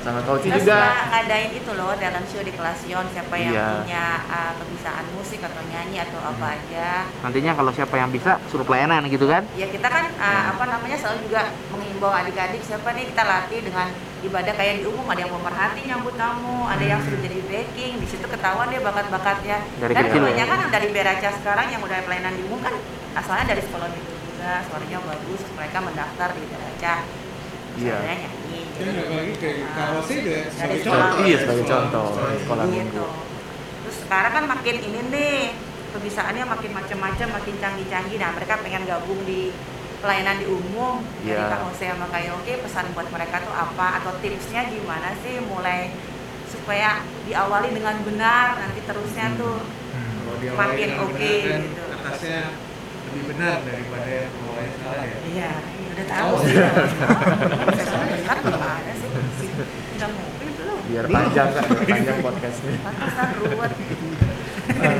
sama 0.00 0.20
Terus 0.24 0.42
juga 0.42 0.56
juga 0.58 0.80
ngadain 1.12 1.50
itu 1.54 1.70
loh 1.76 1.92
dalam 1.98 2.22
show 2.26 2.42
di 2.42 2.52
Klasion 2.54 3.04
siapa 3.12 3.34
yang 3.36 3.52
Iya. 3.54 3.66
punya 3.82 4.04
uh, 4.26 4.52
kebisaan 4.58 5.04
musik 5.14 5.40
atau 5.42 5.62
nyanyi 5.70 5.98
atau 6.02 6.18
apa 6.22 6.46
aja. 6.58 6.88
Nantinya 7.22 7.52
kalau 7.54 7.70
siapa 7.74 7.94
yang 7.98 8.10
bisa 8.10 8.38
suruh 8.50 8.66
pelayanan 8.66 9.06
gitu 9.10 9.26
kan? 9.26 9.42
Ya 9.54 9.66
kita 9.68 9.88
kan 9.90 10.10
uh, 10.18 10.42
apa 10.54 10.64
namanya 10.66 10.96
selalu 10.98 11.30
juga 11.30 11.50
mengimbau 11.70 12.10
adik-adik 12.10 12.62
siapa 12.64 12.94
nih 12.94 13.10
kita 13.12 13.22
latih 13.22 13.60
dengan 13.62 13.88
ibadah 14.20 14.52
kayak 14.52 14.74
di 14.80 14.84
umum 14.84 15.06
ada 15.08 15.20
yang 15.24 15.32
pemerhati 15.32 15.80
nyambut 15.88 16.14
tamu, 16.16 16.68
ada 16.68 16.84
yang 16.84 17.00
suruh 17.00 17.20
jadi 17.24 17.38
backing, 17.48 17.94
di 17.98 18.06
situ 18.06 18.26
ketahuan 18.28 18.68
dia 18.68 18.80
bakat-bakatnya. 18.84 19.58
Dari 19.80 19.92
Dan 19.96 20.04
ya? 20.04 20.12
kebanyakan 20.12 20.56
yang 20.66 20.72
dari 20.72 20.88
Beraca 20.92 21.28
sekarang 21.40 21.66
yang 21.72 21.80
udah 21.80 21.98
pelayanan 22.04 22.34
di 22.36 22.42
umum 22.44 22.60
kan 22.60 22.74
asalnya 23.16 23.56
dari 23.56 23.62
sekolah 23.64 23.88
minggu 23.88 24.12
juga, 24.28 24.52
suaranya 24.68 24.98
bagus, 25.02 25.40
mereka 25.56 25.78
mendaftar 25.80 26.28
di 26.36 26.42
Beraca. 26.46 26.94
Iya. 27.80 27.96
Suaranya 27.96 28.28
nyanyi. 28.80 28.90
Dan 28.90 29.04
apalagi 29.04 29.32
kayak 29.36 29.56
Ah, 29.70 29.88
dari 30.00 30.18
sebagai 30.50 30.78
sekolah 30.80 31.06
contoh. 31.06 31.18
Iya, 31.20 31.30
ya. 31.30 31.38
sebagai 31.38 31.64
contoh. 31.66 32.06
Sekolah 32.10 32.34
Sekolah 32.38 32.64
minggu. 32.64 32.80
gitu. 32.82 33.04
Terus 33.80 33.96
sekarang 34.00 34.32
kan 34.32 34.44
makin 34.46 34.76
ini 34.78 35.00
nih 35.08 35.34
kebisaannya 35.90 36.44
makin 36.46 36.70
macam-macam, 36.72 37.28
makin 37.32 37.54
canggih-canggih. 37.56 38.16
Nah 38.16 38.30
mereka 38.32 38.54
pengen 38.58 38.82
gabung 38.84 39.20
di 39.22 39.40
pelayanan 39.98 40.36
di 40.38 40.46
umum. 40.46 40.94
Jadi 41.20 41.34
Iya. 41.34 41.50
Kak 41.50 41.60
Jose 41.62 41.84
sama 41.86 42.06
Kak 42.08 42.22
Yogi 42.22 42.54
pesan 42.58 42.86
buat 42.90 43.08
mereka 43.08 43.36
tuh 43.40 43.52
apa 43.52 44.00
atau 44.00 44.12
tipsnya 44.18 44.64
gimana 44.66 45.12
sih 45.20 45.42
mulai 45.42 45.92
supaya 46.46 46.98
diawali 47.24 47.70
dengan 47.70 48.00
benar 48.02 48.58
nanti 48.58 48.80
terusnya 48.80 49.34
tuh 49.34 49.60
Hmm. 49.90 50.22
Kalau 50.22 50.38
dia 50.38 50.50
Makin 50.54 50.90
oke 50.96 51.32
kan, 51.42 51.60
gitu. 51.60 51.82
atasnya 51.90 52.40
lebih 53.10 53.22
benar 53.28 53.56
daripada 53.60 54.06
yang 54.08 54.30
awalnya 54.40 54.72
salah 54.78 55.02
ya. 55.02 55.16
Iya, 55.26 55.50
udah 56.00 56.08
tahu 56.08 56.32
Oh. 56.32 56.40
sih. 56.40 56.56
Sama 57.84 58.04
dengar 58.08 58.36
gimana 58.40 58.92
sih? 58.96 59.08
Udah 60.00 60.08
mobil 60.08 60.48
belum? 60.50 60.78
biar 60.88 61.06
panjang 61.06 61.48
kan 61.52 61.62
biar 61.62 61.84
panjang 61.86 62.18
podcastnya 62.18 62.72
Pantesan 62.80 63.28
ruwet. 63.36 63.72
Eh, 64.80 64.98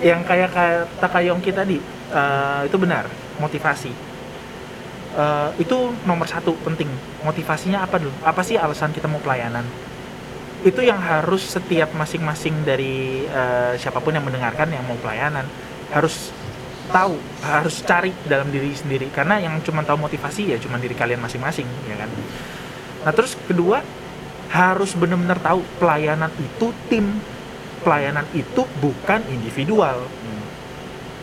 yang 0.00 0.22
kayak 0.22 0.50
kata 0.54 1.08
Kayongki 1.08 1.50
tadi 1.50 1.76
eh, 2.08 2.60
itu 2.64 2.76
benar 2.78 3.04
motivasi 3.36 3.92
Eh, 5.12 5.50
itu 5.60 5.76
nomor 6.08 6.24
satu 6.24 6.56
penting 6.64 6.88
motivasinya 7.20 7.84
apa 7.84 8.00
dulu 8.00 8.16
apa 8.24 8.40
sih 8.40 8.56
alasan 8.56 8.96
kita 8.96 9.04
mau 9.04 9.20
pelayanan 9.20 9.60
itu 10.64 10.80
yang 10.80 10.96
harus 10.96 11.44
setiap 11.44 11.92
masing-masing 11.92 12.64
dari 12.64 13.28
eh, 13.28 13.76
siapa 13.76 14.00
pun 14.00 14.16
yang 14.16 14.24
mendengarkan 14.24 14.72
yang 14.72 14.80
mau 14.88 14.96
pelayanan 14.96 15.44
harus 15.92 16.32
tahu 16.90 17.14
harus 17.44 17.84
cari 17.86 18.10
dalam 18.26 18.50
diri 18.50 18.74
sendiri. 18.74 19.12
Karena 19.12 19.38
yang 19.38 19.60
cuma 19.62 19.86
tahu 19.86 20.08
motivasi 20.08 20.54
ya 20.54 20.56
cuma 20.58 20.80
diri 20.80 20.96
kalian 20.96 21.22
masing-masing 21.22 21.68
ya 21.86 21.96
kan? 22.00 22.10
Nah 23.06 23.12
terus 23.14 23.38
kedua 23.46 23.84
harus 24.52 24.92
benar-benar 24.98 25.40
tahu 25.40 25.64
pelayanan 25.80 26.28
itu 26.36 26.74
tim 26.90 27.20
pelayanan 27.82 28.26
itu 28.34 28.62
bukan 28.80 29.20
individual. 29.30 30.06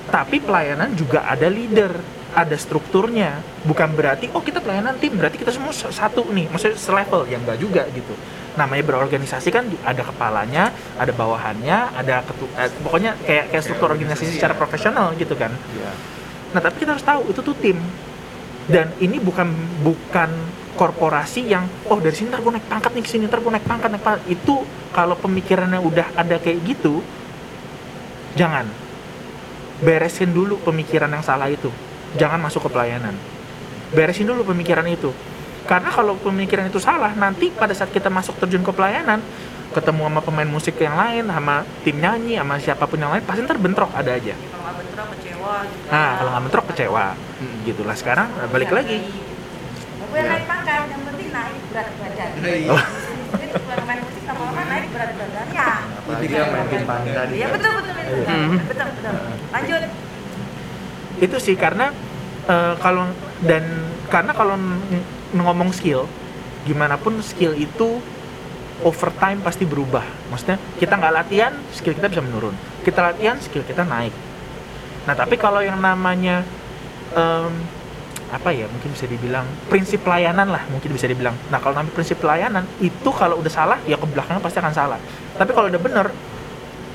Tapi 0.10 0.42
pelayanan 0.42 0.98
juga 0.98 1.26
ada 1.28 1.46
leader 1.50 1.94
ada 2.34 2.58
strukturnya. 2.58 3.42
Bukan 3.66 3.94
berarti 3.98 4.30
oh 4.34 4.42
kita 4.42 4.62
pelayanan 4.62 4.98
tim 4.98 5.18
berarti 5.18 5.38
kita 5.42 5.54
semua 5.54 5.74
satu 5.74 6.30
nih. 6.30 6.50
Maksudnya 6.50 6.78
selevel 6.78 7.26
yang 7.30 7.42
enggak 7.46 7.60
juga 7.62 7.84
gitu 7.92 8.16
namanya 8.58 8.84
berorganisasi 8.86 9.54
kan 9.54 9.70
ada 9.86 10.02
kepalanya 10.02 10.74
ada 10.98 11.14
bawahannya 11.14 11.94
ada 11.94 12.26
ketu 12.26 12.46
eh, 12.58 12.72
pokoknya 12.82 13.14
kayak 13.22 13.46
kayak 13.54 13.64
struktur 13.64 13.94
organisasi 13.94 14.40
secara 14.40 14.58
profesional 14.58 15.14
gitu 15.18 15.38
kan. 15.38 15.54
Iya. 15.54 15.92
Nah, 16.50 16.62
tapi 16.64 16.82
kita 16.82 16.98
harus 16.98 17.06
tahu 17.06 17.30
itu 17.30 17.40
tuh 17.46 17.56
tim. 17.58 17.78
Dan 18.70 18.94
ini 19.02 19.18
bukan 19.18 19.50
bukan 19.82 20.30
korporasi 20.78 21.50
yang 21.50 21.66
oh 21.90 21.98
dari 21.98 22.14
sini 22.14 22.30
ntar 22.30 22.46
gue 22.46 22.54
naik 22.54 22.70
pangkat 22.70 22.92
nih 22.94 23.04
ke 23.04 23.10
sini 23.10 23.24
ntar 23.26 23.42
gue 23.42 23.50
naik 23.50 23.66
pangkat 23.66 23.90
naik 23.90 24.04
pangkat. 24.06 24.24
Itu 24.30 24.62
kalau 24.94 25.18
pemikirannya 25.18 25.82
udah 25.82 26.14
ada 26.18 26.38
kayak 26.38 26.62
gitu 26.66 27.02
jangan. 28.38 28.70
Beresin 29.80 30.36
dulu 30.36 30.60
pemikiran 30.62 31.10
yang 31.10 31.26
salah 31.26 31.50
itu. 31.50 31.72
Jangan 32.18 32.42
masuk 32.42 32.68
ke 32.68 32.70
pelayanan. 32.74 33.16
Beresin 33.94 34.30
dulu 34.30 34.46
pemikiran 34.46 34.86
itu 34.86 35.10
karena 35.70 35.90
kalau 35.94 36.18
pemikiran 36.18 36.66
itu 36.66 36.82
salah 36.82 37.14
nanti 37.14 37.54
pada 37.54 37.78
saat 37.78 37.94
kita 37.94 38.10
masuk 38.10 38.42
terjun 38.42 38.66
ke 38.66 38.74
pelayanan 38.74 39.22
ketemu 39.70 40.10
sama 40.10 40.22
pemain 40.26 40.50
musik 40.50 40.82
yang 40.82 40.98
lain 40.98 41.30
sama 41.30 41.62
tim 41.86 42.02
nyanyi 42.02 42.42
sama 42.42 42.58
siapa 42.58 42.90
pun 42.90 42.98
yang 42.98 43.14
lain 43.14 43.22
pasti 43.22 43.46
ntar 43.46 43.62
bentrok 43.62 43.94
ada 43.94 44.18
aja 44.18 44.34
Kalau 44.34 44.66
nggak 44.66 44.76
bentrok 44.82 45.08
kecewa 45.14 45.54
juga. 45.70 45.90
Nah, 45.94 46.10
kalau 46.18 46.30
nggak 46.34 46.44
bentrok 46.50 46.66
kecewa. 46.74 47.06
Gitu 47.70 47.82
lah 47.86 47.96
sekarang 47.96 48.28
eh, 48.34 48.48
balik 48.50 48.72
lagi. 48.74 48.98
Mobil 50.02 50.24
naik 50.26 50.46
pangkat, 50.50 50.90
yang 50.90 51.04
penting 51.06 51.30
naik 51.30 51.62
berat 51.70 51.88
badan. 52.02 52.30
Nah, 52.42 52.50
iya. 52.50 52.78
Jadi 53.30 53.52
kalau 53.62 53.86
main 53.86 54.00
musik 54.02 54.24
sama 54.26 54.42
orang 54.50 54.68
naik 54.74 54.86
berat 54.90 55.12
badannya. 55.14 55.70
apalagi 56.02 56.26
yang 56.34 56.50
main 56.50 56.66
tim 56.66 56.84
pani 56.90 57.10
tadi 57.14 57.34
Iya 57.38 57.46
kan. 57.46 57.54
betul 57.54 57.72
betul 57.78 57.94
betul. 57.94 58.24
Hmm. 58.26 58.58
Betul 58.66 58.88
betul. 58.90 59.14
Lanjut. 59.54 59.82
Itu 61.22 61.38
sih 61.38 61.54
karena 61.54 61.86
eh, 62.50 62.74
kalau 62.82 63.06
dan 63.46 63.64
karena 64.10 64.32
kalau 64.34 64.58
ngomong 65.34 65.70
skill, 65.76 66.10
gimana 66.66 66.98
pun 66.98 67.20
skill 67.22 67.54
itu 67.56 68.02
over 68.84 69.12
time 69.20 69.44
pasti 69.44 69.68
berubah. 69.68 70.04
Maksudnya 70.32 70.58
kita 70.80 70.96
nggak 70.96 71.14
latihan, 71.14 71.54
skill 71.76 71.96
kita 71.96 72.08
bisa 72.08 72.24
menurun. 72.24 72.56
Kita 72.86 73.00
latihan, 73.04 73.36
skill 73.40 73.64
kita 73.68 73.84
naik. 73.84 74.14
Nah 75.08 75.16
tapi 75.16 75.36
kalau 75.36 75.60
yang 75.60 75.80
namanya 75.80 76.44
em, 77.16 77.54
apa 78.30 78.54
ya 78.54 78.70
mungkin 78.70 78.94
bisa 78.94 79.10
dibilang 79.10 79.42
prinsip 79.74 80.06
pelayanan 80.06 80.54
lah 80.54 80.62
mungkin 80.70 80.94
bisa 80.94 81.10
dibilang. 81.10 81.34
Nah 81.50 81.58
kalau 81.58 81.82
namanya 81.82 81.96
prinsip 81.98 82.22
pelayanan 82.22 82.64
itu 82.78 83.10
kalau 83.10 83.42
udah 83.42 83.50
salah 83.50 83.78
ya 83.90 83.98
ke 83.98 84.06
belakangnya 84.06 84.44
pasti 84.44 84.60
akan 84.62 84.74
salah. 84.74 85.00
Tapi 85.36 85.52
kalau 85.52 85.68
udah 85.68 85.82
bener 85.82 86.08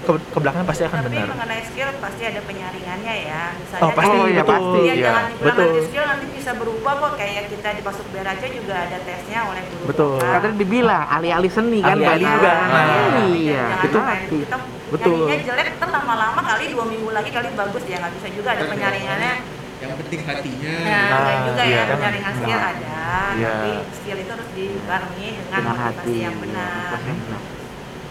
ke, 0.05 0.13
ke 0.15 0.39
belakangnya 0.39 0.67
pasti 0.67 0.83
akan 0.83 0.99
Tapi 1.01 1.09
benar. 1.11 1.29
mengenai 1.29 1.63
skill 1.65 1.89
pasti 1.99 2.23
ada 2.23 2.41
penyaringannya 2.41 3.15
ya. 3.25 3.43
Misalnya 3.55 3.83
Oh 3.83 3.91
pasti, 3.91 4.15
Oh, 4.15 4.25
iya, 4.25 4.35
betul. 4.39 4.53
pasti. 4.53 4.79
Iya, 4.79 4.93
Iya, 4.93 5.03
jangan 5.03 5.25
dibilang 5.25 5.45
betul. 5.45 5.65
nanti 5.67 5.81
skill 5.85 6.05
nanti 6.07 6.27
bisa 6.31 6.51
berubah 6.55 6.93
kok 6.95 7.13
kayak 7.17 7.43
kita 7.49 7.69
di 7.71 7.83
Pasuk 7.83 8.07
Beraca 8.09 8.47
juga 8.49 8.75
ada 8.79 8.99
tesnya 9.01 9.41
oleh 9.45 9.63
guru 9.67 9.85
Betul. 9.87 10.13
vokal. 10.15 10.33
Katanya 10.35 10.57
dibilang 10.57 11.05
alih-alih 11.11 11.51
seni 11.51 11.79
kan 11.81 11.89
Alih-alih 11.91 12.07
banyak. 12.23 12.37
juga. 12.39 12.53
Nah, 12.55 12.69
Nah, 12.71 13.27
iya. 13.35 13.65
jangan 13.83 14.17
itu 14.21 14.37
kita 14.41 14.57
Betul. 14.91 15.17
nyanyinya 15.17 15.39
jelek 15.45 15.67
ntar 15.75 15.89
lama-lama 15.91 16.41
kali 16.45 16.65
dua 16.71 16.85
minggu 16.85 17.11
lagi 17.11 17.31
kali 17.31 17.49
bagus 17.53 17.85
ya 17.85 17.97
nggak 17.99 18.13
bisa 18.15 18.29
juga 18.31 18.49
ada 18.51 18.63
Betul. 18.63 18.73
penyaringannya 18.73 19.35
Yang 19.75 19.93
penting 19.99 20.21
hatinya. 20.23 20.75
nah, 20.81 21.19
Nah, 21.19 21.37
juga 21.45 21.63
iya, 21.63 21.77
ya 21.77 21.85
penyaringan 21.91 22.33
skill 22.35 22.57
Nah. 22.57 22.71
ada 22.71 22.99
Iya. 23.35 23.51
tapi 23.51 23.71
skill 23.93 24.19
itu 24.19 24.31
harus 24.31 24.49
dibarengi 24.55 25.29
dengan, 25.35 25.51
Dengan 25.51 25.75
motivasi 25.75 25.99
hati. 25.99 26.15
yang 26.21 26.37
benar 26.39 26.89
yang 27.01 27.19
benar. 27.19 27.41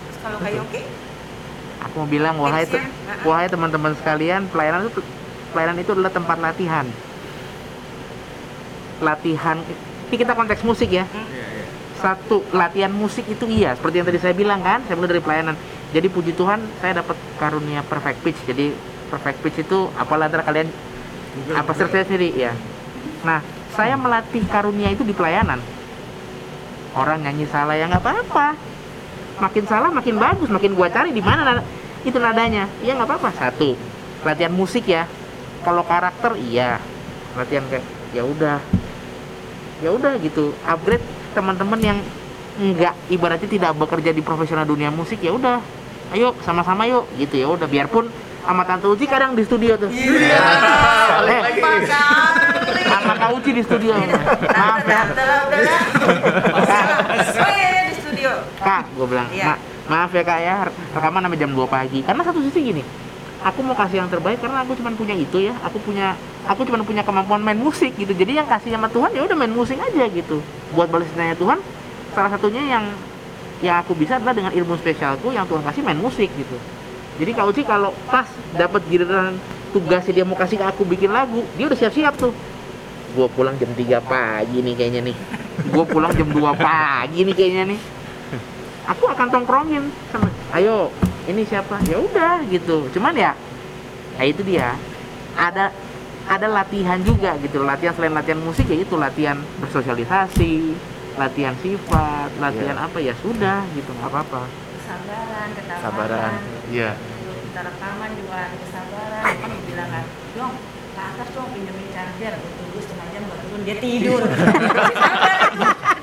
terus 0.04 0.18
kalau 0.20 0.38
kayak 0.38 0.60
oke 0.62 0.82
Aku 1.84 1.94
mau 2.04 2.10
bilang 2.10 2.40
wahai 2.40 2.64
te- 2.64 2.84
wahai 3.28 3.48
teman-teman 3.52 3.92
sekalian, 4.00 4.48
pelayanan 4.48 4.88
itu 4.88 5.04
pelayanan 5.52 5.78
itu 5.84 5.92
adalah 5.92 6.12
tempat 6.12 6.38
latihan. 6.40 6.86
Latihan 9.04 9.58
ini 10.10 10.16
kita 10.16 10.34
konteks 10.38 10.64
musik 10.64 10.90
ya. 10.94 11.04
Iya, 11.10 11.24
iya. 11.28 11.66
Satu, 12.00 12.44
latihan 12.52 12.92
musik 12.92 13.24
itu 13.28 13.48
iya, 13.48 13.76
seperti 13.76 14.00
yang 14.04 14.08
tadi 14.08 14.20
saya 14.20 14.36
bilang 14.36 14.60
kan, 14.60 14.84
saya 14.84 14.96
mulai 15.00 15.18
dari 15.18 15.24
pelayanan. 15.24 15.56
Jadi 15.94 16.08
puji 16.10 16.32
Tuhan, 16.36 16.60
saya 16.84 17.00
dapat 17.00 17.16
karunia 17.40 17.80
perfect 17.86 18.20
pitch. 18.24 18.40
Jadi 18.44 18.76
perfect 19.08 19.40
pitch 19.44 19.58
itu 19.64 19.88
apalah 19.96 20.28
antara 20.28 20.44
kalian 20.44 20.68
Google, 21.34 21.56
apa 21.58 21.72
saya 21.74 22.06
sendiri 22.06 22.30
ya. 22.34 22.54
Nah, 23.24 23.40
saya 23.74 23.96
melatih 23.96 24.44
karunia 24.50 24.92
itu 24.92 25.02
di 25.06 25.16
pelayanan. 25.16 25.58
Orang 26.94 27.26
nyanyi 27.26 27.50
salah 27.50 27.74
ya 27.74 27.90
nggak 27.90 28.04
apa-apa. 28.06 28.73
Makin 29.34 29.64
salah 29.66 29.90
makin 29.90 30.16
bagus, 30.16 30.48
makin 30.48 30.72
gua 30.74 30.88
cari 30.88 31.10
di 31.10 31.20
mana 31.20 31.42
nada- 31.44 31.66
itu 32.02 32.16
nadanya. 32.16 32.64
Ya 32.80 32.94
nggak 32.94 33.08
apa-apa. 33.08 33.30
Satu, 33.34 33.74
latihan 34.22 34.52
musik 34.52 34.86
ya. 34.86 35.06
Kalau 35.62 35.82
karakter 35.82 36.34
iya. 36.38 36.78
Latihan 37.34 37.64
kayak 37.66 37.84
ya 38.12 38.22
udah. 38.22 38.58
Ya 39.80 39.90
udah 39.90 40.12
gitu. 40.18 40.52
Upgrade 40.64 41.04
teman-teman 41.34 41.80
yang 41.80 41.98
nggak 42.54 42.94
ibaratnya 43.10 43.48
tidak 43.48 43.72
bekerja 43.74 44.10
di 44.10 44.22
profesional 44.22 44.64
dunia 44.64 44.90
musik 44.90 45.18
ya 45.18 45.32
udah. 45.32 45.58
Ayo 46.14 46.34
sama-sama 46.42 46.86
yuk 46.86 47.10
gitu 47.18 47.36
ya 47.36 47.48
udah 47.50 47.66
biarpun 47.66 48.06
sama 48.44 48.62
Tante 48.62 48.86
Uci 48.86 49.08
kadang 49.08 49.34
di 49.34 49.42
studio 49.42 49.74
tuh. 49.80 49.90
Iya. 49.90 50.38
Eh, 51.24 51.40
Empat 51.58 51.80
kali 51.88 52.82
sama 52.84 53.14
Kak 53.16 53.30
Uci 53.34 53.50
di 53.50 53.62
studio. 53.64 53.96
Maaf 53.96 54.84
ya. 54.86 55.02
Studio 58.24 58.64
Kak, 58.64 58.84
gue 58.96 59.08
bilang, 59.12 59.28
Iya. 59.36 59.46
"Ma- 59.52 59.62
maaf 59.84 60.16
ya 60.16 60.24
kak 60.24 60.40
ya, 60.40 60.56
rekaman 60.96 61.28
sampai 61.28 61.40
jam 61.44 61.52
2 61.52 61.68
pagi. 61.68 62.00
Karena 62.08 62.24
satu 62.24 62.40
sisi 62.40 62.72
gini, 62.72 62.84
aku 63.44 63.60
mau 63.60 63.76
kasih 63.76 64.00
yang 64.00 64.08
terbaik 64.08 64.40
karena 64.40 64.64
aku 64.64 64.80
cuma 64.80 64.96
punya 64.96 65.12
itu 65.12 65.44
ya. 65.44 65.52
Aku 65.68 65.76
punya 65.84 66.16
aku 66.48 66.64
cuma 66.64 66.80
punya 66.88 67.04
kemampuan 67.04 67.44
main 67.44 67.60
musik 67.60 67.92
gitu. 68.00 68.16
Jadi 68.16 68.40
yang 68.40 68.48
kasih 68.48 68.72
sama 68.72 68.88
Tuhan 68.88 69.12
ya 69.12 69.28
udah 69.28 69.36
main 69.36 69.52
musik 69.52 69.76
aja 69.76 70.08
gitu. 70.08 70.40
Buat 70.72 70.88
balas 70.88 71.12
cintanya 71.12 71.36
Tuhan 71.36 71.60
salah 72.16 72.32
satunya 72.32 72.64
yang 72.64 72.86
yang 73.60 73.84
aku 73.84 73.92
bisa 73.92 74.16
adalah 74.20 74.32
dengan 74.32 74.56
ilmu 74.56 74.80
spesialku 74.80 75.36
yang 75.36 75.44
Tuhan 75.44 75.64
kasih 75.68 75.84
main 75.84 76.00
musik 76.00 76.32
gitu. 76.32 76.56
Jadi 77.20 77.32
Kak 77.36 77.52
Uci 77.52 77.62
kalau 77.68 77.92
pas 78.08 78.26
dapat 78.56 78.88
giliran 78.88 79.36
tugasnya 79.76 80.24
dia 80.24 80.26
mau 80.26 80.40
kasih 80.40 80.64
ke 80.64 80.66
aku 80.66 80.88
bikin 80.88 81.12
lagu 81.12 81.44
dia 81.60 81.68
udah 81.68 81.76
siap-siap 81.76 82.16
tuh. 82.16 82.32
Gua 83.20 83.28
pulang 83.28 83.60
jam 83.60 83.70
3 83.76 84.00
pagi 84.00 84.64
nih 84.64 84.80
kayaknya 84.80 85.12
nih. 85.12 85.16
Gua 85.76 85.84
pulang 85.84 86.16
jam 86.16 86.32
2 86.32 86.56
pagi 86.56 87.28
nih 87.28 87.36
kayaknya 87.36 87.64
nih 87.76 87.80
aku 88.88 89.04
akan 89.08 89.28
tongkrongin 89.32 89.84
sama 90.12 90.28
ayo 90.60 90.92
ini 91.24 91.48
siapa? 91.48 91.80
Ya 91.88 91.98
udah 92.00 92.44
gitu. 92.52 92.92
Cuman 92.92 93.16
ya 93.16 93.32
ya 94.20 94.24
itu 94.28 94.44
dia. 94.44 94.76
Ada 95.40 95.72
ada 96.28 96.48
latihan 96.52 97.00
juga 97.00 97.36
gitu. 97.40 97.64
Latihan 97.64 97.96
selain 97.96 98.16
latihan 98.16 98.40
musik 98.44 98.68
ya 98.68 98.78
itu 98.78 98.96
latihan 99.00 99.40
bersosialisasi 99.64 100.76
latihan 101.14 101.54
sifat 101.62 102.34
latihan 102.42 102.76
apa 102.76 103.00
ya 103.00 103.16
sudah 103.24 103.64
gitu. 103.72 103.92
Nggak 103.96 104.12
apa-apa. 104.12 104.44
Kesabaran 104.52 105.50
ketabahan 105.56 105.84
Sabaran. 105.84 106.32
Iya. 106.68 106.92
Kita 107.48 107.62
rekaman 107.70 108.12
juga 108.18 108.36
ada 108.50 108.58
kesabaran 108.58 109.24
kan 109.24 109.52
bilang 109.64 109.90
kan 109.94 110.06
dong 110.36 110.54
ke 110.94 111.02
atas 111.02 111.28
dong 111.32 111.48
pinjemin 111.56 111.88
charger. 111.96 112.34
Tunggu 112.36 112.80
setengah 112.84 113.08
jam 113.16 113.24
baru 113.32 113.42
turun 113.48 113.62
dia 113.64 113.78
tidur. 113.80 114.22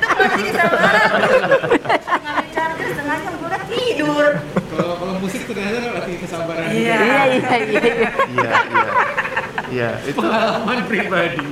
Itu 0.01 0.07
masih 0.17 0.45
kesabaran 0.49 1.11
gue 2.99 3.49
udah 3.49 3.63
tidur. 3.71 4.27
Kalau 4.71 4.95
kalau 4.99 5.15
musik 5.23 5.43
ternyata 5.47 5.79
latih 5.95 6.17
kesabaran. 6.19 6.67
Iya. 6.71 6.99
iya 6.99 7.23
iya 7.27 7.57
iya 7.63 8.11
iya. 8.27 8.53
Iya, 9.71 9.91
itu 10.03 10.19
Pengalaman 10.19 10.83
pribadi. 10.91 11.47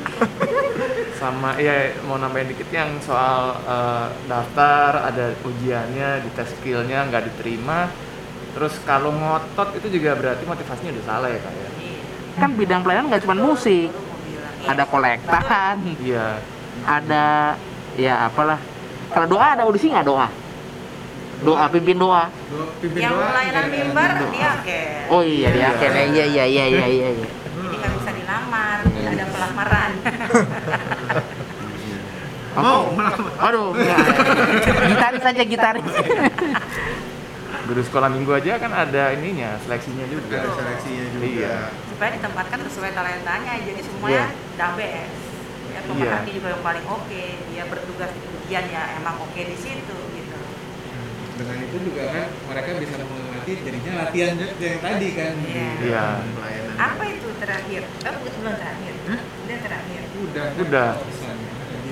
sama 1.18 1.59
ya 1.59 1.99
mau 2.07 2.14
nambahin 2.14 2.47
dikit 2.55 2.70
yang 2.70 2.95
soal 3.03 3.59
eh, 3.66 4.07
daftar 4.30 5.11
ada 5.11 5.34
ujiannya 5.43 6.22
di 6.22 6.30
tes 6.34 6.51
skillnya 6.59 7.11
nggak 7.11 7.30
diterima. 7.34 7.91
Terus 8.55 8.78
kalau 8.86 9.11
ngotot 9.14 9.74
itu 9.78 9.99
juga 9.99 10.14
berarti 10.14 10.47
motivasinya 10.47 10.95
udah 10.95 11.05
salah 11.07 11.28
ya 11.30 11.39
kak 11.43 11.55
ya? 11.55 11.68
Kan 12.39 12.51
bidang 12.55 12.86
pelayanan 12.86 13.11
nggak 13.11 13.22
cuma 13.26 13.34
musik. 13.39 13.91
Ada 14.66 14.82
kolektan. 14.86 15.76
Iya. 16.03 16.39
Ada 16.86 17.55
ya 17.99 18.14
apalah. 18.30 18.59
Kalau 19.11 19.26
doa 19.26 19.59
ada 19.59 19.62
audisi 19.66 19.91
nggak 19.91 20.07
doa 20.07 20.30
doa 21.39 21.64
pimpin 21.68 21.97
doa 21.97 22.24
pimpin 22.80 23.01
yang 23.01 23.14
doa, 23.14 23.30
pelayanan 23.30 23.66
mimbar 23.68 24.11
doa. 24.16 24.30
dia 24.32 24.51
oh 25.07 25.22
iya 25.22 25.49
dia 25.49 25.61
Iya. 25.61 25.70
kayaknya 25.78 26.05
iya 26.05 26.24
iya 26.26 26.45
iya 26.45 26.64
iya 26.66 26.86
iya 26.89 27.09
iya. 27.14 27.28
jadi 27.30 27.76
nggak 27.78 27.93
bisa 27.95 28.11
dilamar 28.12 28.78
nggak 28.82 29.12
ada 29.12 29.26
pelamaran 29.28 29.91
Mau 32.59 32.91
melamar. 32.91 33.30
aduh 33.39 33.70
ya. 33.70 33.97
gitaris 34.89 35.24
aja 35.24 35.43
gitaris 35.45 35.86
guru 37.68 37.82
sekolah 37.84 38.09
minggu 38.09 38.32
aja 38.32 38.57
kan 38.57 38.72
ada 38.72 39.12
ininya 39.12 39.61
seleksinya 39.61 40.09
juga 40.09 40.41
Ada 40.41 40.51
seleksinya 40.57 41.05
juga. 41.12 41.24
Iya. 41.28 41.57
supaya 41.86 42.11
ditempatkan 42.16 42.59
sesuai 42.66 42.91
talentanya 42.93 43.53
jadi 43.61 43.80
semuanya 43.80 44.26
dabe 44.57 44.89
ya 45.68 45.80
pemerhati 45.84 46.30
juga 46.32 46.49
yang 46.51 46.64
paling 46.64 46.84
oke 46.84 47.22
dia 47.47 47.64
bertugas 47.68 48.11
di 48.11 48.20
ujian 48.26 48.64
ya 48.66 48.82
emang 48.99 49.20
oke 49.20 49.36
di 49.39 49.55
situ 49.55 49.97
gitu 50.11 50.18
Dengan 51.39 51.57
itu 51.62 51.76
juga 51.86 52.03
kan 52.11 52.26
mereka 52.51 52.70
bisa 52.76 52.95
mengamati 52.99 53.53
jadinya 53.62 53.93
latihan 54.03 54.32
yang 54.34 54.80
tadi 54.82 55.09
kan. 55.14 55.32
di 55.39 55.49
Iya. 55.49 55.68
Iya. 55.78 56.07
Pelayanan. 56.34 56.74
apa 56.78 57.05
itu 57.11 57.28
terakhir 57.39 57.82
udah 57.91 58.12
sebelum 58.22 58.55
terakhir 58.55 58.93
Hah? 59.07 59.20
udah 59.22 59.59
terakhir 59.62 60.01
Udah. 60.18 60.47
Udah. 60.59 60.91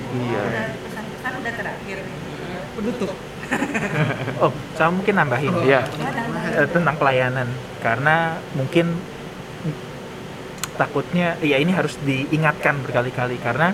Iya. 0.07 0.43
pesan-pesan 0.83 1.31
udah 1.39 1.53
terakhir 1.55 1.97
Penutup. 2.77 3.11
Oh, 4.43 4.51
saya 4.75 4.91
mungkin 4.91 5.15
nambahin 5.17 5.49
iya 5.65 5.81
ya 6.53 6.67
tentang 6.67 6.99
pelayanan 6.99 7.47
karena 7.79 8.37
mungkin 8.53 8.99
takutnya 10.77 11.39
ya 11.41 11.57
ini 11.57 11.73
harus 11.73 11.97
diingatkan 12.05 12.83
berkali-kali 12.85 13.39
karena 13.41 13.73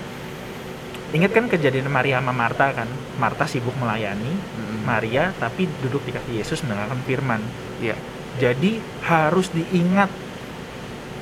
ingat 1.11 1.31
kan 1.35 1.45
kejadian 1.51 1.91
Maria 1.91 2.21
sama 2.23 2.31
Marta 2.31 2.71
kan 2.71 2.87
Marta 3.19 3.43
sibuk 3.45 3.75
melayani 3.75 4.33
Mm-mm. 4.33 4.72
Maria 4.83 5.31
tapi 5.35 5.65
duduk 5.81 6.03
di 6.03 6.11
kaki 6.11 6.37
Yesus 6.37 6.61
mendengarkan 6.63 6.99
firman. 7.03 7.41
Iya. 7.79 7.95
Jadi 8.37 8.77
harus 9.05 9.49
diingat 9.49 10.09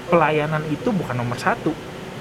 pelayanan 0.07 0.63
itu 0.67 0.89
bukan 0.91 1.15
nomor 1.15 1.39
satu. 1.39 1.71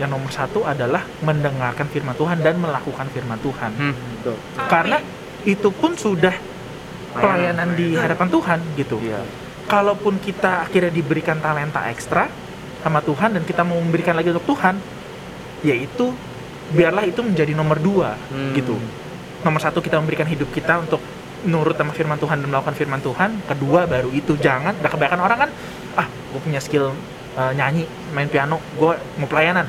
Yang 0.00 0.10
nomor 0.16 0.32
satu 0.32 0.64
adalah 0.64 1.04
mendengarkan 1.20 1.84
firman 1.88 2.16
Tuhan 2.16 2.40
dan 2.40 2.56
melakukan 2.56 3.06
firman 3.12 3.36
Tuhan. 3.40 3.70
Hmm. 3.76 3.94
Betul. 4.20 4.36
karena 4.68 4.98
itu 5.44 5.68
pun 5.72 5.96
sudah 5.96 6.32
pelayanan. 7.16 7.72
di 7.76 7.96
hadapan 7.96 8.28
Tuhan 8.28 8.58
gitu. 8.76 8.96
Iya. 9.00 9.20
Kalaupun 9.64 10.18
kita 10.18 10.66
akhirnya 10.66 10.90
diberikan 10.90 11.38
talenta 11.38 11.86
ekstra 11.88 12.28
sama 12.80 13.04
Tuhan 13.04 13.36
dan 13.36 13.42
kita 13.44 13.60
mau 13.60 13.76
memberikan 13.76 14.16
lagi 14.16 14.32
untuk 14.32 14.56
Tuhan 14.56 14.76
yaitu 15.60 16.16
biarlah 16.72 17.04
itu 17.04 17.20
menjadi 17.20 17.52
nomor 17.52 17.76
dua 17.76 18.16
Hmm. 18.32 18.56
gitu. 18.56 18.76
Nomor 19.44 19.60
satu 19.60 19.80
kita 19.80 20.00
memberikan 20.00 20.28
hidup 20.28 20.48
kita 20.52 20.80
untuk 20.80 21.00
nurut 21.46 21.76
sama 21.76 21.92
firman 21.96 22.18
Tuhan 22.20 22.42
dan 22.42 22.48
melakukan 22.48 22.76
firman 22.76 23.00
Tuhan 23.00 23.30
kedua 23.48 23.86
baru 23.88 24.10
itu. 24.12 24.36
Jangan 24.36 24.76
nah 24.80 24.90
kebanyakan 24.90 25.20
orang 25.20 25.38
kan 25.48 25.50
ah 25.96 26.06
gue 26.06 26.40
punya 26.40 26.60
skill 26.60 26.92
uh, 27.36 27.52
nyanyi 27.56 27.88
main 28.12 28.28
piano 28.28 28.60
gue 28.76 28.92
mau 29.20 29.28
pelayanan. 29.28 29.66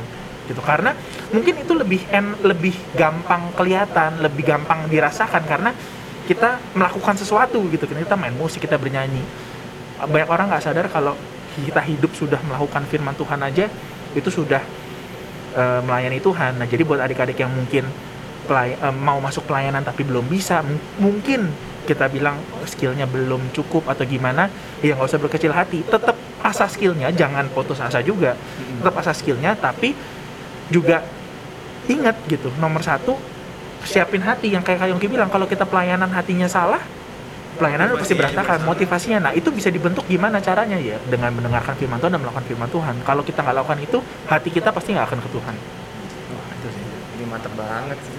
Gitu. 0.49 0.59
Karena 0.59 0.91
mungkin 1.31 1.53
itu 1.63 1.73
lebih 1.77 2.01
en, 2.11 2.35
lebih 2.43 2.75
gampang 2.97 3.53
kelihatan 3.55 4.19
lebih 4.19 4.43
gampang 4.43 4.89
dirasakan 4.91 5.43
karena 5.47 5.71
kita 6.27 6.59
melakukan 6.75 7.15
sesuatu 7.15 7.59
gitu. 7.71 7.87
Kita 7.87 8.15
main 8.19 8.35
musik 8.35 8.63
kita 8.63 8.75
bernyanyi. 8.75 9.23
Banyak 10.01 10.29
orang 10.29 10.49
nggak 10.49 10.63
sadar 10.63 10.85
kalau 10.89 11.13
kita 11.51 11.83
hidup 11.83 12.11
sudah 12.15 12.39
melakukan 12.47 12.87
firman 12.87 13.11
Tuhan 13.15 13.39
aja 13.43 13.67
itu 14.15 14.29
sudah 14.31 14.63
eh, 15.55 15.81
melayani 15.83 16.19
Tuhan. 16.23 16.59
Nah, 16.59 16.67
jadi 16.67 16.83
buat 16.87 16.99
adik-adik 17.03 17.37
yang 17.39 17.51
mungkin 17.51 17.87
pelay- 18.45 18.75
eh, 18.75 18.93
mau 18.93 19.17
masuk 19.17 19.45
pelayanan 19.45 19.81
tapi 19.81 20.01
belum 20.01 20.25
bisa, 20.25 20.61
m- 20.61 20.79
mungkin 20.97 21.49
kita 21.81 22.05
bilang 22.07 22.37
"Oh, 22.53 22.63
skillnya 22.63 23.05
belum 23.05 23.51
cukup 23.51 23.89
atau 23.89 24.05
gimana, 24.05 24.47
ya 24.79 24.93
nggak 24.93 25.07
usah 25.07 25.19
berkecil 25.19 25.51
hati. 25.51 25.81
Tetap 25.81 26.13
asah 26.41 26.69
skillnya, 26.69 27.09
jangan 27.11 27.49
putus 27.49 27.77
asa 27.77 27.99
juga. 27.99 28.37
Tetap 28.79 28.93
asah 28.95 29.13
skillnya, 29.13 29.53
tapi 29.53 29.93
juga 30.69 31.01
ingat 31.85 32.15
gitu. 32.25 32.53
Nomor 32.55 32.79
satu, 32.79 33.17
siapin 33.83 34.21
hati 34.21 34.49
yang 34.49 34.61
kayak 34.61 34.79
Kayongki 34.79 35.09
bilang, 35.09 35.27
kalau 35.27 35.45
kita 35.45 35.65
pelayanan 35.65 36.07
hatinya 36.07 36.45
salah, 36.45 36.79
pelayanan 37.51 37.93
pasti 37.93 38.13
berantakan 38.15 38.59
motivasinya 38.63 39.19
nah 39.19 39.31
itu 39.31 39.51
bisa 39.51 39.67
dibentuk 39.67 40.07
gimana 40.07 40.39
caranya 40.39 40.79
ya 40.79 40.97
dengan 41.05 41.29
mendengarkan 41.29 41.75
firman 41.75 41.99
Tuhan 41.99 42.09
dan 42.09 42.21
melakukan 42.23 42.45
firman 42.47 42.69
Tuhan 42.71 42.95
kalau 43.03 43.21
kita 43.21 43.43
nggak 43.43 43.53
lakukan 43.53 43.79
itu 43.81 43.97
hati 44.25 44.49
kita 44.49 44.71
pasti 44.71 44.95
nggak 44.95 45.05
akan 45.05 45.19
ke 45.19 45.29
Tuhan 45.29 45.55
Wah, 46.31 46.47
itu 46.57 46.67
sih 46.71 46.85
ini 47.19 47.23
mantep 47.27 47.53
banget 47.53 47.97
sih. 48.01 48.17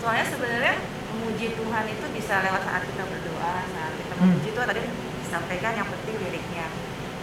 Soalnya 0.00 0.24
sebenarnya 0.26 0.74
memuji 1.12 1.46
Tuhan 1.52 1.84
itu 1.86 2.06
bisa 2.16 2.34
lewat 2.40 2.62
saat 2.64 2.82
kita 2.88 3.02
berdoa, 3.04 3.54
saat 3.68 3.92
kita 3.94 4.12
Hmm. 4.16 4.22
memuji 4.26 4.48
itu 4.48 4.60
tadi 4.60 4.80
disampaikan 5.20 5.72
yang 5.76 5.88
penting 5.88 6.16
liriknya. 6.18 6.66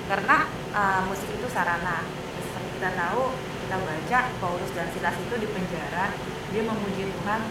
Karena 0.07 0.37
uh, 0.71 1.01
musik 1.09 1.27
itu 1.27 1.47
sarana. 1.49 2.05
Seperti 2.37 2.69
kita 2.77 2.89
tahu, 2.93 3.33
kita 3.65 3.75
baca 3.75 4.19
Paulus 4.39 4.71
dan 4.71 4.87
Silas 4.93 5.17
itu 5.17 5.35
di 5.35 5.47
penjara, 5.49 6.05
dia 6.49 6.63
memuji 6.63 7.03
Tuhan. 7.09 7.41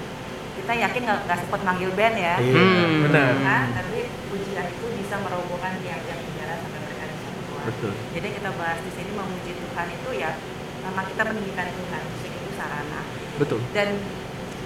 Kita 0.57 0.73
yakin 0.73 1.01
nggak 1.05 1.19
nggak 1.29 1.39
sempat 1.45 1.61
manggil 1.63 1.91
band 1.93 2.17
ya, 2.17 2.37
Hmm. 2.41 3.05
benar 3.05 3.31
kan? 3.37 3.67
Tapi 3.77 3.99
pujian 4.31 4.67
itu 4.67 4.87
bisa 4.97 5.15
merobohkan 5.21 5.77
tiap-tiap 5.85 6.17
penjara 6.17 6.55
sampai 6.57 6.81
mereka 6.81 7.05
bisa 7.07 7.29
keluar. 7.29 7.65
betul 7.69 7.93
Jadi 8.15 8.29
kita 8.31 8.51
bahas 8.57 8.79
di 8.81 8.91
sini 8.95 9.11
memuji 9.13 9.53
Tuhan 9.53 9.87
itu 9.91 10.11
ya, 10.17 10.31
memang 10.81 11.05
kita 11.07 11.23
meninggikan 11.29 11.67
Tuhan. 11.69 12.01
Musik 12.09 12.33
itu 12.33 12.51
sarana 12.57 13.01
betul 13.37 13.61
dan 13.77 14.01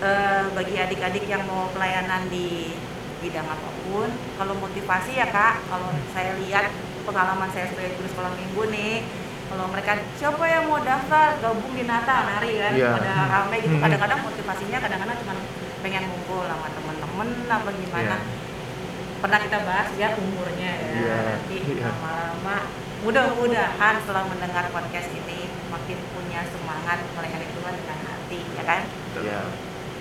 eh, 0.01 0.45
bagi 0.51 0.75
adik-adik 0.77 1.25
yang 1.25 1.45
mau 1.45 1.69
pelayanan 1.71 2.27
di 2.29 2.75
bidang 3.21 3.45
apa 3.45 3.69
pun 3.85 4.09
kalau 4.35 4.55
motivasi 4.57 5.13
ya 5.15 5.29
kak 5.29 5.61
kalau 5.69 5.93
saya 6.11 6.33
lihat 6.41 6.73
pengalaman 7.05 7.53
saya 7.53 7.69
sebagai 7.69 8.01
guru 8.01 8.09
sekolah 8.09 8.33
minggu 8.33 8.63
nih 8.73 9.05
kalau 9.51 9.67
mereka 9.69 9.99
siapa 10.17 10.41
yang 10.47 10.65
mau 10.71 10.81
daftar 10.81 11.37
gabung 11.37 11.75
di 11.75 11.85
Nata 11.85 12.17
nari 12.25 12.57
kan 12.57 12.73
Iya. 12.73 12.97
pada 12.97 13.13
ramai 13.29 13.59
gitu 13.61 13.77
kadang-kadang 13.77 14.21
motivasinya 14.25 14.79
kadang-kadang 14.79 15.17
cuma 15.21 15.35
pengen 15.83 16.03
ngumpul 16.09 16.49
sama 16.49 16.67
temen-temen 16.73 17.29
apa 17.45 17.69
gimana 17.77 18.17
Iya. 18.17 19.19
pernah 19.21 19.39
kita 19.45 19.59
bahas 19.69 19.89
ya 20.01 20.09
umurnya 20.17 20.71
ya 20.71 20.89
Iya. 20.97 21.17
nanti 21.37 21.57
Iya. 21.77 21.89
lama-lama 21.93 22.57
mudah-mudahan 23.01 23.95
setelah 24.01 24.25
mendengar 24.29 24.65
podcast 24.73 25.09
ini 25.13 25.45
makin 25.69 25.99
punya 26.17 26.41
semangat 26.49 27.05
melayani 27.13 27.49
Tuhan 27.53 27.75
dengan 27.75 27.99
hati 28.07 28.41
ya 28.57 28.63
kan 28.65 28.81
ya 29.21 29.41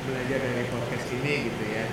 Belajar 0.09 0.41
dari 0.41 0.65
podcast 0.73 1.05
ini 1.13 1.53
gitu 1.53 1.63
ya. 1.69 1.85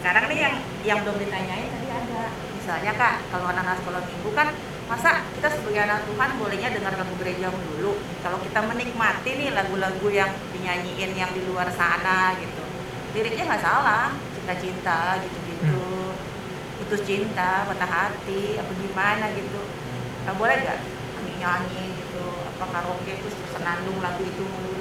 sekarang 0.00 0.24
nih 0.32 0.38
yang 0.40 0.54
yang 0.88 0.98
belum 1.04 1.20
ditanyain 1.20 1.68
tadi 1.68 1.88
ada. 1.92 2.32
Misalnya 2.56 2.92
kak 2.96 3.14
kalau 3.28 3.52
anak-anak 3.52 3.76
sekolah 3.84 4.02
minggu 4.08 4.30
kan 4.32 4.48
masa 4.88 5.20
kita 5.36 5.52
sebagai 5.52 5.84
anak 5.84 6.00
Tuhan 6.08 6.30
bolehnya 6.40 6.68
dengar 6.72 6.96
lagu 6.96 7.14
gereja 7.20 7.52
dulu? 7.52 8.00
Kalau 8.24 8.40
kita 8.40 8.64
menikmati 8.64 9.30
nih 9.36 9.48
lagu-lagu 9.52 10.08
yang 10.08 10.32
dinyanyiin 10.56 11.12
yang 11.12 11.30
di 11.36 11.44
luar 11.44 11.68
sana 11.76 12.32
gitu. 12.40 12.64
Liriknya 13.12 13.44
nggak 13.52 13.62
salah 13.62 14.16
cinta-cinta 14.32 15.20
gitu-gitu. 15.20 15.84
Putus 16.80 17.04
cinta 17.04 17.68
patah 17.68 17.90
hati 18.08 18.56
apa 18.56 18.72
gimana 18.80 19.28
gitu. 19.36 19.60
Nggak 20.24 20.36
boleh 20.40 20.56
nggak? 20.56 20.78
Nyanyi 21.42 21.90
gitu 21.98 22.22
apa 22.54 22.64
karaoke 22.70 23.18
terus 23.18 23.34
senandung 23.50 23.98
lagu 23.98 24.22
itu. 24.22 24.46
dulu 24.46 24.71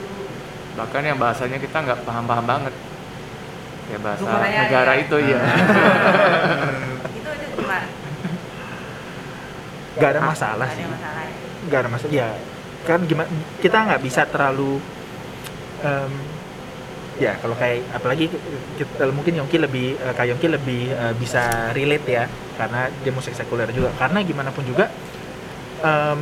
bahkan 0.82 1.05
yang 1.05 1.21
bahasanya 1.21 1.61
kita 1.61 1.77
nggak 1.77 1.99
paham-paham 2.01 2.45
banget. 2.49 2.73
Ya 3.91 3.97
bahasa 4.01 4.23
Bukan 4.23 4.49
ya, 4.49 4.61
negara 4.65 4.93
ya. 4.95 5.03
itu 5.03 5.17
ya 5.19 5.41
itu 7.19 7.29
itu 7.29 7.45
gimana 7.59 7.88
nggak 9.99 10.09
ada 10.15 10.21
masalah 10.23 10.67
sih. 10.71 10.82
ya. 10.82 10.97
nggak 11.67 11.79
ada 11.86 11.89
masalah. 11.91 12.11
Ya 12.15 12.29
kan 12.88 12.99
gimana 13.05 13.29
kita 13.61 13.77
nggak 13.77 14.01
bisa 14.01 14.21
terlalu 14.25 14.82
em, 15.86 16.13
ya 17.21 17.38
kalau 17.38 17.53
kayak 17.53 17.86
apalagi 17.93 18.25
kita, 18.79 19.11
mungkin 19.13 19.43
Yongki 19.43 19.57
lebih 19.61 19.99
eh, 19.99 20.13
kayak 20.17 20.29
Yongki 20.34 20.47
lebih 20.49 20.82
eh, 20.95 21.13
bisa 21.19 21.75
relate 21.75 22.07
ya 22.07 22.25
karena 22.57 22.88
dia 23.03 23.13
musik 23.13 23.36
sekuler 23.36 23.69
juga. 23.75 23.91
Karena 23.99 24.23
gimana 24.23 24.49
pun 24.55 24.63
juga 24.63 24.88
em, 25.84 26.21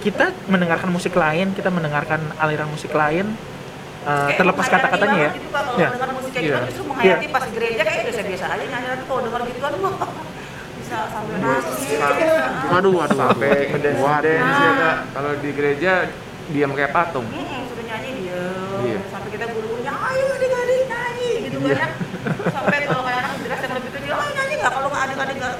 kita 0.00 0.32
mendengarkan 0.48 0.88
musik 0.88 1.12
lain 1.12 1.52
kita 1.52 1.68
mendengarkan 1.68 2.22
aliran 2.40 2.70
musik 2.70 2.94
lain 2.96 3.36
Kayak 4.06 4.38
terlepas 4.38 4.66
kata-katanya 4.68 5.18
ya 5.18 5.30
gitu, 5.32 5.48
Pak. 5.48 5.58
kalau 5.58 5.72
Ya. 5.76 5.88
dengar 5.90 6.08
musik 6.12 6.30
kayak 6.30 6.44
Iya. 6.44 6.54
gitu 6.54 6.66
justru 6.68 6.82
menghayati 6.86 7.26
pas 7.26 7.42
di 7.42 7.50
gereja 7.52 7.82
kayak 7.82 8.02
biasa-biasa 8.06 8.44
aja 8.48 8.64
nyanyi 8.64 8.86
tapi 8.88 9.04
kalau 9.04 9.20
dengar 9.20 9.40
gituan 9.44 9.72
wah 9.76 9.94
bisa 10.78 10.98
sambil 11.08 11.36
nangis 11.36 11.64
Waduh, 12.68 12.92
waduh, 12.94 13.16
sampai 13.16 13.50
waduh. 13.96 14.22
dance 14.22 14.60
ya 14.60 14.72
kak 14.76 14.96
kalau 15.10 15.30
di 15.36 15.50
gereja 15.50 15.92
diam 16.46 16.70
kayak 16.72 16.92
patung 16.92 17.26
Mm-mm, 17.26 17.60
suruh 17.66 17.84
nyanyi 17.84 18.10
dia 18.20 18.42
Iya. 18.86 18.98
sampai 19.08 19.28
kita 19.28 19.44
guru-gurunya 19.48 19.90
ayo 19.92 20.24
adik-adik 20.32 20.80
nyanyi 20.86 21.30
gitu 21.42 21.56
Iya. 21.58 21.66
banyak 21.68 21.90
sampai 22.46 22.76
kalau 22.84 23.02
kayak 23.02 23.20
anak 23.20 23.38
jelas 23.40 23.58
yang 23.60 23.74
lebih 23.74 23.90
kecil 23.92 24.14
ayo 24.14 24.30
nyanyi 24.32 24.54
nggak 24.56 24.72
kalau 24.72 24.88
nggak 24.88 25.02
adik-adik 25.04 25.36
nggak 25.36 25.54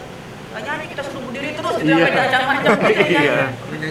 nyanyi 0.63 0.85
kita 0.87 1.03
suruh 1.03 1.23
berdiri 1.25 1.51
terus 1.53 1.75
gitu 1.75 1.85
Iya. 1.85 1.97
sampai 1.99 2.13
diancam-ancam 2.15 2.71
dia 2.79 2.95
nyanyi 2.95 3.19
Iya. 3.19 3.37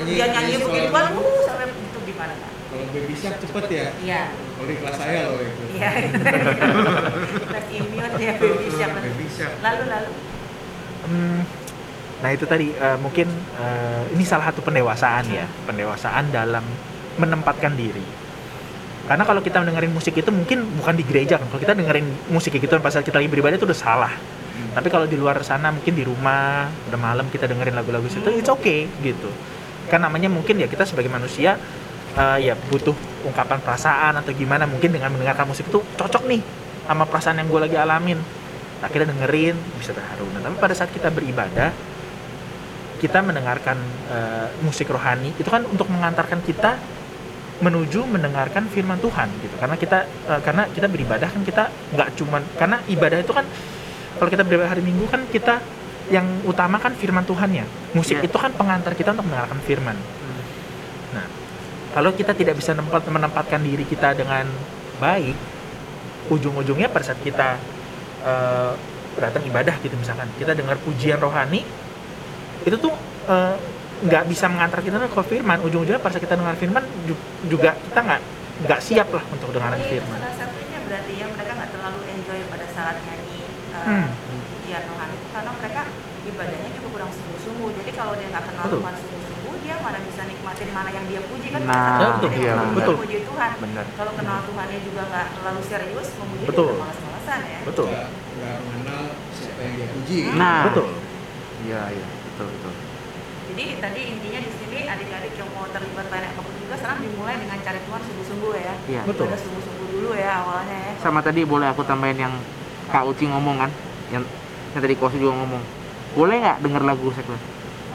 Dia 0.08 0.26
nyanyi 0.32 0.53
begini 0.58 0.88
kan 0.88 1.06
uh, 1.12 1.39
sampai 1.43 1.66
itu 1.68 1.99
gimana 2.06 2.34
kak 2.34 2.51
Kalau 2.66 2.85
baby 2.96 3.14
shark 3.14 3.36
cepet 3.38 3.64
ya. 3.70 3.88
iya 4.00 4.22
Kalau 4.32 4.66
di 4.66 4.76
kelas 4.76 4.96
saya 4.96 5.20
loh 5.28 5.39
itu. 5.39 5.64
iya 5.76 5.89
kelas 7.43 7.66
ya 8.18 8.34
baby 8.39 8.70
shark 8.72 8.93
Baby 8.96 9.26
shark. 9.28 9.54
lalu 9.62 9.84
lalu 9.88 10.10
Hmm, 11.06 11.46
nah 12.26 12.34
itu 12.34 12.50
tadi 12.50 12.74
eh, 12.74 12.98
mungkin 12.98 13.30
eh, 13.62 14.04
ini 14.10 14.26
salah 14.26 14.50
satu 14.50 14.66
pendewasaan 14.66 15.30
ya, 15.30 15.46
pendewasaan 15.70 16.34
dalam 16.34 16.66
menempatkan 17.22 17.78
diri. 17.78 18.02
Karena 19.06 19.22
kalau 19.22 19.38
kita 19.38 19.62
dengerin 19.62 19.93
musik 19.93 20.18
itu 20.18 20.34
mungkin 20.34 20.66
bukan 20.74 20.98
di 20.98 21.06
gereja 21.06 21.38
kan. 21.38 21.46
Kalau 21.46 21.62
kita 21.62 21.78
dengerin 21.78 22.10
musik 22.34 22.58
kayak 22.58 22.66
gitu 22.66 22.82
pas 22.82 22.89
kita 22.89 23.22
lagi 23.22 23.30
beribadah 23.30 23.54
itu 23.54 23.70
udah 23.70 23.78
salah. 23.78 24.10
Tapi 24.74 24.89
kalau 24.89 25.06
di 25.06 25.14
luar 25.14 25.38
sana 25.46 25.70
mungkin 25.70 25.93
di 25.93 26.02
rumah 26.02 26.74
udah 26.89 26.98
malam 26.98 27.30
kita 27.30 27.46
dengerin 27.46 27.78
lagu-lagu 27.78 28.10
itu 28.10 28.18
it's 28.34 28.50
okay 28.50 28.89
gitu. 29.06 29.30
Kan 29.86 30.02
namanya 30.02 30.26
mungkin 30.26 30.58
ya 30.58 30.66
kita 30.66 30.89
sebagai 30.89 31.14
manusia 31.14 31.62
eh, 32.16 32.38
ya 32.51 32.53
butuh 32.55 32.95
ungkapan 33.28 33.59
perasaan 33.61 34.20
atau 34.22 34.32
gimana 34.32 34.63
mungkin 34.66 34.91
dengan 34.91 35.11
mendengarkan 35.11 35.49
musik 35.49 35.68
itu 35.68 35.80
cocok 35.95 36.24
nih 36.30 36.41
sama 36.86 37.03
perasaan 37.09 37.41
yang 37.41 37.47
gue 37.49 37.61
lagi 37.66 37.78
alamin. 37.78 38.20
Akhirnya 38.84 39.16
dengerin 39.16 39.55
bisa 39.80 39.95
terharu. 39.95 40.28
Nah 40.36 40.41
tapi 40.43 40.55
pada 40.59 40.74
saat 40.78 40.91
kita 40.93 41.09
beribadah 41.09 41.72
kita 43.01 43.20
mendengarkan 43.22 43.78
eh, 44.11 44.47
musik 44.63 44.88
rohani 44.89 45.36
itu 45.36 45.47
kan 45.47 45.68
untuk 45.68 45.91
mengantarkan 45.91 46.39
kita 46.45 46.80
menuju 47.55 48.03
mendengarkan 48.03 48.68
firman 48.68 48.99
Tuhan 48.99 49.32
gitu. 49.39 49.55
Karena 49.59 49.76
kita 49.80 49.99
eh, 50.05 50.41
karena 50.43 50.68
kita 50.72 50.88
beribadah 50.91 51.28
kan 51.32 51.41
kita 51.43 51.63
nggak 51.95 52.09
cuman 52.20 52.41
karena 52.59 52.78
ibadah 52.88 53.20
itu 53.20 53.32
kan 53.36 53.45
kalau 54.16 54.30
kita 54.32 54.43
beribadah 54.47 54.72
hari 54.72 54.84
Minggu 54.84 55.07
kan 55.11 55.28
kita 55.28 55.59
yang 56.05 56.45
utama 56.45 56.78
kan 56.78 56.93
firman 56.93 57.26
Tuhan 57.26 57.49
ya 57.49 57.66
musik 57.97 58.22
Iya. 58.22 58.30
itu 58.30 58.38
kan 58.38 58.53
pengantar 58.53 58.93
kita 58.93 59.18
untuk 59.18 59.26
mendengarkan 59.26 59.57
firman 59.66 59.97
kalau 61.96 62.12
kita 62.12 62.36
tidak 62.36 62.60
bisa 62.60 62.76
nempat- 62.76 63.08
menempatkan 63.08 63.64
diri 63.64 63.88
kita 63.88 64.12
dengan 64.12 64.43
baik 65.00 65.34
ujung-ujungnya 66.28 66.91
pada 66.91 67.08
saat 67.08 67.22
kita 67.22 67.56
eh, 68.22 68.74
datang 69.16 69.43
ibadah 69.48 69.80
gitu 69.80 69.96
misalkan 69.96 70.28
kita 70.36 70.52
dengar 70.52 70.76
pujian 70.78 71.16
rohani 71.18 71.64
itu 72.62 72.76
tuh 72.76 72.91
eh, 73.26 73.56
nggak 74.04 74.28
bisa 74.28 74.52
mengantar 74.52 74.84
kita 74.84 75.00
ke 75.00 75.22
firman 75.24 75.64
ujung-ujungnya 75.64 76.04
pada 76.04 76.14
saat 76.14 76.26
kita 76.26 76.36
dengar 76.36 76.56
firman 76.56 76.84
ju- 77.08 77.24
juga 77.48 77.80
kita 77.80 78.00
nggak 78.02 78.22
nggak 78.68 78.80
siap 78.84 79.08
lah 79.10 79.24
untuk 79.32 79.56
dengar 79.56 79.72
firman 79.78 80.20
salah 80.20 80.36
satunya 80.36 80.80
berarti 80.84 81.14
ya 81.16 81.26
mereka 81.32 81.52
nggak 81.54 81.70
terlalu 81.72 82.00
enjoy 82.12 82.39
pada 82.52 82.66
saat 82.70 82.96
nyanyi 83.02 83.39
uh, 83.72 83.84
Hmm. 83.86 84.10
pujian 84.52 84.84
rohani 84.84 85.16
karena 85.32 85.52
mereka 85.54 85.82
ibadahnya 86.26 86.70
juga 86.74 86.88
kurang 86.89 87.12
sungguh-sungguh. 87.14 87.70
Jadi 87.78 87.91
kalau 87.93 88.18
dia 88.18 88.28
nggak 88.34 88.46
kenal. 88.50 88.66
Tuhan 88.66 88.96
sungguh-sungguh, 88.98 89.54
dia 89.62 89.76
mana 89.78 90.00
bisa 90.02 90.22
nikmatin 90.26 90.64
mana 90.76 90.89
yang 90.91 91.05
dia 91.07 91.21
puji 91.23 91.47
kan? 91.55 91.61
Nah, 91.63 91.80
kita 91.95 92.05
betul, 92.19 92.30
iya, 92.36 92.53
betul. 92.76 92.95
puji 92.99 93.17
Tuhan. 93.23 93.51
benar 93.63 93.86
Kalau 93.95 94.11
kenal 94.19 94.38
Tuhannya 94.43 94.80
juga 94.84 95.01
nggak 95.07 95.28
terlalu 95.39 95.61
serius, 95.63 96.07
memuji 96.19 96.43
dia 96.43 96.49
Betul. 96.51 96.67
juga 96.67 96.82
malas-malasan 96.84 97.39
ya. 97.47 97.59
betul 97.63 97.88
Nggak 97.88 98.57
mengenal 98.67 99.01
siapa 99.32 99.61
yang 99.63 99.73
dia 99.80 99.88
puji. 99.95 100.17
Nah, 100.36 100.61
betul 100.67 100.88
iya 101.63 101.82
iya 101.95 102.05
betul 102.30 102.47
betul 102.51 102.73
Jadi 103.45 103.65
tadi 103.80 104.01
intinya 104.03 104.39
di 104.43 104.51
sini 104.51 104.78
adik-adik 104.84 105.34
yang 105.39 105.49
mau 105.55 105.63
terlibat 105.71 106.05
banyak 106.11 106.30
apa 106.36 106.41
pun 106.43 106.53
juga 106.59 106.76
sekarang 106.76 106.99
dimulai 107.07 107.36
dengan 107.39 107.57
cari 107.63 107.80
Tuhan 107.80 108.01
sungguh-sungguh 108.03 108.53
ya. 108.59 108.73
Iya. 108.91 109.01
Betul. 109.07 109.26
Ibadah 109.32 109.39
sungguh-sungguh 109.39 109.88
dulu 109.95 110.11
ya 110.11 110.32
awalnya 110.43 110.78
ya. 110.78 110.93
sama 110.99 111.19
tadi 111.23 111.41
boleh 111.47 111.71
aku 111.71 111.82
tambahin 111.88 112.19
yang 112.19 112.34
Kak 112.91 113.07
Uci 113.07 113.32
ngomong 113.32 113.63
kan 113.63 113.71
yang, 114.11 114.23
yang 114.76 114.82
tadi 114.84 114.95
Kosi 114.99 115.17
juga 115.23 115.39
ngomong 115.39 115.63
boleh 116.13 116.36
nggak 116.43 116.57
denger 116.61 116.84
lagu 116.84 117.07
sekuler 117.15 117.39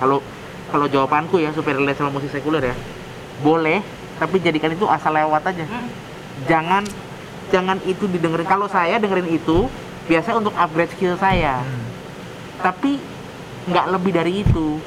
kalau 0.00 0.18
kalau 0.70 0.86
jawabanku 0.86 1.42
ya 1.42 1.50
supaya 1.52 1.76
relate 1.76 1.98
sama 1.98 2.14
musik 2.14 2.30
sekuler 2.30 2.72
ya. 2.72 2.76
Boleh 3.42 3.82
tapi 4.20 4.36
jadikan 4.40 4.72
itu 4.72 4.86
asal 4.86 5.12
lewat 5.16 5.42
aja. 5.50 5.64
Hmm. 5.66 5.88
jangan 6.48 6.84
jangan 7.52 7.76
itu 7.84 8.08
didengerin. 8.08 8.48
Kalau 8.48 8.70
saya 8.70 8.96
dengerin 8.96 9.28
itu 9.28 9.68
biasa 10.08 10.38
untuk 10.38 10.54
upgrade 10.56 10.92
skill 10.94 11.18
saya. 11.20 11.60
Hmm. 11.60 11.88
tapi 12.60 13.00
nggak 13.68 13.86
lebih 13.92 14.12
dari 14.14 14.32
itu. 14.46 14.80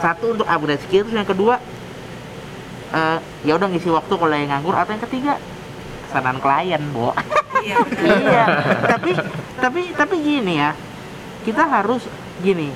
Satu 0.00 0.32
untuk 0.36 0.48
upgrade 0.48 0.82
skill 0.84 1.04
terus 1.08 1.16
yang 1.16 1.28
kedua 1.28 1.60
eh, 2.92 3.18
ya 3.44 3.52
udah 3.56 3.68
ngisi 3.70 3.92
waktu 3.92 4.12
kalau 4.16 4.34
yang 4.34 4.50
nganggur 4.50 4.74
atau 4.74 4.92
yang 4.92 5.04
ketiga 5.06 5.34
kesenangan 6.10 6.38
klien 6.42 6.82
bo. 6.90 7.14
Iya. 7.60 7.76
iya. 8.00 8.46
Tapi 8.88 9.12
tapi 9.60 9.92
tapi 9.92 10.16
gini 10.24 10.56
ya 10.56 10.72
kita 11.44 11.60
harus 11.60 12.08
gini. 12.40 12.72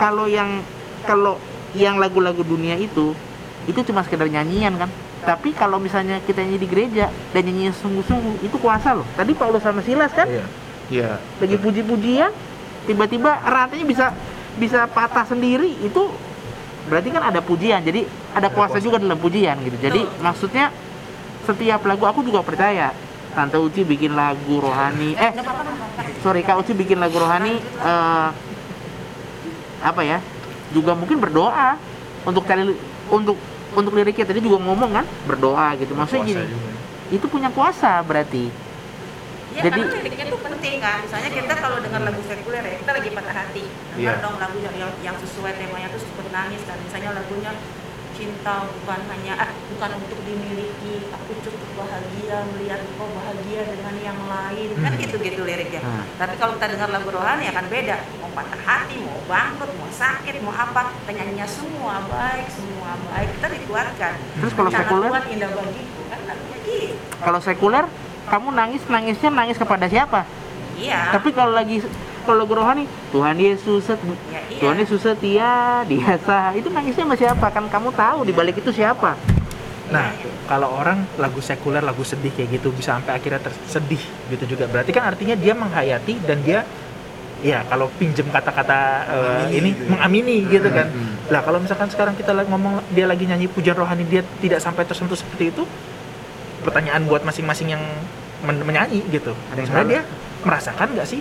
Kalau 0.00 0.24
yang 0.24 0.64
kalau 1.04 1.36
yang 1.76 2.00
lagu-lagu 2.00 2.40
dunia 2.40 2.78
itu 2.78 3.12
itu 3.68 3.80
cuma 3.84 4.00
sekedar 4.00 4.28
nyanyian 4.28 4.80
kan? 4.80 4.88
Tapi 5.28 5.52
kalau 5.52 5.76
misalnya 5.76 6.24
kita 6.24 6.40
nyanyi 6.40 6.58
di 6.64 6.68
gereja 6.70 7.12
dan 7.36 7.42
nyanyi 7.44 7.68
sungguh-sungguh 7.76 8.40
itu 8.40 8.56
kuasa 8.56 8.96
loh. 8.96 9.04
Tadi 9.12 9.36
Paulus 9.36 9.60
sama 9.60 9.84
Silas 9.84 10.08
kan? 10.16 10.24
Iya. 10.24 10.44
iya. 10.88 11.10
Lagi 11.36 11.56
puji-pujian 11.60 12.32
tiba-tiba 12.88 13.36
rantainya 13.44 13.84
bisa 13.84 14.06
bisa 14.56 14.88
patah 14.88 15.28
sendiri 15.28 15.68
itu 15.84 16.08
berarti 16.88 17.12
kan 17.12 17.28
ada 17.28 17.44
pujian. 17.44 17.84
Jadi 17.84 18.08
ada 18.32 18.48
kuasa 18.48 18.80
kuasa. 18.80 18.84
juga 18.84 18.96
dalam 18.96 19.20
pujian 19.20 19.60
gitu. 19.60 19.76
Jadi 19.76 20.00
maksudnya 20.24 20.72
setiap 21.44 21.84
lagu 21.84 22.08
aku 22.08 22.24
juga 22.24 22.40
percaya 22.40 22.96
Tante 23.36 23.60
Uci 23.60 23.84
bikin 23.84 24.16
lagu 24.16 24.64
rohani. 24.64 25.12
Eh 25.12 25.32
sorry 26.24 26.40
Kak 26.40 26.64
Uci 26.64 26.72
bikin 26.72 26.96
lagu 26.96 27.20
rohani 27.20 27.60
eh, 27.60 28.28
apa 29.78 30.02
ya 30.02 30.18
juga 30.70 30.92
mungkin 30.92 31.16
berdoa 31.18 31.76
untuk 32.24 32.44
cari 32.44 32.68
untuk 33.08 33.36
untuk 33.72 33.92
liriknya 33.92 34.24
tadi 34.24 34.40
juga 34.40 34.58
ngomong 34.60 34.90
kan 34.92 35.04
berdoa 35.24 35.76
gitu 35.76 35.92
maksudnya 35.92 36.24
gini 36.24 36.44
juga. 36.44 36.70
itu 37.12 37.26
punya 37.28 37.48
kuasa 37.48 38.00
berarti 38.02 38.68
Ya, 39.48 39.64
Jadi- 39.74 39.90
liriknya 39.90 40.26
tuh 40.30 40.38
penting 40.38 40.78
kan. 40.78 41.02
Misalnya 41.02 41.30
kita 41.34 41.54
kalau 41.58 41.82
dengar 41.82 41.98
lagu 42.06 42.20
sekuler 42.30 42.62
ya, 42.62 42.78
kita 42.78 42.92
lagi 42.94 43.10
patah 43.10 43.34
hati. 43.42 43.64
Dengar 43.96 44.14
Iya. 44.14 44.22
dong 44.22 44.36
lagu 44.38 44.56
yang, 44.62 44.76
yang 45.02 45.16
sesuai 45.18 45.52
temanya 45.58 45.88
tuh 45.90 45.98
seperti 45.98 46.30
nangis 46.30 46.62
kan. 46.62 46.78
Misalnya 46.78 47.10
lagunya 47.18 47.50
cinta 48.18 48.66
bukan 48.66 49.00
hanya 49.08 49.32
ah, 49.38 49.50
bukan 49.70 49.90
untuk 49.96 50.18
dimiliki. 50.22 51.06
Aku 51.08 51.32
cukup 51.38 51.70
bahagia 51.78 52.42
melihat 52.50 52.82
kau 52.92 53.06
bahagia 53.08 53.62
dengan 53.64 53.94
yang 53.96 54.18
lain. 54.20 54.68
Kan 54.76 54.92
Hmm. 54.92 55.00
gitu-gitu 55.00 55.40
liriknya. 55.40 55.80
Nah. 55.80 56.04
Tapi 56.18 56.34
kalau 56.34 56.58
kita 56.58 56.66
dengar 56.68 56.88
lagu 56.90 57.08
rohani 57.08 57.46
akan 57.46 57.64
beda. 57.68 57.96
Mau 58.18 58.30
patah 58.34 58.60
hati, 58.60 58.98
mau 58.98 59.22
bangkrut, 59.24 59.70
mau 59.72 59.86
sakit, 59.88 60.34
mau 60.40 60.50
apa, 60.50 60.90
kita 60.92 61.10
nyanyinya 61.14 61.46
semua 61.46 62.02
baik, 62.04 62.46
semua 62.50 62.90
baik. 63.06 63.28
Kita 63.32 63.46
dikuatkan. 63.48 64.12
terus 64.36 64.52
kalau 64.52 64.68
Karena 64.68 64.82
sekuler 64.84 65.08
Tuhan 65.08 65.24
indah 65.30 65.50
bagiku 65.50 66.02
kan 66.04 66.20
gitu. 66.64 66.94
kalau 67.18 67.40
sekuler 67.40 67.84
kamu 68.26 68.48
nangis 68.52 68.82
nangisnya 68.86 69.30
nangis 69.30 69.56
kepada 69.56 69.86
siapa 69.86 70.20
Iya. 70.76 71.10
tapi 71.10 71.32
kalau 71.32 71.50
lagi 71.50 71.82
kalau 72.28 72.44
lagu 72.44 72.52
rohani 72.54 72.84
Tuhan 73.08 73.34
Yesus 73.34 73.80
set- 73.82 74.04
Ya, 74.28 74.44
iya. 74.44 74.60
Tuhan 74.60 74.76
Yesus 74.76 75.00
setia 75.00 75.52
dia 75.82 76.12
sah 76.20 76.52
itu 76.52 76.68
nangisnya 76.68 77.02
sama 77.02 77.16
siapa 77.16 77.46
kan 77.48 77.64
kamu 77.66 77.88
tahu 77.90 78.18
di 78.22 78.32
balik 78.32 78.60
itu 78.60 78.68
siapa 78.70 79.16
Nah, 79.88 80.12
kalau 80.44 80.68
orang 80.74 81.00
lagu 81.16 81.40
sekuler, 81.40 81.80
lagu 81.80 82.04
sedih 82.04 82.28
kayak 82.28 82.60
gitu 82.60 82.68
bisa 82.70 82.92
sampai 82.92 83.16
akhirnya 83.16 83.40
tersedih 83.40 83.96
gitu 84.28 84.44
juga. 84.46 84.68
Berarti 84.68 84.92
kan 84.92 85.08
artinya 85.08 85.32
dia 85.32 85.56
menghayati 85.56 86.28
dan 86.28 86.44
dia 86.44 86.60
ya 87.40 87.64
kalau 87.64 87.88
pinjem 87.96 88.28
kata-kata 88.28 89.08
Mengamini 89.08 89.56
ini 89.56 89.68
gitu 89.70 89.80
ya. 89.80 89.88
mengamini 89.88 90.36
gitu 90.44 90.68
kan. 90.68 90.86
Hmm. 90.92 91.32
Lah 91.32 91.40
kalau 91.40 91.56
misalkan 91.56 91.88
sekarang 91.88 92.12
kita 92.12 92.36
lagi 92.36 92.52
ngomong 92.52 92.84
dia 92.92 93.08
lagi 93.08 93.24
nyanyi 93.24 93.48
pujian 93.48 93.72
rohani 93.72 94.04
dia 94.04 94.20
tidak 94.36 94.60
sampai 94.60 94.84
tersentuh 94.84 95.16
seperti 95.16 95.56
itu, 95.56 95.64
pertanyaan 96.60 97.08
buat 97.08 97.24
masing-masing 97.24 97.72
yang 97.72 97.80
men- 98.42 98.60
menyanyi 98.60 99.08
gitu. 99.08 99.32
Ada 99.48 99.56
yang 99.56 99.68
Sebenarnya 99.68 99.88
dia 99.88 100.02
merasakan 100.38 100.86
nggak 100.92 101.08
sih 101.08 101.20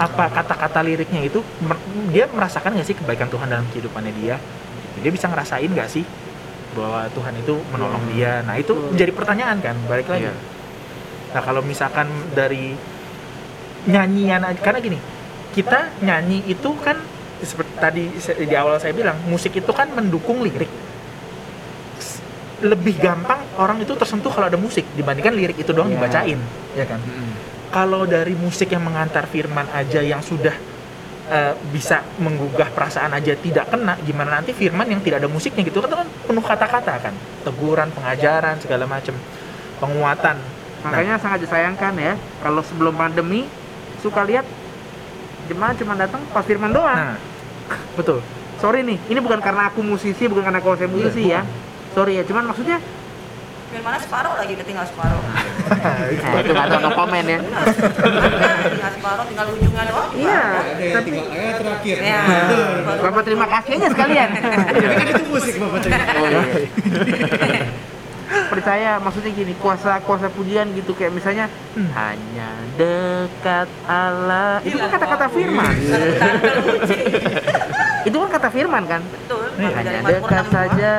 apa 0.00 0.24
kata-kata 0.32 0.80
liriknya 0.80 1.20
itu 1.28 1.44
dia 2.08 2.24
merasakan 2.30 2.76
nggak 2.76 2.86
sih 2.88 2.96
kebaikan 2.96 3.28
Tuhan 3.28 3.48
dalam 3.50 3.66
kehidupannya 3.72 4.12
dia? 4.16 4.36
Dia 5.02 5.10
bisa 5.12 5.28
ngerasain 5.28 5.68
nggak 5.68 5.88
sih 5.90 6.04
bahwa 6.72 7.04
Tuhan 7.12 7.34
itu 7.36 7.54
menolong 7.68 8.04
dia? 8.16 8.40
Nah 8.46 8.56
itu 8.56 8.72
menjadi 8.72 9.12
pertanyaan 9.12 9.58
kan, 9.60 9.76
balik 9.84 10.08
lagi. 10.08 10.28
Iya. 10.28 10.34
Nah 11.32 11.42
kalau 11.44 11.60
misalkan 11.60 12.08
dari 12.32 12.72
nyanyian 13.88 14.46
karena 14.62 14.78
gini, 14.80 14.98
kita 15.52 15.92
nyanyi 16.00 16.44
itu 16.48 16.70
kan 16.80 16.96
seperti 17.42 17.72
tadi 17.76 18.04
di 18.46 18.54
awal 18.54 18.78
saya 18.78 18.94
bilang 18.94 19.18
musik 19.26 19.52
itu 19.52 19.72
kan 19.74 19.90
mendukung 19.92 20.40
lirik. 20.40 20.70
Lebih 22.62 22.94
gampang 23.02 23.42
orang 23.58 23.82
itu 23.82 23.90
tersentuh 23.98 24.30
kalau 24.30 24.46
ada 24.46 24.54
musik 24.54 24.86
dibandingkan 24.94 25.34
lirik 25.34 25.58
itu 25.58 25.74
doang 25.74 25.90
Iya. 25.90 25.98
dibacain, 25.98 26.38
ya 26.78 26.86
kan? 26.86 27.02
Mm-mm. 27.02 27.31
Kalau 27.72 28.04
dari 28.04 28.36
musik 28.36 28.68
yang 28.68 28.84
mengantar 28.84 29.24
firman 29.24 29.64
aja 29.72 30.04
yang 30.04 30.20
sudah 30.20 30.52
eh, 31.32 31.56
bisa 31.72 32.04
menggugah 32.20 32.68
perasaan 32.68 33.16
aja 33.16 33.32
tidak 33.32 33.72
kena, 33.72 33.96
gimana 34.04 34.38
nanti 34.38 34.52
firman 34.52 34.84
yang 34.92 35.00
tidak 35.00 35.24
ada 35.24 35.28
musiknya 35.32 35.64
gitu? 35.64 35.80
Kan 35.80 36.04
kan 36.04 36.08
penuh 36.28 36.44
kata-kata 36.44 36.94
kan, 37.00 37.14
teguran, 37.48 37.88
pengajaran 37.96 38.60
segala 38.60 38.84
macam, 38.84 39.16
penguatan. 39.80 40.36
makanya 40.82 41.14
sangat 41.14 41.46
disayangkan 41.46 41.94
ya 41.94 42.18
kalau 42.42 42.58
sebelum 42.58 42.98
pandemi 42.98 43.46
suka 44.02 44.26
lihat 44.26 44.42
jemaat 45.46 45.78
cuma 45.78 45.94
datang 45.94 46.18
pas 46.34 46.42
firman 46.42 46.74
doang. 46.74 47.14
Nah, 47.14 47.18
betul. 47.94 48.18
sorry 48.58 48.86
nih 48.86 48.98
ini 49.10 49.18
bukan 49.22 49.38
karena 49.42 49.70
aku 49.70 49.82
musisi 49.82 50.26
bukan 50.26 50.42
karena 50.42 50.58
aku 50.62 50.74
saya 50.74 50.90
musisi 50.90 51.30
ya. 51.30 51.46
sorry 51.94 52.18
ya 52.18 52.26
cuman 52.26 52.50
maksudnya 52.50 52.82
Firmannya 53.72 54.00
separuh 54.00 54.32
lagi 54.36 54.54
ketinggal 54.54 54.84
separuh. 54.84 55.22
nah, 55.72 56.36
itu 56.36 56.52
nggak 56.52 56.68
tahu 56.68 56.78
no 56.78 56.90
komen 56.92 57.24
ya 57.24 57.38
tinggal 57.40 58.92
separuh, 58.92 59.24
tinggal 59.24 59.46
ujungnya 59.48 59.82
doang. 59.88 60.10
iya 60.12 60.40
Ada 60.92 61.00
tinggal 61.00 61.26
ayat 61.26 61.56
terakhir. 61.56 61.96
Ya, 61.98 62.20
baru 62.84 63.00
bapak 63.02 63.22
terima 63.24 63.46
kasih 63.48 63.70
aja 63.74 63.88
sekalian 63.88 64.28
Tapi 64.28 64.84
kan 65.00 65.06
itu 65.08 65.24
musik 65.26 65.54
Bapak 65.56 65.78
terima. 65.80 66.04
Oh, 66.12 66.28
iya. 66.28 66.42
percaya 68.32 68.96
maksudnya 68.96 69.30
gini 69.30 69.54
kuasa 69.54 70.00
kuasa 70.00 70.28
pujian 70.28 70.72
gitu 70.72 70.92
kayak 70.92 71.10
misalnya 71.10 71.48
Hmm. 71.72 71.88
hanya 71.92 72.48
dekat 72.76 73.68
Allah 73.82 74.60
itu 74.60 74.76
kan 74.76 74.90
kata-kata 74.90 75.26
firman 75.28 75.72
itu 78.08 78.14
kan 78.14 78.30
kata 78.30 78.48
firman 78.50 78.84
kan 78.84 79.00
betul. 79.00 79.46
Hanya 79.56 80.02
dekat 80.02 80.44
62. 80.44 80.52
saja 80.52 80.92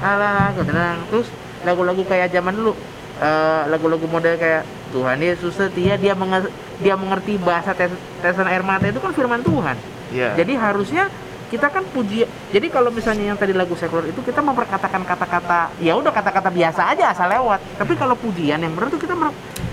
Allah 0.00 0.50
tenang 0.56 0.98
terus 1.06 1.28
lagu-lagu 1.62 2.02
kayak 2.02 2.28
zaman 2.28 2.52
dulu 2.52 2.72
eh, 3.18 3.62
lagu-lagu 3.66 4.06
model 4.06 4.34
kayak 4.36 4.62
Tuhan 4.90 5.18
Yesus 5.18 5.52
setia 5.52 5.94
dia 5.96 6.12
menger- 6.12 6.50
dia 6.78 6.94
mengerti 6.94 7.38
bahasa 7.38 7.72
tes 7.72 7.88
tetesan 8.18 8.46
air 8.46 8.60
mata 8.60 8.84
itu 8.84 8.98
kan 8.98 9.10
firman 9.10 9.40
Tuhan 9.40 9.76
Iya. 10.10 10.34
jadi 10.34 10.52
harusnya 10.54 11.08
kita 11.48 11.68
kan 11.68 11.84
puji 11.86 12.24
jadi 12.48 12.66
kalau 12.66 12.88
misalnya 12.88 13.24
yang 13.26 13.38
tadi 13.38 13.52
lagu 13.52 13.72
sekuler 13.72 14.08
itu 14.08 14.20
kita 14.20 14.40
memperkatakan 14.40 15.00
kata-kata 15.02 15.72
ya 15.78 15.92
udah 15.94 16.08
kata-kata 16.08 16.48
biasa 16.48 16.88
aja 16.88 17.08
asal 17.08 17.28
lewat 17.28 17.60
tapi 17.76 17.92
kalau 17.94 18.12
pujian 18.14 18.56
yang 18.56 18.72
benar 18.72 18.88
tuh 18.88 18.96
kita 18.96 19.12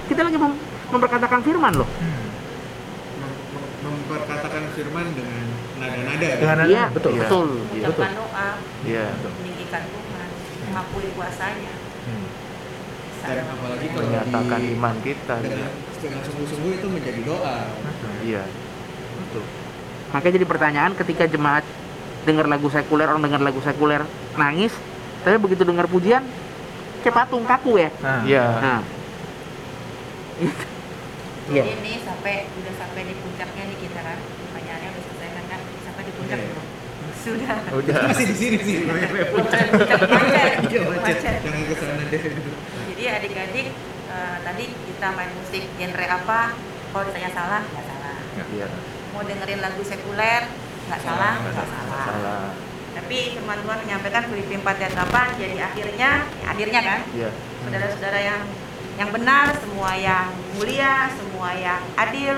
kita 0.06 0.22
lagi 0.22 0.36
mem- 0.36 0.60
memperkatakan 0.90 1.40
firman 1.40 1.74
loh 1.74 1.88
Hmm. 1.90 2.28
Mem- 3.20 3.40
mem- 3.50 3.72
memperkatakan 3.82 4.64
firman 4.72 5.06
dengan 5.12 5.46
nada-nada 5.78 6.26
ya. 6.26 6.36
Dengan 6.36 6.58
iya 6.66 6.84
betul. 6.90 7.12
Iya. 7.14 7.24
betul 7.24 7.48
Mengucapkan 7.64 8.12
doa, 8.14 8.50
Iya. 8.84 9.06
meninggikan 9.40 9.82
Tuhan, 9.86 10.28
mengakui 10.66 11.08
kuasanya. 11.14 11.72
Dan 13.20 13.46
apalagi 13.46 13.86
kalau 13.90 14.06
Menyatakan 14.06 14.60
di- 14.60 14.72
iman 14.74 14.96
kita. 15.00 15.36
dengan 15.40 15.70
dengan 15.96 16.22
sungguh-sungguh 16.24 16.72
itu 16.74 16.88
menjadi 16.88 17.22
doa 17.22 17.58
Iya. 18.22 18.44
Betul. 19.20 19.44
makanya 20.10 20.34
jadi 20.34 20.48
pertanyaan 20.48 20.92
ketika 20.96 21.24
jemaat 21.26 21.62
dengar 22.22 22.46
lagu 22.46 22.66
sekuler 22.68 23.06
orang 23.06 23.22
dengar 23.22 23.38
lagu 23.40 23.60
sekuler 23.60 24.02
nangis 24.34 24.74
tapi 25.20 25.38
begitu 25.38 25.62
dengar 25.62 25.86
pujian 25.86 26.24
kayak 27.00 27.14
patung 27.14 27.44
kaku 27.44 27.78
ya 27.78 27.90
Nah, 28.00 28.24
Iya. 28.24 28.46
nah 28.58 28.80
Iya. 31.50 31.64
Jadi 31.64 31.72
ini 31.76 31.94
sampai 32.00 32.34
udah 32.48 32.74
sampai 32.76 33.02
di 33.04 33.14
puncaknya 33.18 33.64
nih 33.66 33.78
kita 33.80 34.00
kan. 34.00 34.18
Pertanyaannya 34.22 34.88
udah 34.88 35.04
selesai 35.04 35.30
kan 35.32 35.44
kan? 35.48 35.60
Sampai 35.82 36.02
di 36.06 36.14
puncak 36.14 36.38
Iya. 36.38 36.48
belum? 36.48 36.66
Sudah. 37.20 37.58
Udah. 37.76 37.96
masih 38.08 38.26
di 38.26 38.36
sini 38.38 38.58
sih 38.62 38.76
Puncak 38.86 39.66
macet. 39.68 40.52
Iya, 40.64 40.80
macet. 40.88 41.16
Macet. 41.18 41.38
jangan 41.42 41.62
ke 41.62 41.76
sana 41.76 42.04
deh 42.08 42.22
Jadi 43.00 43.16
adik-adik 43.16 43.68
eh, 44.12 44.38
tadi 44.44 44.66
kita 44.68 45.08
main 45.16 45.32
musik 45.32 45.64
genre 45.80 46.04
apa? 46.04 46.52
Kalau 46.92 47.08
ditanya 47.08 47.32
salah, 47.32 47.64
nggak 47.64 47.86
salah. 47.88 48.16
Iya. 48.52 48.68
Mau 49.16 49.24
dengerin 49.24 49.64
lagu 49.64 49.80
sekuler, 49.88 50.44
nggak 50.84 51.00
salah, 51.00 51.40
Nggak 51.40 51.54
nggak 51.56 51.68
salah. 51.72 52.04
Salah. 52.04 52.52
Tapi 53.00 53.40
firman 53.40 53.64
Tuhan 53.64 53.80
menyampaikan 53.88 54.24
Filipi 54.28 54.60
4 54.60 54.84
ayat 54.84 54.94
8, 55.00 55.40
jadi 55.40 55.58
akhirnya, 55.72 56.10
akhirnya 56.44 56.80
kan, 56.84 57.00
Iya. 57.16 57.30
saudara-saudara 57.64 58.20
yang 58.20 58.42
yang 59.00 59.10
benar, 59.16 59.48
semua 59.64 59.96
yang 59.96 60.28
mulia, 60.60 61.08
semua 61.16 61.56
yang 61.56 61.80
adil, 61.96 62.36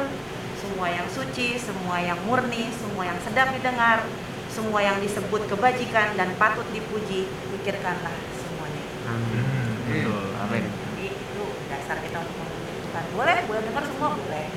semua 0.61 0.93
yang 0.93 1.09
suci, 1.09 1.57
semua 1.57 1.97
yang 2.05 2.21
murni, 2.29 2.69
semua 2.69 3.09
yang 3.09 3.17
sedap 3.25 3.49
didengar, 3.49 4.05
semua 4.53 4.85
yang 4.85 5.01
disebut 5.01 5.41
kebajikan 5.49 6.13
dan 6.13 6.29
patut 6.37 6.69
dipuji, 6.69 7.25
pikirkanlah 7.49 8.13
semuanya. 8.37 8.85
Hmm, 9.09 9.89
betul. 9.89 10.21
Amin. 10.41 10.63
Jadi 10.65 11.05
itu 11.13 11.43
dasar 11.69 11.97
kita 12.01 12.17
untuk 12.17 12.49
Tuhan. 12.91 13.05
Boleh, 13.13 13.37
boleh 13.45 13.61
dengar 13.63 13.83
semua 13.83 14.09
boleh. 14.11 14.47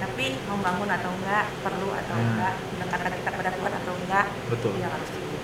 Tapi 0.00 0.26
membangun 0.42 0.88
atau 0.88 1.10
enggak, 1.12 1.44
perlu 1.60 1.88
atau 1.92 2.14
Hmm. 2.14 2.28
enggak, 2.30 2.52
mendekatkan 2.70 3.12
kita 3.12 3.30
pada 3.30 3.50
Tuhan 3.52 3.72
atau 3.74 3.92
enggak, 3.94 4.26
Betul. 4.48 4.72
yang 4.78 4.90
harus 4.90 5.08
diuji. 5.10 5.38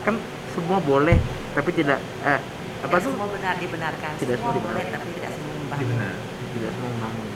kan 0.00 0.14
semua 0.48 0.78
boleh 0.78 1.18
tapi 1.50 1.70
tidak 1.72 1.98
eh 2.22 2.38
apa 2.38 2.86
Tidak 2.86 3.02
tuh 3.02 3.10
semua 3.10 3.28
benar 3.28 3.54
dibenarkan. 3.56 4.12
Tidak 4.14 4.36
semua 4.36 4.50
semua 4.52 4.62
boleh 4.62 4.78
dibenarkan. 4.78 4.94
tapi 4.94 5.10
tidak 5.12 5.30
semua 5.32 5.52
membangun. 5.52 5.88
Benar. 5.90 6.14
tidak 6.48 6.70
semua 6.70 6.88
membangun 6.88 7.26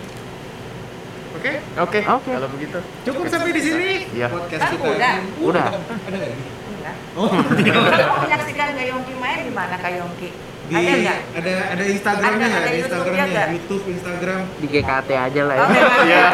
oke 1.31 1.53
Oke. 1.81 2.01
Oke. 2.05 2.31
Kalau 2.33 2.49
begitu. 2.51 2.79
cukup 3.03 3.25
sampai 3.27 3.51
di 3.51 3.61
sini 3.61 3.91
Iya. 4.13 4.27
podcast 4.29 4.61
Kan 4.61 4.71
kita 4.73 4.89
udah. 4.89 5.15
Udah. 5.41 5.67
ada 5.73 6.17
nggak 6.17 6.31
ini 6.33 6.45
Enggak. 6.71 6.95
oh 7.13 7.29
Kalau 7.31 8.07
mau 8.07 8.19
menyaksikan 8.21 8.69
Gayongki 8.73 9.15
main 9.17 9.39
di 9.43 9.53
mana 9.53 9.75
Gayongki? 9.77 10.29
Di 10.71 10.75
Ada 10.77 10.93
enggak? 10.95 11.19
ada 11.35 11.53
ada 11.69 11.85
Instagramnya 11.85 12.31
Ada, 12.39 12.47
nggak? 12.47 12.63
ada 12.63 12.79
Instagramnya 12.79 13.25
nggak? 13.27 13.49
YouTube 13.51 13.85
Instagram 13.91 14.41
di 14.55 14.67
GKT 14.69 15.09
aja 15.11 15.43
lah 15.43 15.57
Oh, 15.57 15.69
ya 15.69 15.85
Iya. 16.01 16.25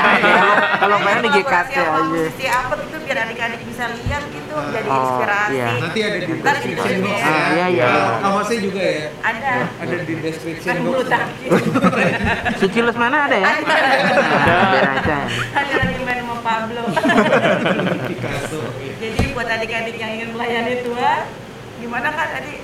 Kalau 0.76 0.97
main 1.01 1.18
di 1.18 1.30
GKT 1.32 1.72
aja. 1.74 2.01
musisi 2.05 2.45
apa 2.47 2.72
gitu 2.76 2.97
biar 3.01 3.18
adik-adik 3.22 3.61
bisa 3.64 3.84
lihat 3.89 4.22
gitu, 4.28 4.53
Oh, 4.53 4.64
jadi 4.68 4.84
iya. 4.87 4.99
inspirasi. 4.99 5.57
nanti 5.78 5.99
ada 6.03 6.18
di 6.18 6.32
description 6.37 6.97
box 7.01 7.16
ya 7.16 7.26
Ah, 7.26 7.49
iya, 7.51 7.66
iya. 7.70 7.87
Kalau 7.87 8.05
kaosnya 8.37 8.59
juga 8.61 8.82
ya 8.84 9.07
Ada. 9.22 9.53
ada 9.78 9.97
di 9.99 10.14
description 10.18 10.68
Kan 10.68 10.76
box 10.76 10.87
bulu 10.87 11.03
tangkis. 11.07 11.51
Suci 12.61 12.78
mana 12.93 13.16
ada 13.24 13.37
ya 13.37 13.47
Ada. 13.49 13.74
nah, 14.37 14.64
biar 14.68 14.89
aja 14.95 15.18
Ada 15.55 15.74
lagi 15.78 15.97
main 15.99 16.20
sama 16.20 16.37
Pablo. 16.39 16.82
Picasso 18.09 18.61
Jadi 18.97 19.22
buat 19.32 19.49
adik-adik 19.49 19.97
yang 19.97 20.12
ingin 20.14 20.28
melayani 20.30 20.74
Tuhan, 20.82 21.20
gimana 21.78 22.09
kan 22.11 22.28
tadi? 22.32 22.55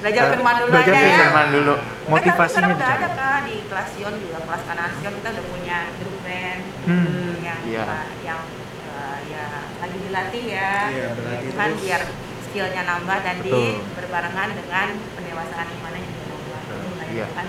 Belajar 0.00 0.22
firman 0.32 0.54
dulu 0.56 0.68
belajar 0.72 0.92
aja 0.92 1.04
ya. 1.04 1.18
Firman 1.20 1.46
dulu. 1.52 1.74
Motivasinya 2.08 2.40
kan 2.40 2.48
sekarang 2.50 2.70
udah 2.74 2.90
ada 2.90 3.08
kan 3.12 3.40
di 3.44 3.56
kelas 3.62 3.88
Sion 3.92 4.14
juga 4.16 4.38
kelas 4.40 4.62
kanan 4.64 4.90
Sion 4.96 5.12
kita 5.14 5.28
udah 5.30 5.44
punya 5.46 5.78
grup 5.94 6.16
band 6.20 6.60
Hmm. 6.80 7.32
yang 7.38 7.60
Iya. 7.62 7.84
yang 8.24 8.40
eh, 8.88 9.18
ya 9.28 9.44
lagi 9.78 9.98
dilatih 10.00 10.44
ya 10.48 10.72
Iya, 10.88 11.08
berlatih 11.12 11.44
Itu 11.44 11.54
kan 11.54 11.68
terus. 11.70 11.80
biar 11.82 12.00
skillnya 12.42 12.82
nambah 12.82 13.18
dan 13.20 13.36
di 13.38 13.52
Betul. 13.52 13.84
berbarengan 13.94 14.48
dengan 14.56 14.86
pendewasaan 15.14 15.66
imannya 15.70 16.00
juga 16.02 16.24
nambah 16.66 17.06
Iya. 17.10 17.26
kan 17.30 17.46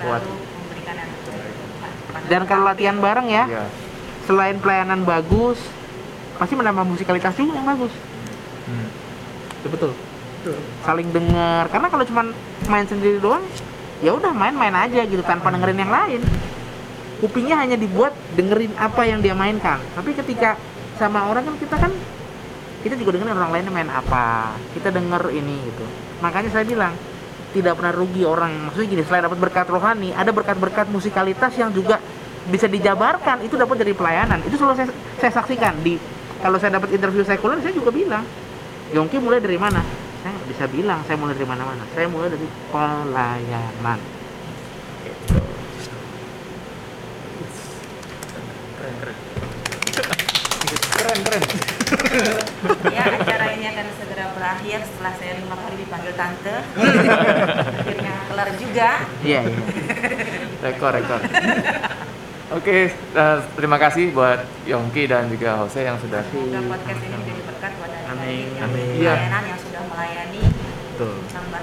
Kuat. 0.00 0.20
selalu 0.20 0.32
memberikan 0.34 0.94
yang 0.96 1.10
terbaik 1.22 1.54
dan 2.26 2.42
kalau 2.44 2.64
latihan 2.64 2.96
bareng 2.98 3.28
ya 3.28 3.44
Iya. 3.46 3.64
selain 4.22 4.56
pelayanan 4.58 5.00
bagus 5.02 5.58
pasti 6.36 6.54
menambah 6.54 6.84
musikalitas 6.84 7.32
juga 7.32 7.54
yang 7.54 7.68
bagus 7.68 7.94
Hmm. 8.60 8.86
Itu 9.56 9.68
betul. 9.68 9.92
Saling 10.84 11.08
dengar 11.12 11.68
karena 11.68 11.88
kalau 11.92 12.04
cuma 12.08 12.22
main 12.68 12.86
sendiri 12.88 13.20
doang 13.20 13.44
ya 14.00 14.16
udah 14.16 14.32
main-main 14.32 14.72
aja 14.72 15.04
gitu 15.04 15.20
tanpa 15.20 15.52
dengerin 15.52 15.78
yang 15.80 15.92
lain. 15.92 16.20
Kupingnya 17.20 17.60
hanya 17.60 17.76
dibuat 17.76 18.16
dengerin 18.32 18.72
apa 18.80 19.04
yang 19.04 19.20
dia 19.20 19.36
mainkan. 19.36 19.76
Tapi 19.92 20.16
ketika 20.16 20.56
sama 20.96 21.28
orang 21.28 21.44
kan 21.44 21.54
kita 21.60 21.76
kan 21.76 21.92
kita 22.80 22.96
juga 22.96 23.20
dengerin 23.20 23.36
orang 23.36 23.52
lain 23.52 23.64
main 23.68 23.90
apa. 23.92 24.56
Kita 24.72 24.88
denger 24.88 25.28
ini 25.36 25.56
gitu. 25.68 25.84
Makanya 26.24 26.48
saya 26.48 26.64
bilang 26.64 26.96
tidak 27.52 27.76
pernah 27.76 27.92
rugi 27.92 28.24
orang. 28.24 28.56
Maksudnya 28.72 28.88
gini 28.88 29.02
selain 29.04 29.28
dapat 29.28 29.36
berkat 29.36 29.68
rohani 29.68 30.16
ada 30.16 30.32
berkat-berkat 30.32 30.88
musikalitas 30.88 31.52
yang 31.60 31.68
juga 31.76 32.00
bisa 32.48 32.64
dijabarkan. 32.64 33.44
Itu 33.44 33.60
dapat 33.60 33.84
dari 33.84 33.92
pelayanan. 33.92 34.40
Itu 34.48 34.56
selalu 34.56 34.80
saya, 34.80 34.88
saya 35.20 35.32
saksikan. 35.44 35.76
Di 35.84 36.00
kalau 36.40 36.56
saya 36.56 36.80
dapat 36.80 36.88
interview 36.96 37.20
sekuler 37.20 37.60
saya 37.60 37.76
juga 37.76 37.92
bilang 37.92 38.24
Yongki 38.96 39.20
mulai 39.20 39.44
dari 39.44 39.60
mana 39.60 39.84
saya 40.20 40.30
nggak 40.36 40.48
bisa 40.52 40.64
bilang 40.68 41.00
saya 41.08 41.16
mulai 41.16 41.32
dari 41.32 41.48
mana-mana 41.48 41.82
saya 41.96 42.06
mulai 42.12 42.28
dari 42.28 42.48
pelayanan 42.68 43.98
keren 51.00 51.20
keren 51.24 51.42
ya 52.92 53.02
acara 53.16 53.44
ini 53.56 53.64
akan 53.72 53.86
segera 53.96 54.24
berakhir 54.36 54.78
setelah 54.84 55.12
saya 55.16 55.32
lima 55.40 55.56
kali 55.56 55.74
dipanggil 55.80 56.12
tante 56.14 56.56
akhirnya 57.80 58.14
kelar 58.28 58.48
juga 58.60 58.90
iya 59.24 59.40
iya 59.48 59.60
rekor 60.60 60.92
rekor 60.92 61.20
oke 62.60 62.76
eh, 62.92 63.38
terima 63.56 63.78
kasih 63.80 64.12
buat 64.12 64.44
Yongki 64.68 65.08
dan 65.08 65.32
juga 65.32 65.64
Jose 65.64 65.80
yang 65.80 65.96
sudah 65.96 66.20
semoga 66.28 66.60
podcast 66.76 67.00
ini 67.00 67.16
menjadi 67.16 67.42
berkat 67.48 67.72
buat 67.80 67.90
Amin. 68.10 68.46
yang 68.58 68.68
Amin. 68.68 68.86
Iya. 69.00 69.14
yang 69.16 69.58
sudah 69.58 69.59
melayani 70.10 70.42
betul. 70.90 71.14
tambah 71.30 71.62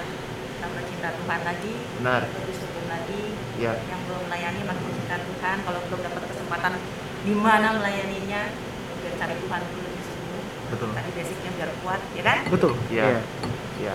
tambah 0.58 0.82
cinta 0.82 1.08
Tuhan 1.12 1.40
lagi 1.44 1.72
benar. 2.00 2.22
lebih 2.24 2.54
syukur 2.56 2.84
lagi 2.88 3.22
ya 3.60 3.72
yang 3.84 4.00
belum 4.08 4.20
melayani 4.24 4.60
makin 4.64 4.88
cinta 4.96 5.16
Tuhan 5.20 5.56
kalau 5.68 5.80
belum 5.84 6.00
dapat 6.00 6.22
kesempatan 6.32 6.72
di 7.20 7.32
mana 7.36 7.68
melayaninya 7.76 8.40
biar 8.98 9.12
cari 9.20 9.34
Tuhan 9.36 9.60
dulu 9.62 9.80
lebih 9.84 10.02
sungguh 10.02 10.42
betul. 10.72 10.88
Tadi 10.96 11.10
basicnya 11.12 11.50
biar 11.54 11.70
kuat 11.84 12.00
ya 12.16 12.22
kan? 12.24 12.38
Betul. 12.48 12.72
Ya 12.88 13.04
Iya. 13.04 13.20
ya 13.84 13.94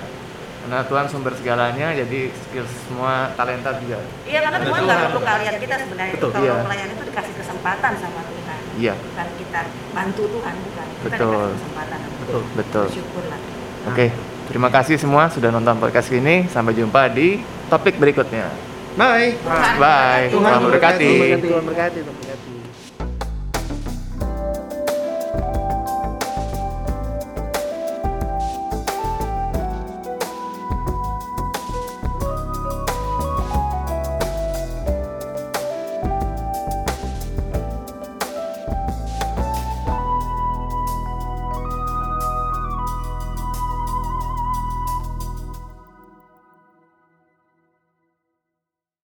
karena 0.64 0.80
Tuhan 0.86 1.06
sumber 1.10 1.34
segalanya 1.34 1.88
jadi 1.92 2.20
skill 2.32 2.64
semua 2.88 3.34
talenta 3.36 3.76
juga. 3.82 4.00
Iya 4.24 4.40
karena 4.40 4.60
Tuhan 4.62 4.80
nggak 4.80 5.00
perlu 5.10 5.22
kalian 5.26 5.56
kita 5.60 5.76
sebenarnya. 5.82 6.14
Betul. 6.16 6.30
kalau 6.30 6.46
Iya. 6.46 6.54
pelayan 6.62 6.90
itu 6.94 7.04
dikasih 7.10 7.34
kesempatan 7.36 7.92
sama 8.00 8.22
Tuhan. 8.24 8.60
Iya. 8.80 8.94
Bukan 8.96 9.28
kita 9.36 9.62
bantu 9.92 10.24
Tuhan 10.30 10.54
bukan. 10.62 10.86
Kita 10.88 11.04
Betul. 11.10 11.34
dikasih 11.36 11.56
kesempatan. 11.58 12.00
Betul. 12.22 12.42
Betul. 12.56 12.86
Bersyukurlah. 12.88 13.40
Oke 13.84 14.08
terima 14.50 14.70
kasih 14.72 15.00
semua 15.00 15.30
sudah 15.32 15.50
nonton 15.52 15.78
podcast 15.80 16.10
ini 16.12 16.48
sampai 16.52 16.76
jumpa 16.76 17.08
di 17.12 17.40
topik 17.70 18.00
berikutnya 18.00 18.48
Bye. 18.94 19.34
bye 19.82 20.30
Tuhan 20.30 20.38
Tuhan 20.38 20.60
memberkati 20.62 21.10
memberkati. 21.10 21.48
Tuhan 21.50 21.64
berkati 21.66 22.00
Tuhan. 22.06 22.23